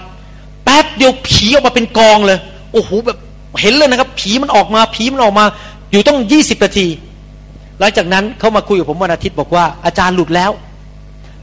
[0.68, 2.39] แป๊บเดียวผีออกมาเป็นกองเลย
[2.74, 3.18] โอ้โหแบบ
[3.61, 5.45] เห็นเลยนะครับ ผีมันออกมาผีมันออกมา
[5.91, 6.88] อยู่ต้องยี่สิบนาที
[7.80, 10.51] หลังจากนั้นเขามาคุยกับผมวันอาทิตย์บอกว่าอาจารย์หลุดแล้ว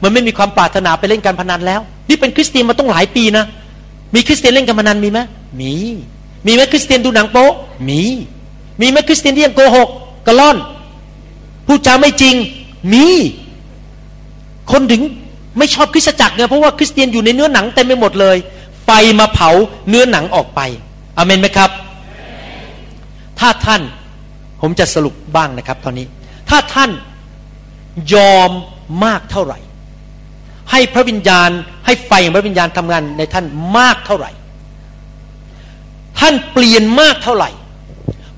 [0.02, 3.44] มันไม่มีความปรารถนาไปเล่นการพนันแล้ว นี่เป็นคริสเตียนมาต้องหลายปีนะ
[4.14, 5.18] มีคริสเตียนเล่นการพนันมีไหม
[5.60, 5.74] มี
[6.46, 7.50] มีไหมคริสเตียนดูหนังโป๊
[7.88, 8.02] มี
[8.80, 9.88] มีไหมคริสเตียนที่ยังโกหก
[10.26, 10.56] กระล่อน
[11.66, 12.34] พูดจาไม่จริง
[12.92, 13.06] มี
[14.72, 15.02] คนถึง
[15.58, 18.36] ไม่ชอบคริสตจักรเนี่ยเพราะว่าคริสเตียนอยู่ในเนื้อหนังเต็มไปหมดเลย
[18.84, 19.50] ไฟมาเผา
[19.88, 20.60] เนื้อหนังออกไป
[21.16, 21.70] อเมนไหมครับ
[23.38, 23.82] ถ้าท่าน
[24.60, 26.06] ผมจะสรุปบ้างนะครับ ตอนนี้
[26.48, 26.90] ถ้าท่าน
[28.14, 28.50] ยอม
[29.04, 29.58] มากเท่าไหร่
[30.70, 31.50] ให้พระวิญญาณ
[31.86, 33.44] ให้ไฟของพระวิญญาณทำงานในท่าน
[33.78, 34.30] มากเท่าไหร่
[36.18, 37.50] ท่านเปลี่ยนมากเท่าไหร่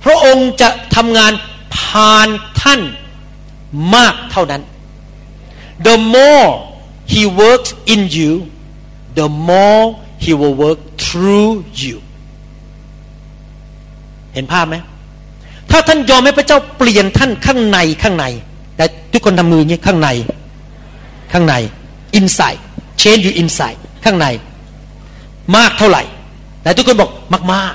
[0.05, 1.33] พระองค์จะทำงาน
[1.77, 2.29] ผ่าน
[2.63, 2.81] ท่าน
[3.95, 4.63] มากเท่านั้น
[5.87, 6.47] the more
[7.13, 8.31] he works in you
[9.19, 9.83] the more
[10.25, 11.53] he will work through
[11.83, 11.97] you
[14.35, 14.77] เห็นภาพไหม
[15.71, 18.27] ถ้าท่านยอมให้พระเจ้าเปลี่ยนท่านข้างในข้างใน
[18.77, 20.09] แต่ทุกคนทำมืออย่างนี้ข้างใน
[21.33, 21.55] ข้างใน
[22.19, 22.61] inside
[23.01, 24.27] change you inside ข้างใน
[25.57, 26.03] มากเท่าไหร่
[26.63, 27.75] แต่ทุกคนบอกมากมาก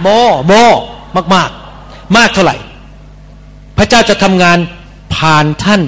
[0.00, 0.06] โม
[0.46, 0.52] โม
[1.16, 1.50] มากมาก
[2.16, 2.56] มากเท่าไหร่
[3.76, 4.58] พระเจ้าจะทำงาน
[5.14, 5.82] ผ่านท่าน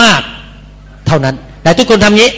[0.00, 0.22] มาก
[1.06, 2.30] เท่านั้น แต่ทุกคนทำงี้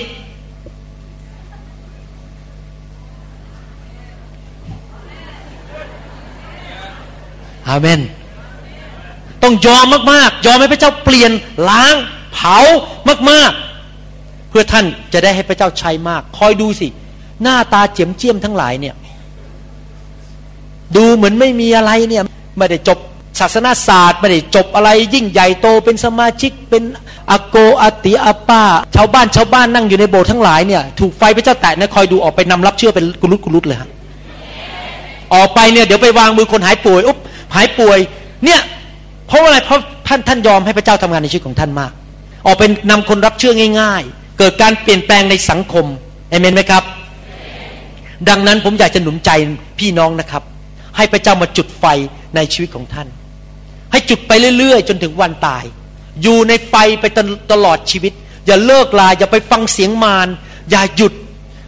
[7.68, 8.00] อาเมน
[9.42, 11.30] ต้องยอมมากๆ ยอมให้พระเจ้าเปลี่ยน
[11.68, 11.94] ล้าง
[12.32, 12.58] เผา
[13.30, 16.88] มากๆ เพื่อท่านจะได้ให้พระเจ้าใช้มาก คอยดูสิ
[17.42, 18.94] หน้าตาเจียมเจียมทั้งหลายเนี่ย
[20.96, 22.22] ดูเหมือนไม่มีอะไรเนี่ย
[22.58, 22.98] ไม่ได้จบ
[23.40, 26.82] ศาสนาศาสตร์ไม่ได้จบอะไรยิ่งใหญ่โตเป็นสมาชิกเป็น
[27.30, 28.62] อโกอติอาป้า
[28.94, 33.88] ชาวบ้านชาวบ้านนั่งอยู่ในโบสถ์ทั้งหลายเนี่ยถูกไฟพระเจ้าแตะนะคอยดูออกไปนำรับเชื่อเป็นกุลุตกุลุตเลยฮะ
[35.34, 37.18] ออกไปเนี่ยเดี๋ยวไปวางมือคนหายป่วยอุ๊บ
[37.54, 37.98] หายป่วย
[38.44, 38.60] เนี่ย
[39.26, 41.92] เพราะอะไรเพราะท่านท่านยอมให้พระเจ้าทำงานในชีวิตของท่านมาก
[42.46, 45.86] ออกเป็นนำคนรับเชื่อง่าย ๆ เกิดการเปลี่ยนแปลงในสังคม
[46.30, 46.82] เอเมนไหมครับ
[48.28, 49.30] ดังนั้นผมอยากจะหนุนใจ
[49.78, 50.42] พี่น้องนะครับ
[50.96, 51.84] ให้พระเจ้ามาจุดไฟ
[52.36, 53.08] ในชีวิตของท่าน
[53.92, 55.64] ให้จุดไปเรื่อยๆ จนถึงวันตาย
[56.22, 57.04] อยู่ในไฟไป
[57.52, 58.12] ตลอดชีวิต
[58.46, 60.28] อย่าเลิกลาอย่าไปฟังเสียงมาร
[60.70, 61.12] อย่าหยุด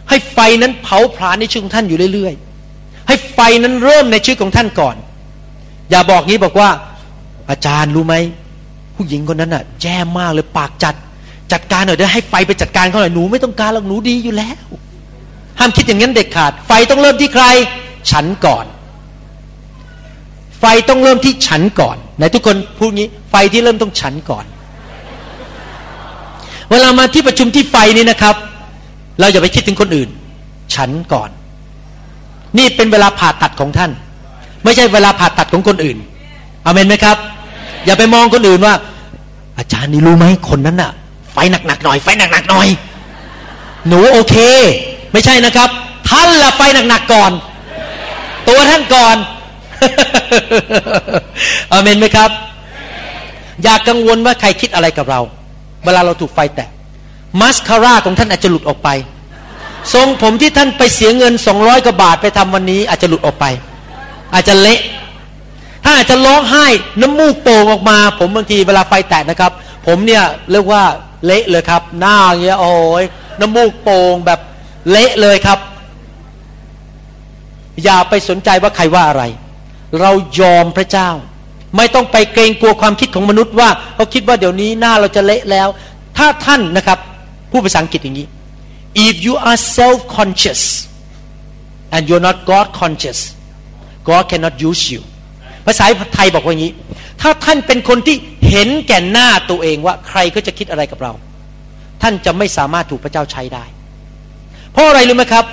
[0.09, 4.95] ให้ไฟนั้นเผาผลาญในชีวิตของท่านอยู่เรื่อยๆ ให้ไฟนั้นเริ่มในชีวิตของท่านก่อน
[5.89, 6.69] อย่าบอกงี้บอกว่า
[7.49, 8.15] อาจารย์รู้ไหม
[8.95, 10.95] ผู้หญิงคนนั้นอะแย่มากเลยปากจัด
[11.51, 14.55] จัดการหน่อยเดี๋ยวให้ไฟไปจัดการเขาหน่อยหนูไม่ต้องการหรอกหนูดีอยู่แล้ว
[15.59, 17.45] ห้ามคิดอย่างนั้นเด็ดขาด ไฟต้องเริ่มที่ใคร
[18.11, 18.65] ฉันก่อน
[20.59, 24.45] ไฟต้องเริ่มที่ฉันก่อนไหนทุกคนพูดงี้ ไฟที่เริ่มต้องฉันก่อน
[26.71, 28.35] เวลามาที่ประชุมที่ไฟนี้นะครับ
[29.19, 30.09] เราอย่าไปคิดถึงคนอื่น
[30.75, 31.29] ฉันก่อน
[32.57, 33.91] นี่เป็นเวลาผ่าตัดของท่าน
[34.67, 35.97] ไม่ใช่เวลาผ่าตัดของคนอื่น
[36.65, 37.17] อเมนไหมครับ
[37.85, 38.73] อย่าไปมองคนอื่นว่า
[39.57, 40.91] อาจารย์นี่รู้ไหมคนนั้นน่ะ
[41.33, 42.67] ไฟหนักๆหน่อย ไฟหนักๆหน่อย
[43.87, 44.35] หนูโอเค
[45.13, 45.69] ไม่ใช่นะครับ
[46.09, 47.31] ท่านละไฟหนักๆก่อน
[48.47, 49.17] ตัวท่านก่อน
[51.71, 52.29] อเมนไหมครับ
[53.63, 55.19] อย่ากังวลว่าใครคิดอะไรกับเรา
[55.85, 56.69] เวลาเราถูกไฟแตะ
[57.39, 58.89] มัสคาร่าของท่านอาจจะหลุดออกไป
[59.93, 63.45] ทรงผมที่ท่านไปเสียเงินสองร้อยกว่าบาทไปทำวันนี้อาจจะหลุดออกไป
[64.33, 64.79] อาจจะเละ
[65.83, 66.65] ถ้าอาจจะร้องไห้
[67.01, 69.51] น้ำมูกโป่งออกมา ผมบางทีเวลาไฟแตกนะครับ
[69.87, 70.83] ผมเนี่ยเรียกว่า
[71.25, 73.03] เละเลยครับ หน้าเงี้ยโอ้ย
[73.39, 74.39] น้ำมูกโป่งแบบ
[74.91, 75.59] เละเลยครับ
[77.83, 79.23] อย่าไปสนใจว่าใครว่าอะไร
[79.99, 81.09] เรายอมพระเจ้า
[81.77, 85.67] ไม่ต้องไปเกรงกลัวความคิดของมนุษย์ว่าเขาคิดว่าเดี๋ยวนี้หน้าเราจะเละแล้ว
[86.17, 86.99] ถ้าท่านนะครับ
[87.51, 88.27] พูดภาษาอังกฤษอย่างนี้
[89.07, 90.61] if you are self conscious
[91.93, 93.19] and you're not God conscious
[94.07, 95.01] God cannot use you
[95.65, 95.85] ภาษา
[96.15, 96.73] ไทยบอกว่าอย่างนี้
[97.21, 98.15] ถ้าท่านเป็นคนที่
[98.49, 101.13] เห็นแก่หน้าตัวเองว่าใครก็จะคิดอะไรกับเรา
[102.01, 103.65] ท่านจะไม่สามารถถูกพระเจ้าใช้ได้
[104.71, 105.45] เพราะอะไรรู้ไหมครับ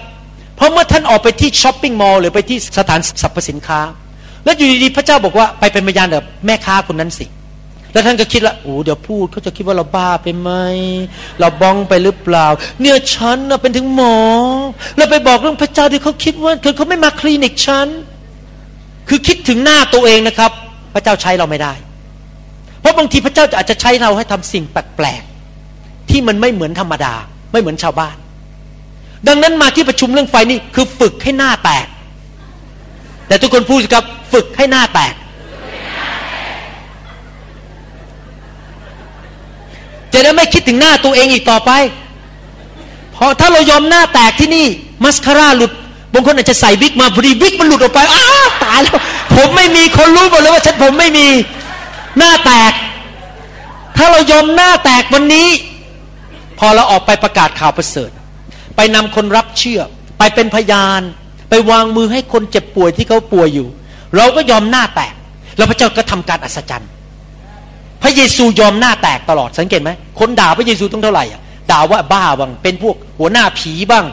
[0.56, 3.80] เพราะเมื่อท่านออกไปที่ช้อปปิ้งมอลล์หรือไปที่สถานสรรพสินค้า
[4.44, 7.26] แล้วอยู่ดีๆพระเจ้าบอกว่าไปเป็นพยานแบบแม่ค้าคนนั้นสิ
[7.92, 10.50] แล้วท่านก็คิดละโอ้เดี๋ยวพูดเขาจะคิดว่าเราบ้าไปไหม
[11.40, 12.46] เราบ้องไปหรือเปล่า
[12.80, 14.16] เนี่ยฉันเป็นถึงหมอ
[14.96, 17.88] เราไปบอกเรื่องพระเจ้าที่เขาคิดว่าเขาไม่มาคลินิกฉัน
[19.08, 20.50] คือคิดถึงหน้าตัวเองนะครับ
[20.94, 21.72] พระเจ้าใช้เราไม่ได้
[22.80, 27.14] เพราะบางทีพระเจ้าอาจจะใช้เราให้ทำสิ่งแปลกๆที่มันไม่เหมือนธรรมดา
[27.52, 28.16] ไม่เหมือนชาวบ้าน
[29.28, 31.86] ดังนั้นมาที่ประชุมเรื่องไฟนี่คือฝึกให้หน้าแตก
[33.26, 35.14] แต่ทุกคนพูดสิครับฝึกให้หน้าแตก
[40.12, 41.70] จะได้ไม่คิดถึงหน้าตัวเองอีกต่อไป
[43.12, 44.66] เพอถ้าเรายอมหน้าแตกที่นี่
[45.04, 45.72] มัสคาร่าหลุด
[46.14, 48.24] บางคนอาจจะใส่วิกมาพอดีวิกมันหลุดออกไปอ้า
[48.64, 48.98] ตายแล้ว
[49.36, 51.26] ผมไม่มีคนรู้หมดเลยว่าฉันผมไม่มี
[52.18, 52.72] หน้าแตก
[53.96, 55.48] ถ้าเรายอมหน้าแตกวันนี้
[56.58, 58.10] พอเราออกไปประกาศข่าวประเสริฐ
[58.76, 59.80] ไปนำคนรับเชื่อ
[60.18, 61.02] ไปเป็นพยาน
[61.50, 63.68] ไปวางมือให้คนเจ็บป่วยที่เขาป่วยอยู่
[64.16, 65.14] เราก็ยอมหน้าแตก
[65.56, 66.90] แล้วพระเจ้าก็ทำการอัศจรรย์
[68.02, 69.90] พระเยซูยอมหน้าแตกตลอดสังเกตไหม
[70.20, 71.40] คนด่าพระเยซูต้องเท่าไหร่อะ
[71.70, 74.04] ด่าว่าบ้าบ้างเป็นพวกหัวหน้าผีบ้าง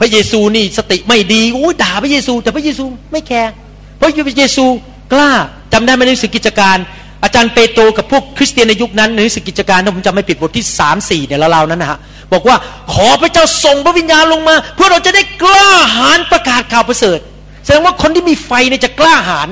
[0.00, 3.52] พระเยซูนี่สติไม่ดีโอ้ด่าพระเยซู แต่พระเยซูไม่แคร์
[3.96, 4.64] เพราะพระเยซู
[5.12, 5.30] กล้า
[5.72, 6.76] จำได้ไหมในหนังสือกิจการ
[7.24, 11.98] อาจารย์เปโตรกับพวกคริสเตียนในยุคนั้นในหนังสือกิจการถ้าผมจำไม่ผิดบทที่สามสี่เนี่ยเราๆนั้นนะฮะ
[12.32, 12.56] บอกว่า
[12.92, 17.18] ขอพระเจ้าส่งพระวิญญาณลงมา เพื่อเราจะได้กล้าหาญประกาศข่าวประเสริฐ
[17.64, 19.48] แสดงว่าคนที่มีไฟเนี่ยจะกล้าหาญ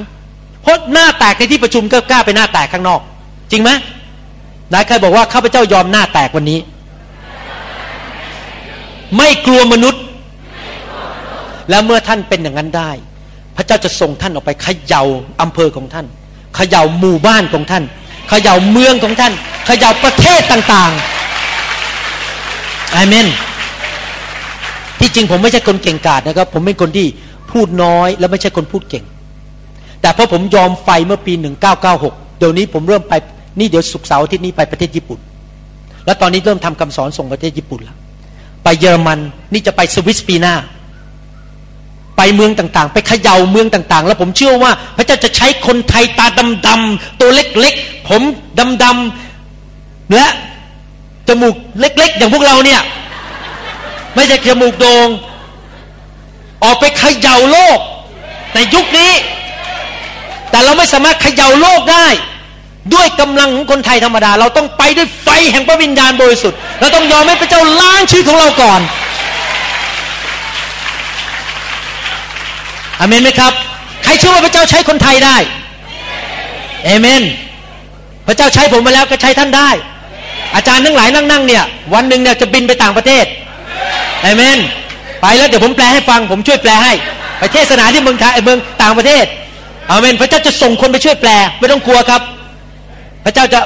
[0.62, 3.00] เพราะหน้าแตกในที่ประชุมก็กล้าไปหน้าแตกข้างนอก
[3.50, 3.70] จริงไหม
[4.72, 6.58] นายใครบอกว่าข้าพเจ้ายอมหน้าแตกวันนี้
[9.16, 10.02] ไม่กลัวมนุษย์
[11.70, 12.90] แล้วเมื่อท่านเป็นอย่างนั้นได้
[13.56, 15.02] พระเจ้าจะส่งท่านออกไปเขย่า
[15.42, 16.06] อำเภอของท่าน
[16.56, 17.84] เขย่าหมู่บ้านของท่าน
[18.28, 19.32] เขย่าเมืองของท่าน
[19.66, 23.26] เขย่าประเทศต่างๆอเมน
[25.00, 27.06] ที่จริงผมไม่ใช่คนเก่งกาจนะครับ ผมเป็นคนที่
[27.50, 29.04] พูดน้อยและไม่ใช่คนพูดเก่ง
[30.00, 31.32] แต่พอผมยอมไฟเมื่อปี
[31.86, 33.14] 1996 เดี๋ยวนี้ผมเริ่มไป
[33.58, 35.18] นี่เดี๋ยวสุกเสาร์อาทิตย์นี้ไปประเทศญี่ปุ่น
[36.04, 37.96] แล้วตอนนี้เริ่มทำคำสอนส่งประเทศญี่ปุ่นแล้ว
[38.62, 39.18] ไปเยอรมัน
[39.52, 40.54] นี่จะไปสวิสปีหน้า
[42.18, 46.26] ไปเมืองต่างๆ ไปเขย่าเมืองต่างๆ แล้วผมเชื่อว่า พระเจ้าจะใช้คนไทยตา
[46.66, 48.22] ดำๆตัวเล็กๆ ผม
[48.84, 50.26] ดำๆเนื้อ
[51.28, 52.80] จมูกเล็ก ๆ อย่างพวกเราเนี่ย
[54.14, 55.08] ไม่ใช่จมูกโดง่ง
[56.64, 57.78] ออกไปเขย่าโลก
[58.54, 59.12] ในยุคนี้
[60.50, 62.06] แต่เราไม่สามารถเขย่าโลกได้
[62.94, 68.80] ด้วยกำลังของคนไทยธรรมดา เราต้องไปด้วยไฟแห่งพระวิญญาณบริสุทธิ์เราต้องยอมให้พระเจ้าล้างชีวิตของเราก่อน
[73.00, 73.52] อเมนไหมครับ
[74.04, 75.36] ใครเชื่อว่าพระเจ้าใช้คนไทยได้
[76.84, 77.22] เอเมน
[78.26, 79.70] พระเจ้าใช้ผมมาแล้วก็ใช้ท่านได้
[80.54, 83.24] อาจารย์ทั้งหลายนั่งๆเนี่ย วันหนึ่งเนี่ยจะบินไปต่างประเทศ
[84.22, 84.58] เอเมน
[85.22, 86.92] ไปแล้วเดี๋ยวผมแปลให้ฟัง ผมช่วยแปลให้
[87.38, 89.24] ไปเทศนาที่เมืองไทยเมืองต่างประเทศ
[89.90, 92.22] อาเมน พระเจ้าจะส่งคนไปช่วยแปล ไม่ต้องกลัวครับ
[93.24, 93.60] พระเจ้าจะ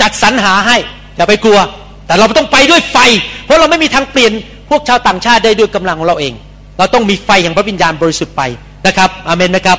[0.00, 0.76] จัดสรรหาให้
[1.16, 1.58] อย่าไปกลัว
[2.06, 2.96] แต่เราต้องไปด้วยไฟ
[3.44, 4.32] เพราะเราไม่มีทางเปลี่ยน
[4.70, 6.32] พวกชาวต่างชาติได้ด้วยกำลังของเราเอง
[6.78, 8.42] เราต้องมีไฟอย่างพระวิญญาณบริสุทธิ์ไป
[8.86, 9.78] นะครับอเมนนะครับ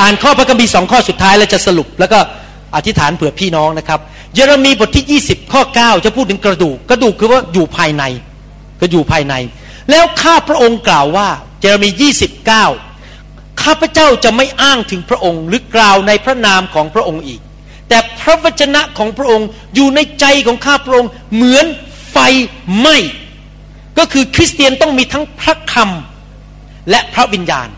[0.00, 2.18] อ่านข้อพระคัมภีร์สองข้อสุดท้ายแล้วจะสรุป แล้วก็
[2.76, 4.00] อธิษฐานเผื่อพี่น้องนะครับ
[4.34, 8.04] เยเรมีบทที่ 20 ข้อ 9 จะพูดถึงกระดูก กระดูกคือว่าอยู่ภายใน
[8.80, 9.34] ก็อยู่ภายใน
[9.90, 11.28] แล้วข้าพระองค์กล่าวว่า
[11.60, 11.88] เยเรมี
[12.90, 17.40] 29 ข้าพระเจ้าจะไม่อ้างถึงพระองค์ หรือกล่าวในพระนามของพระองค์อีก
[17.88, 21.66] แต่พระวจนะของพระองค์อยู่ในใจของข้าพระองค์เหมือน
[22.12, 22.16] ไฟ
[22.78, 22.96] ไหม้
[23.98, 26.13] ก็คือคริสเตียนต้องมีทั้งพระคำ
[26.90, 27.68] และพระวิญญาณ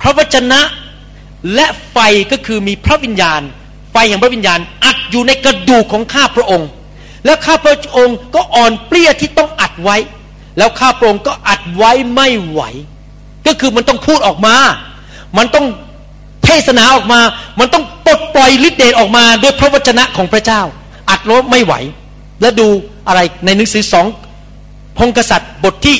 [0.00, 0.60] พระวจนะ
[1.54, 1.98] และไฟ
[2.32, 3.40] ก็คือมีพระวิญญาณ
[3.92, 6.68] ไฟอย่างพระวิญญาณ อัดอยู่ในกระดูกของข้าพระองค์
[7.24, 9.96] แล้วข้าพระองค์ก็อ่อนเปรี้ยที่ต้องอัดไว้
[10.58, 12.62] แล้วข้าพระองค์ก็อัดไว้ไม่ไหว
[13.46, 14.56] ก็คือมันต้องพูดออกมา
[15.38, 15.66] มันต้อง
[16.44, 17.20] เทศนาออกมา
[17.60, 20.60] มันต้องปลดปล่อยฤทธิ์เดชออกมาโดยพระวจนะของพระเจ้า
[21.10, 21.74] อัดลบไม่ไหว
[22.40, 22.68] แล้วดู
[23.08, 24.06] อะไรในหนังสือสอง
[24.98, 25.96] พงกษัตริย์บทที่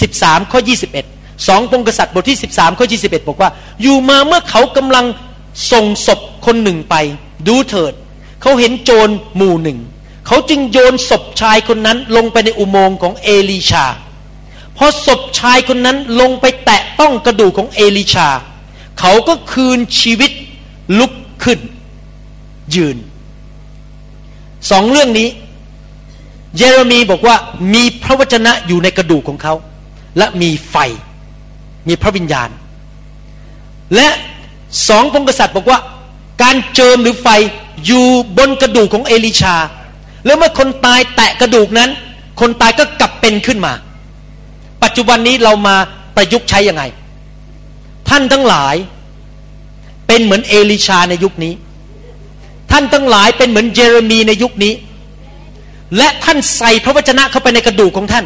[0.00, 1.11] 13 ข้อ 21
[1.46, 3.50] สองพงกษัตริย์บทที่ 13ข้อ21 บอกว่า
[3.82, 5.06] อยู่มาเมื่อเขากำลัง
[5.72, 6.94] ส่งศพคนหนึ่งไป
[7.48, 7.92] ดูเถิด
[8.40, 9.78] เขาเห็นโจรหมู่หนึ่ง
[10.26, 13.86] เขาจึงโยนศพชายคนนั้นลงไปในอุโมงค์ของเอลีชา
[14.76, 18.28] พอศพชายคนนั้นลงไปแตะต้องกระดูกของเอลิชา
[19.00, 20.30] เขาก็คืนชีวิต
[20.98, 21.12] ลุก
[21.44, 21.58] ขึ้น
[22.74, 22.96] ยืน
[24.70, 25.28] สองเรื่องนี้
[26.56, 27.36] เยเรมีบอกว่า
[27.74, 29.54] มีพระวจนะอยู่ในกระดูกของเขา
[30.18, 30.76] และมีไฟ
[31.88, 32.48] มีพระวิญญาณ
[33.94, 34.08] และ
[34.88, 35.78] สองพงกษัตริย์บอกว่า
[36.42, 37.28] การเจิมหรือไฟ
[37.86, 38.06] อยู่
[38.38, 39.56] บนกระดูกของเอลิชา
[40.26, 41.90] แล้วเมื่อคนตายแตะกระดูกนั้น
[42.40, 43.72] คนตายก็กลับเป็นขึ้นมา
[44.82, 45.76] ปัจจุบันนี้เรามา
[46.16, 46.82] ประยุกต์ใช้ยังไง
[48.08, 48.74] ท่านทั้งหลาย
[50.06, 51.52] เป็นเหมือนเอลิชาในยุคนี้
[52.70, 54.72] ท่านทั้งหลายเป็นเหมือนเยเรมีในยุคนี้
[55.96, 58.24] และท่านใส่พระวจนะเข้าไปในกระดูกของท่าน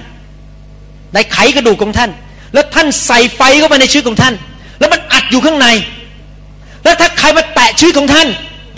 [1.15, 2.11] ในไขกระดูกของท่าน
[2.57, 4.35] แล้วท่านใส่ไฟเข้าไปในชีวิตของท่าน
[4.79, 5.67] แล้วมันอัดอยู่ข้างใน
[6.85, 8.29] แล้วถ้าใครมาแตะชีวิตของท่าน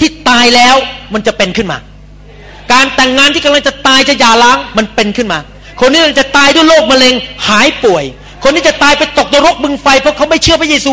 [0.01, 0.77] ที่ตายแล้ว
[1.15, 1.79] มันจะเป็นขึ้นมา
[2.73, 5.39] การแต่งงานที่กำลังจะตายจะหย่าร้างมันเป็นขึ้นมา
[5.81, 7.15] คนนี้จะตายด้วยโรคมะเร็ง
[7.49, 8.05] หายป่วย
[8.43, 10.93] คนนี้จะตายไปตกนรกบึงไฟเพราะเขาไม่เชื่อพระเยซู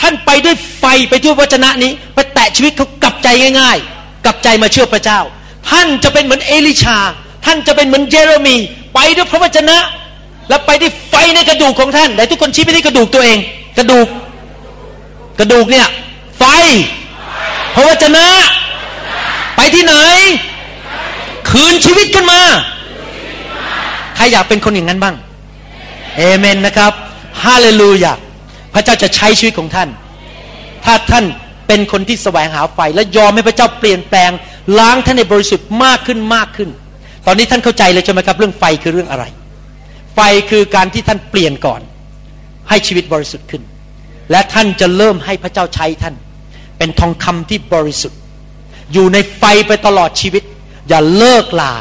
[0.00, 3.28] ท่านไปด้วยไฟไปด้วยวจนะนี้ไปแตะชีวิตเขากลับใจ
[3.60, 5.20] ง่าย ๆ กลับใจมาเชื่อพระเจ้า
[5.70, 6.98] ท่านจะเป็นเหมือนเอลิชา
[7.44, 8.56] ท่านจะเป็นเหมือนเยเรมี
[8.94, 9.76] ไปด้วยพระวจนะ
[10.48, 13.38] และไปด้วยไฟในกระดูกของท่านแต่ทุกคนชี้ไปที่กระดูกตัวเอง
[13.78, 14.06] กระดูก
[15.38, 15.86] กระดูกเนี่ย
[16.38, 16.44] ไฟ
[17.74, 18.26] พระวจนะ
[19.56, 19.94] ไปที่ไหน
[21.50, 22.40] คืนชีวิตขึ้นมา
[24.16, 25.14] ใครอยากเป็นคนอย่างนั้นบ้าง
[26.16, 26.92] เอเมนนะครับ
[27.44, 28.12] ฮาเลลูยา
[28.74, 29.88] พระเจ้าจะใช้ชีวิตของท่าน
[30.84, 31.24] ถ้าท่าน
[31.66, 34.30] เป็นคนที่แสวงหาไฟ และยอมให้พระเจ้าเปลี่ยนแปลง
[34.78, 36.68] ล้างท่านในบริสุทธิ์มากขึ้นมากขึ้น
[37.26, 39.24] ตอนนี้ท่านเข้าใจเลยใช่ไหมครับ เรื่องไฟคือเรื่องอะไร
[40.16, 41.80] ไฟคือการที่ท่านเปลี่ยนก่อน
[42.68, 43.62] ให้ชีวิตบริสุทธิ์ขึ้น
[44.30, 46.14] และท่านจะเริ่มให้พระเจ้าใช้ท่าน
[46.78, 48.20] เป็นทองคำที่บริสุทธิ์
[48.92, 50.42] อยู่ในไฟไปตลอดชีวิต
[50.88, 51.72] อย่าเลิกลา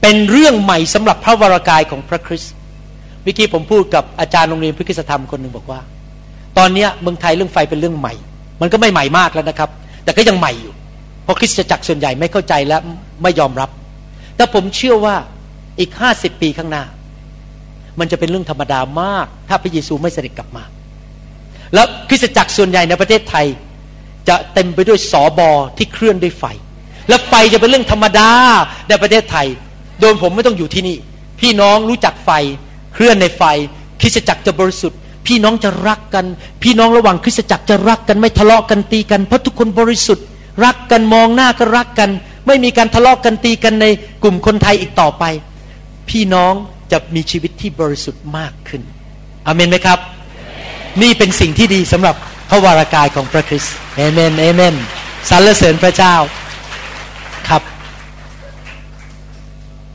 [0.00, 2.52] เป็นเรื่องใหม่สำหรับพระวรากายของพระคริสต์
[3.22, 5.80] เมื่อกี้ผมพูดกับอาจารย์โรงเรียนพระคุณธรรมคนหนึ่งบอกว่า
[6.58, 8.14] ตอนนี้เมืองไทยเรื่องไฟเป็นเรื่องใหม่
[8.60, 9.70] มันก็ไม่ใหม่มากแล้วนะครับ
[10.04, 10.72] แต่ก็ยังใหม่อยู่
[11.24, 12.76] เพราะคริสตจักรส่วนใหญ่ไม่เข้าใจและ
[13.22, 13.70] ไม่ยอมรับ
[14.36, 15.16] แต่ผมเชื่อว่า
[15.80, 16.84] อีกห้าสิบปีข้างหน้า
[17.98, 20.64] มันจะเป็นเรื่องธรรมดามาก ถ้าพระเยซูไม่เสด็จกลับมา
[21.74, 23.46] แล้วคริสตจักรส่วนใหญ่ในประเทศไทย
[24.28, 26.44] จะเต็มไปด้วยสอบอที่เคลื่อนด้วยไฟ
[27.08, 28.30] และไฟจะเป็นเรื่องธรรมดา
[28.88, 29.46] ในประเทศไทย
[30.00, 30.96] โดยผมไม่ต้องอยู่ที่นี่
[31.40, 32.30] พี่น้องรู้จักไฟ
[32.94, 33.42] เคลื่อนในไฟ
[34.00, 36.24] คริสตจักรจะบริสุทธิ์ พี่น้องจะรักกัน
[36.62, 40.24] พี่น้องระหว่างคริสตจักรจะรักกันไม่ทะเลาะกันตีกันเพราะทุกคนบริสุทธิ์
[40.64, 42.10] รักกันมองหน้าก็รักกัน
[42.46, 43.86] ไม่มีการทะเลาะกกันตีกันใน
[44.22, 45.24] กลุ่มคนไทยอีกต่อไป
[46.10, 46.54] พี่น้อง
[46.92, 48.82] จะมีชีวิตที่บริสุทธิ์มากขึ้น
[49.46, 49.98] อเมนไหมครับ
[51.02, 52.16] นี่เป็นสิ่งที่ดีสำหรับ
[52.50, 54.74] พระวรากายของพระคริสต์เอเมนเอเมน
[55.30, 56.14] สรรเสริญพระเจ้า
[57.48, 57.62] ครับ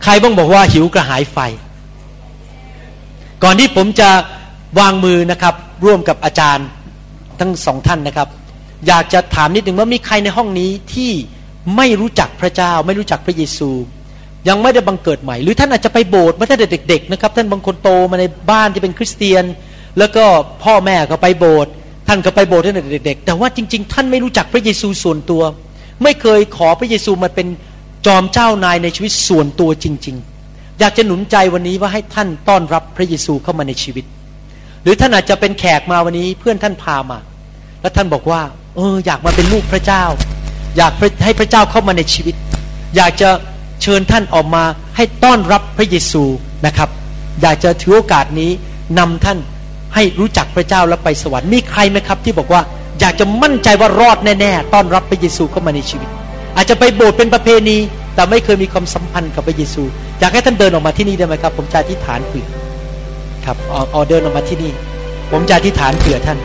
[0.04, 1.38] ใครบ้างบอกว่าหิวกระหายไฟ
[3.44, 4.10] ก่อนที่ผมจะ
[4.80, 5.56] วางมือนะครับ
[5.86, 6.68] ร่วมกับอาจารย์
[7.40, 8.28] ทั้งสองท่านนะครับ
[8.88, 11.12] อยากจะถามนิดหนึ่งว่ามีใครในห้องนี้ที่
[11.76, 13.70] ไม่รู้จักพระเจ้า ไม่รู้จักพระเยซู
[14.48, 16.60] ยังไม่ได้บังเกิดใหม่ หรือท่านอาจจะไปโบสถ์เมื่อท่าน
[16.90, 19.44] เด็กๆนะครับท่านบางคนโตมาในบ้านที่เป็นคริสเตียน
[20.00, 20.24] แล้วก็
[20.64, 21.72] พ่อแม่ก็ไปโบสถ์
[22.08, 25.42] ท่านก็ไปโบสถ์ตั้งแต่เด็กๆแต่ว่าจริง ๆ ท่านไม่รู้จักพระเยซูส่วนตัว
[26.04, 27.48] ไม่เคยขอพระเยซูมาเป็น
[28.06, 30.16] จอมเจ้านายในชีวิตส่วนตัวจริง
[30.48, 34.06] ๆ อยากจะหนุนใจวันนี้ว่าให้ท่านต้อนรับพระเยซูเข้ามาในชีวิต
[34.84, 37.20] หรือท่านอาจจะเป็นแขกมาวันนี้เพื่อนท่านพามา
[37.82, 38.42] แล้วท่านบอกว่า
[38.76, 40.04] เอออยากมาเป็นลูกพระเจ้า
[40.78, 40.94] อยาก
[41.24, 42.36] ให้พระเจ้าเข้ามาในชีวิต
[42.96, 43.30] อยากจะ
[43.88, 44.64] ชิญท่านออกมา
[44.96, 46.24] ให้ต้อนรับพระเยซู
[46.66, 46.90] นะครับ
[47.42, 48.52] อยากจะถือโอกาสนี้
[49.00, 49.38] นำท่าน
[49.96, 52.62] ให้รู้จักพระเจ้าแล้วไปสวรรค์มีใครไหมครับที่บอกว่า
[53.00, 56.10] อยากจะมั่นใจว่ารอดแน่ๆต้อนรับพระเยซูเข้ามาในชีวิต
[56.56, 57.78] อาจจะไปโบสถ์เป็นประเพณี
[58.16, 59.84] แต่ไม่เคยมีความสัมพันธ์กับพระเยซู
[60.20, 62.48] อยากให้ท่านเดินออกมาที่นี่ได้ไหมครับ ผมจะอธิษฐานเผื่อ
[63.46, 63.58] ครับ
[63.94, 64.72] ออเดินออกมาที่นี่
[65.32, 66.38] ผมจะอธิษฐานเผื่อท่าน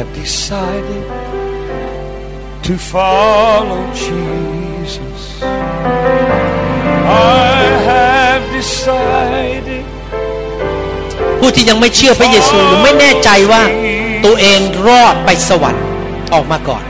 [0.00, 1.04] have decided
[2.62, 5.42] to follow Jesus.
[5.42, 5.44] I
[7.90, 9.84] have decided
[11.40, 13.62] ผู้ที่ยังไม่เชื่อพระเยซูหรือไม่แน่ใจว่า
[14.24, 15.84] ตัวเองรอดไปสวรรค์
[16.34, 16.84] ออกมาก่อน I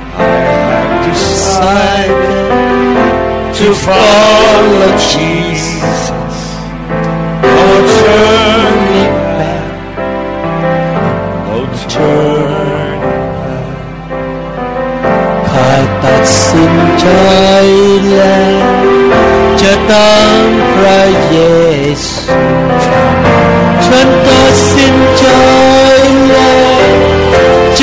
[0.73, 2.47] have decided
[3.59, 6.01] to follow Jesus.
[7.57, 8.80] No turning
[16.61, 17.07] ตัดสินใจ
[18.11, 18.61] แล้ว
[19.61, 21.37] จะตามพระเย
[21.91, 25.25] ซูฉันตัดสินใจ
[26.29, 26.91] แล้ว
[27.81, 27.83] จ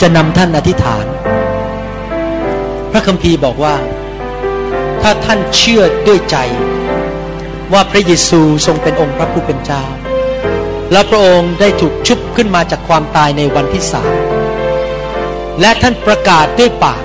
[0.00, 1.06] จะนำท่านอธิษฐาน
[2.90, 3.76] พระคัมภีร์บอกว่า
[5.02, 6.36] ถ้าท่านเชื่อด้วยใจ
[7.72, 9.84] ว่าพระเยซูทรงเป็นองค์พระผู้เป็นเจ้า
[10.92, 14.14] และพระองค์ได้ถูกชุบขึ้นมาจากความตายในวันที่สาม
[15.60, 17.02] และท่านประกาศด้วยปาก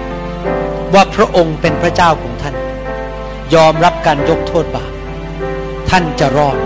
[0.93, 2.55] ว่าพระองค์เป็นพระเจ้าของท่าน
[3.55, 4.91] ยอมรับการยกโทษบาป
[5.89, 6.57] ท่านจะรอด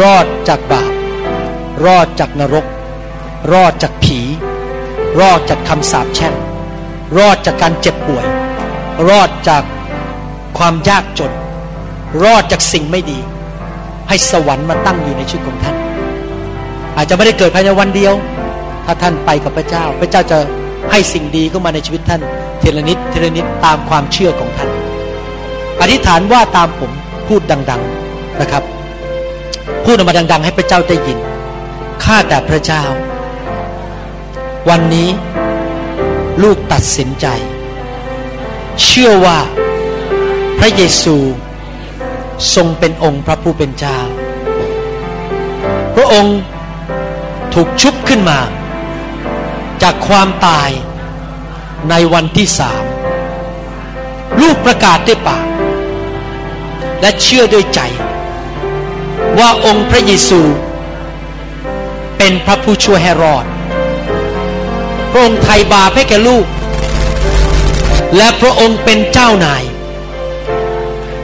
[0.00, 0.92] รอดจากบาป
[1.84, 2.66] รอดจากนรก
[3.52, 4.20] รอดจากผี
[5.20, 6.34] รอดจากคำสาปแช่ง
[7.18, 8.26] รอดจากการเจ็บป่วย
[9.08, 9.62] รอดจาก
[10.58, 11.32] ความยากจน
[12.24, 13.18] รอดจากสิ่งไม่ดี
[14.08, 15.76] ให้สวรรค์มาตั้งอยู่ในชีวิตของท่าน
[16.96, 18.14] อาจจะไม่ได้เกิดภายในวันเดียว
[18.84, 20.38] ถ้าท่านไปกับพระเจ้า พระเจ้าจะ
[20.90, 22.20] ให้สิ่งดีเข้ามาในชีวิตท่าน
[22.60, 24.68] เทเลนิดเทเลนิดตามความเชื่อของท่าน
[25.80, 26.90] อธิษฐานว่าตามผม
[27.28, 28.62] พูดดัง ๆนะครับ
[29.84, 31.18] พูดออกมาดัง ๆ ให้พระเจ้าได้ยิน
[32.04, 32.82] ข้าแต่พระเจ้า
[34.70, 35.08] วันนี้
[36.42, 37.26] ลูกตัดสินใจ
[38.84, 39.38] เชื่อว่า
[40.58, 41.16] พระเยซู
[42.54, 43.98] ทรงเป็นองค์พระผู้เป็นเจ้า
[45.94, 46.38] พระองค์
[47.54, 48.40] ถูกชุบขึ้นมา
[49.82, 50.70] จากความตาย
[51.90, 52.82] ในวันที่สาม
[54.40, 55.46] ลูกประกาศด้วยปาก
[57.00, 57.80] และเชื่อด้วยใจ
[59.38, 60.40] ว่าองค์พระเยซู
[62.18, 63.46] เป็นพระผู้ช่วยให้รอด
[65.12, 66.44] พระองค์ไถ่บาปให้แก่ลูก
[68.16, 69.62] และพระองค์เป็นเจ้านาย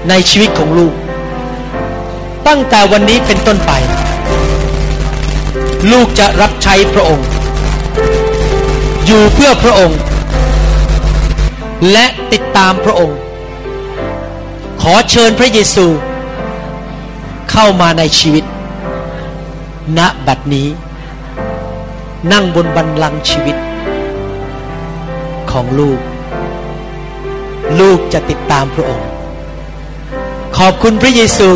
[0.09, 0.95] ในชีวิตของลูก
[2.47, 3.73] ตั้งแต่วันนี้เป็นต้นไป
[5.93, 7.27] ลูกจะรับใช้พระองค์
[9.07, 9.99] อยู่เพื่อพระองค์
[11.93, 13.19] และติดตามพระองค์
[14.83, 15.87] ขอเชิญพระเยซู
[17.51, 18.45] เข้ามาในชีวิต
[19.99, 20.69] ณบัดนี้
[22.33, 23.57] นั่งบนบันลังชีวิต
[25.59, 26.01] ของลูก
[27.81, 29.09] ลูกจะติดตามพระองค์
[30.57, 31.51] ขอบคุณพระเยซู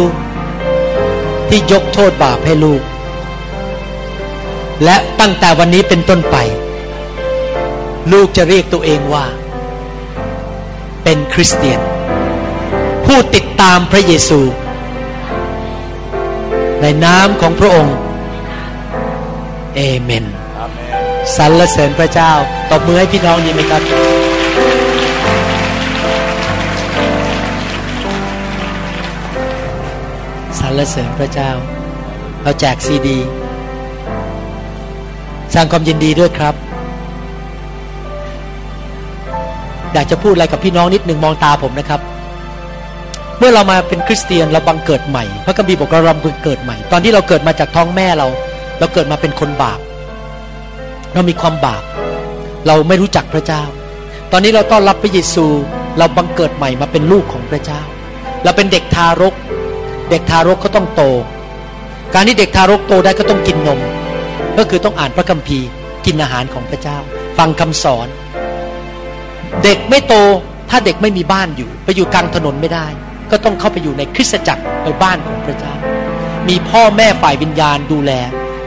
[1.49, 2.83] ที่ยกโทษบาปให้ลูก
[4.85, 6.37] และตั้งแต่วันนี้เป็นต้นไป
[8.13, 9.27] ลูกจะเรียกตัวเองว่า
[11.05, 11.81] เป็นคริสเตียน
[13.07, 14.41] ผู้ติดตามพระเยซู
[16.81, 17.97] ในนามของพระองค์
[19.75, 20.25] เอเมน
[21.37, 22.33] สรรเสริญพระเจ้า
[22.73, 23.83] ตบมือให้พี่น้องยินไหมครับ
[30.59, 31.51] สรรเสริญพระเจ้า
[32.43, 33.19] เราแจกซีดี
[35.55, 36.55] สร้างความยินดีด้วยครับ
[39.93, 42.01] อยากจะพูดอะไรกับพี่น้องนิดหนึ่งมองตาผมนะครับ
[43.39, 48.27] เมื่อเรามาเป็นคริสเตียนเราบังเกิดใหม่ พระคัมภีร์บอกเราบังเกิดใหม่ ตอนที่เราเกิดมาจากท้องแม่เรา
[48.79, 49.79] เราเกิดมาเป็นคนบาป
[51.15, 51.85] เรามีความบาป
[52.67, 53.63] เราไม่รู้จักพระเจ้า
[54.33, 55.47] ตอนนี้เราต้อนรับพระเยซู
[55.99, 57.81] เราบังเกิดใหม่มาเป็นลูกของพระเจ้า
[58.45, 59.35] เราเป็นเด็กทารก
[60.11, 61.03] เด็กทารกก็ต้องโต
[62.15, 63.81] การที่เด็กทารกโตได้ก็ต้องกินนม
[64.59, 65.67] ก็คือต้องอ่านพระคัมภีร์
[66.07, 66.99] กินอาหารของพระเจ้า
[67.39, 68.09] ฟังคำสอน
[69.63, 70.15] เด็กไม่โต
[70.71, 72.87] ถ้าเด็กไม่มีบ้านอยู่ ไปอยู่กลางถนนไม่ได้
[73.31, 75.75] ก็ต้องเข้าไปอยู่ในคริสตจักรในบ้านของพระเจ้า
[76.49, 78.13] มีพ่อแม่ฝ่ายวิญญาณดูแล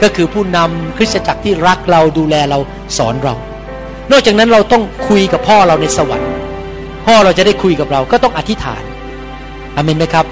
[0.02, 2.58] ก็คือผู้นำคริสตจักรที่รักเราดูแลเรา
[2.98, 3.34] สอนเรา
[4.12, 6.32] นอกจากนั้นเราต้องคุยกับพ่อเราในสวรรค์
[7.06, 8.82] พ่อเราจะได้คุยกับเราก็ต้องอธิษฐาน
[9.76, 10.26] อเมนไหมครับ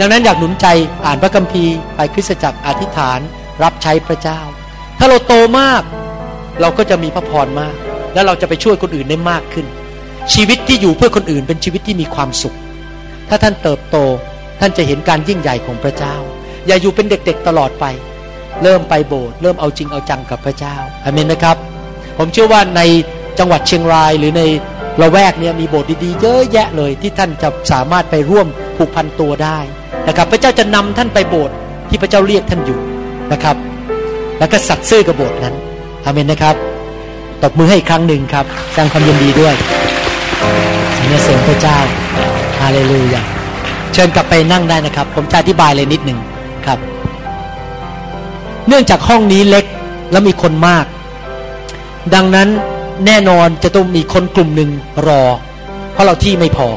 [0.00, 0.66] ดังนั้นอยากหนุนใจ
[1.06, 3.18] อ่านพระคัมภีร์ไปคริสตจักรอธิษฐาน
[3.62, 4.40] รับใช้พระเจ้า
[4.98, 5.82] ถ้าเราโตมาก
[6.60, 7.74] เราก็จะมีพระพรมาก
[8.14, 9.66] และเราจะไปช่วยคนอื่นได้มากขึ้น
[10.34, 12.56] ชีวิตที่อยู่เพื่อคนอื่นเป็นชีวิตที่มีความสุข
[13.28, 13.96] ถ้าท่านเติบโต
[14.60, 16.14] ท่านจะเห็นการยิ่งใหญ่ของพระเจ้า
[16.66, 17.84] อย่าอยู่เป็นเด็กๆตลอดไป
[18.62, 21.56] เริ่มไปโบสถ์เริ่มเอาจริงเอาจังกับพระเจ้าอเมนไหมครับ
[22.18, 22.80] ผมเชื่อว่าใน
[23.38, 24.42] จังหวัดเชียงรายหรือใน
[25.00, 28.46] ละแวกเนี้มีโบสถ์ดีๆเยอะแยะเลยที่ท่านจะสามารถไปร่วม
[28.76, 29.58] ผูกพันตัวได้
[30.08, 31.54] นะครับ พระเจ้าจะนำท่านไปโบสถ์
[31.88, 32.80] ที่พระเจ้าเรียกท่านอยู่
[33.32, 33.56] นะครับ
[34.38, 35.54] แล้วก็สัตย์ซื่อกับโบสถ์นั้น
[36.04, 36.56] อเมนนะครับ
[37.42, 39.54] ตบมือให้อีกครั้งหนึ่งครับแสดงความยินดีด้วย
[40.96, 41.78] สรรเสริญพระเจ้า
[42.60, 43.22] ฮาเลลูยา
[43.92, 46.18] เชิญกลับไปนั่งได้นะครับ ผมจะอธิบายเลยนิดหนึ่ง
[46.66, 46.78] ครับ
[48.68, 49.64] เนื่องจากห้องนี้เล็ก
[50.12, 50.84] และมีคนมาก
[52.14, 52.48] ดังนั้น
[53.06, 54.70] แน่นอนจะต้องมีคนกลุ่มหนึ่ง
[55.06, 55.22] รอ
[55.92, 56.68] เพราะเราที่ไม่พอ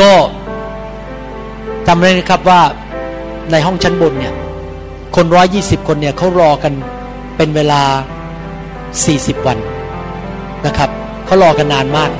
[0.00, 0.12] ก็
[1.86, 2.60] จำเลยนะครับว่า
[3.50, 4.34] ในห้องชั้นบนเนี่ย
[5.16, 6.72] คนร้อยยี่สิบคนเนี่ยเขารอกัน
[7.36, 7.82] เป็นเวลา
[9.04, 9.58] สี่สิบวัน
[10.66, 10.90] นะครับ
[11.26, 12.10] เขารอกันนานมาก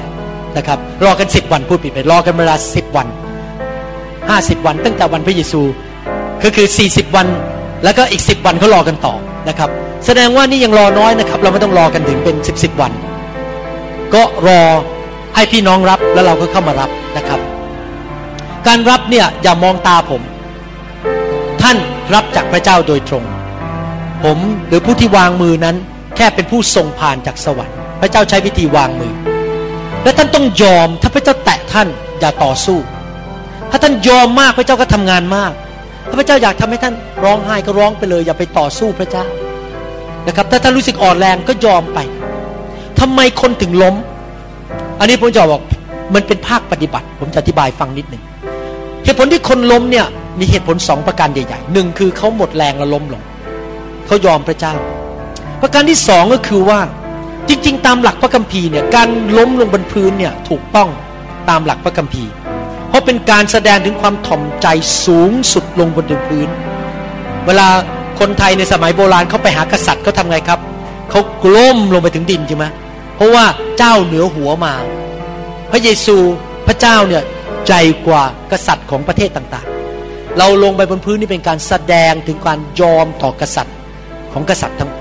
[0.57, 3.07] นะครับ รอกันสิบวันพูดผิดไปรอกันเวลาสิบวัน
[4.29, 5.62] ห้าสิบวัน ตั้งแต่วันพระเยซู
[6.43, 7.27] ก็คือสี่สิบวัน
[7.85, 9.15] แล้วก็อีกสิบวันเขารอกันต่อ
[9.48, 9.70] นะครับ
[10.06, 12.93] แสดงว่านี่ยังรอน้อยนะครับ เราไม่ต้องรอกันถึงเป็นสิบสิบวัน
[14.15, 14.61] ก็รอ
[15.35, 17.40] ให้พี่น้องรับแล้วเราก็เข้ามารับนะครับ
[18.66, 20.23] การรับเนี่ยอย่ามองตาผม
[21.62, 21.77] ท่าน
[22.15, 23.24] รับจากพระเจ้าโดยตรง
[24.24, 25.77] ผมหรือผู้ที่วางมือนั้น
[26.16, 29.15] แค่เป็นผู้ส่งผ่านจากสวรรค์พระเจ้าใช้วิธีวางมือ
[30.02, 31.89] และท่านต้องยอมถ้าพระเจ้าแตะท่าน
[32.20, 32.78] อย่าต่อสู้
[33.70, 35.52] ถ้าท่านยอมมากพระเจ้าก็ทำงานมาก
[36.10, 36.94] พระเจ้าอยากทำให้ท่าน
[37.24, 39.24] ร้องไห้ก็ร้องไปเลย อย่าไปต่อสู้พระเจ้า
[40.26, 41.98] นะครับ ถ้าท่านรู้สึกอ่อนแรงก็ยอมไป
[43.01, 43.94] ทำไมคนถึงล้ม
[44.98, 45.62] อันนี้ผมจะบอก
[46.14, 48.22] มันเป็นภาคปฏิบัติ ผมจะอธิบายฟังนิดหนึ่ง
[49.05, 50.06] เหตุผลที่คนล้มเนี่ย
[50.40, 53.22] มีเหตุผลสองประการใหญ่ๆหนึ่งคือเขาหมดแรงแล้วล้มลง
[54.06, 54.74] เขายอมพระเจ้า
[55.62, 56.81] ประการที่สองก็คือว่า
[57.48, 59.09] จริง ๆ ตามหลักพระคัมภีร์เนี่ยการ
[59.39, 60.89] ล้มลงบนพื้นเนี่ยถูกต้อง
[61.48, 62.31] ตามหลักพระคัมภีร์
[62.95, 64.66] ราะเป็นการแสดงถึงความถ่อมใจ
[65.05, 66.49] สูงสุดลงบนพื้น
[67.47, 67.69] เวลา
[68.21, 70.61] คนไทยในสมัยโบราณเขาไปหากษัตริย์เขาทำไงครับ
[71.11, 72.66] เขากล้มลงไปถึงดินใช่ไหม
[73.16, 73.45] เพราะว่า
[73.79, 74.75] เจ้าเหนือหัวมา
[75.71, 76.16] พระเยซู
[76.66, 77.23] พระเจ้าเนี่ย
[77.69, 77.75] ใจ
[78.07, 78.23] กว่า
[78.53, 83.77] กษัตริย์ของประเทศต่างๆ เราลงไปบนพื้นนี่เป็นการแสดงถึงการยอมต่อกษัตริย์
[84.33, 85.01] ของกษัตริย์ทั้งป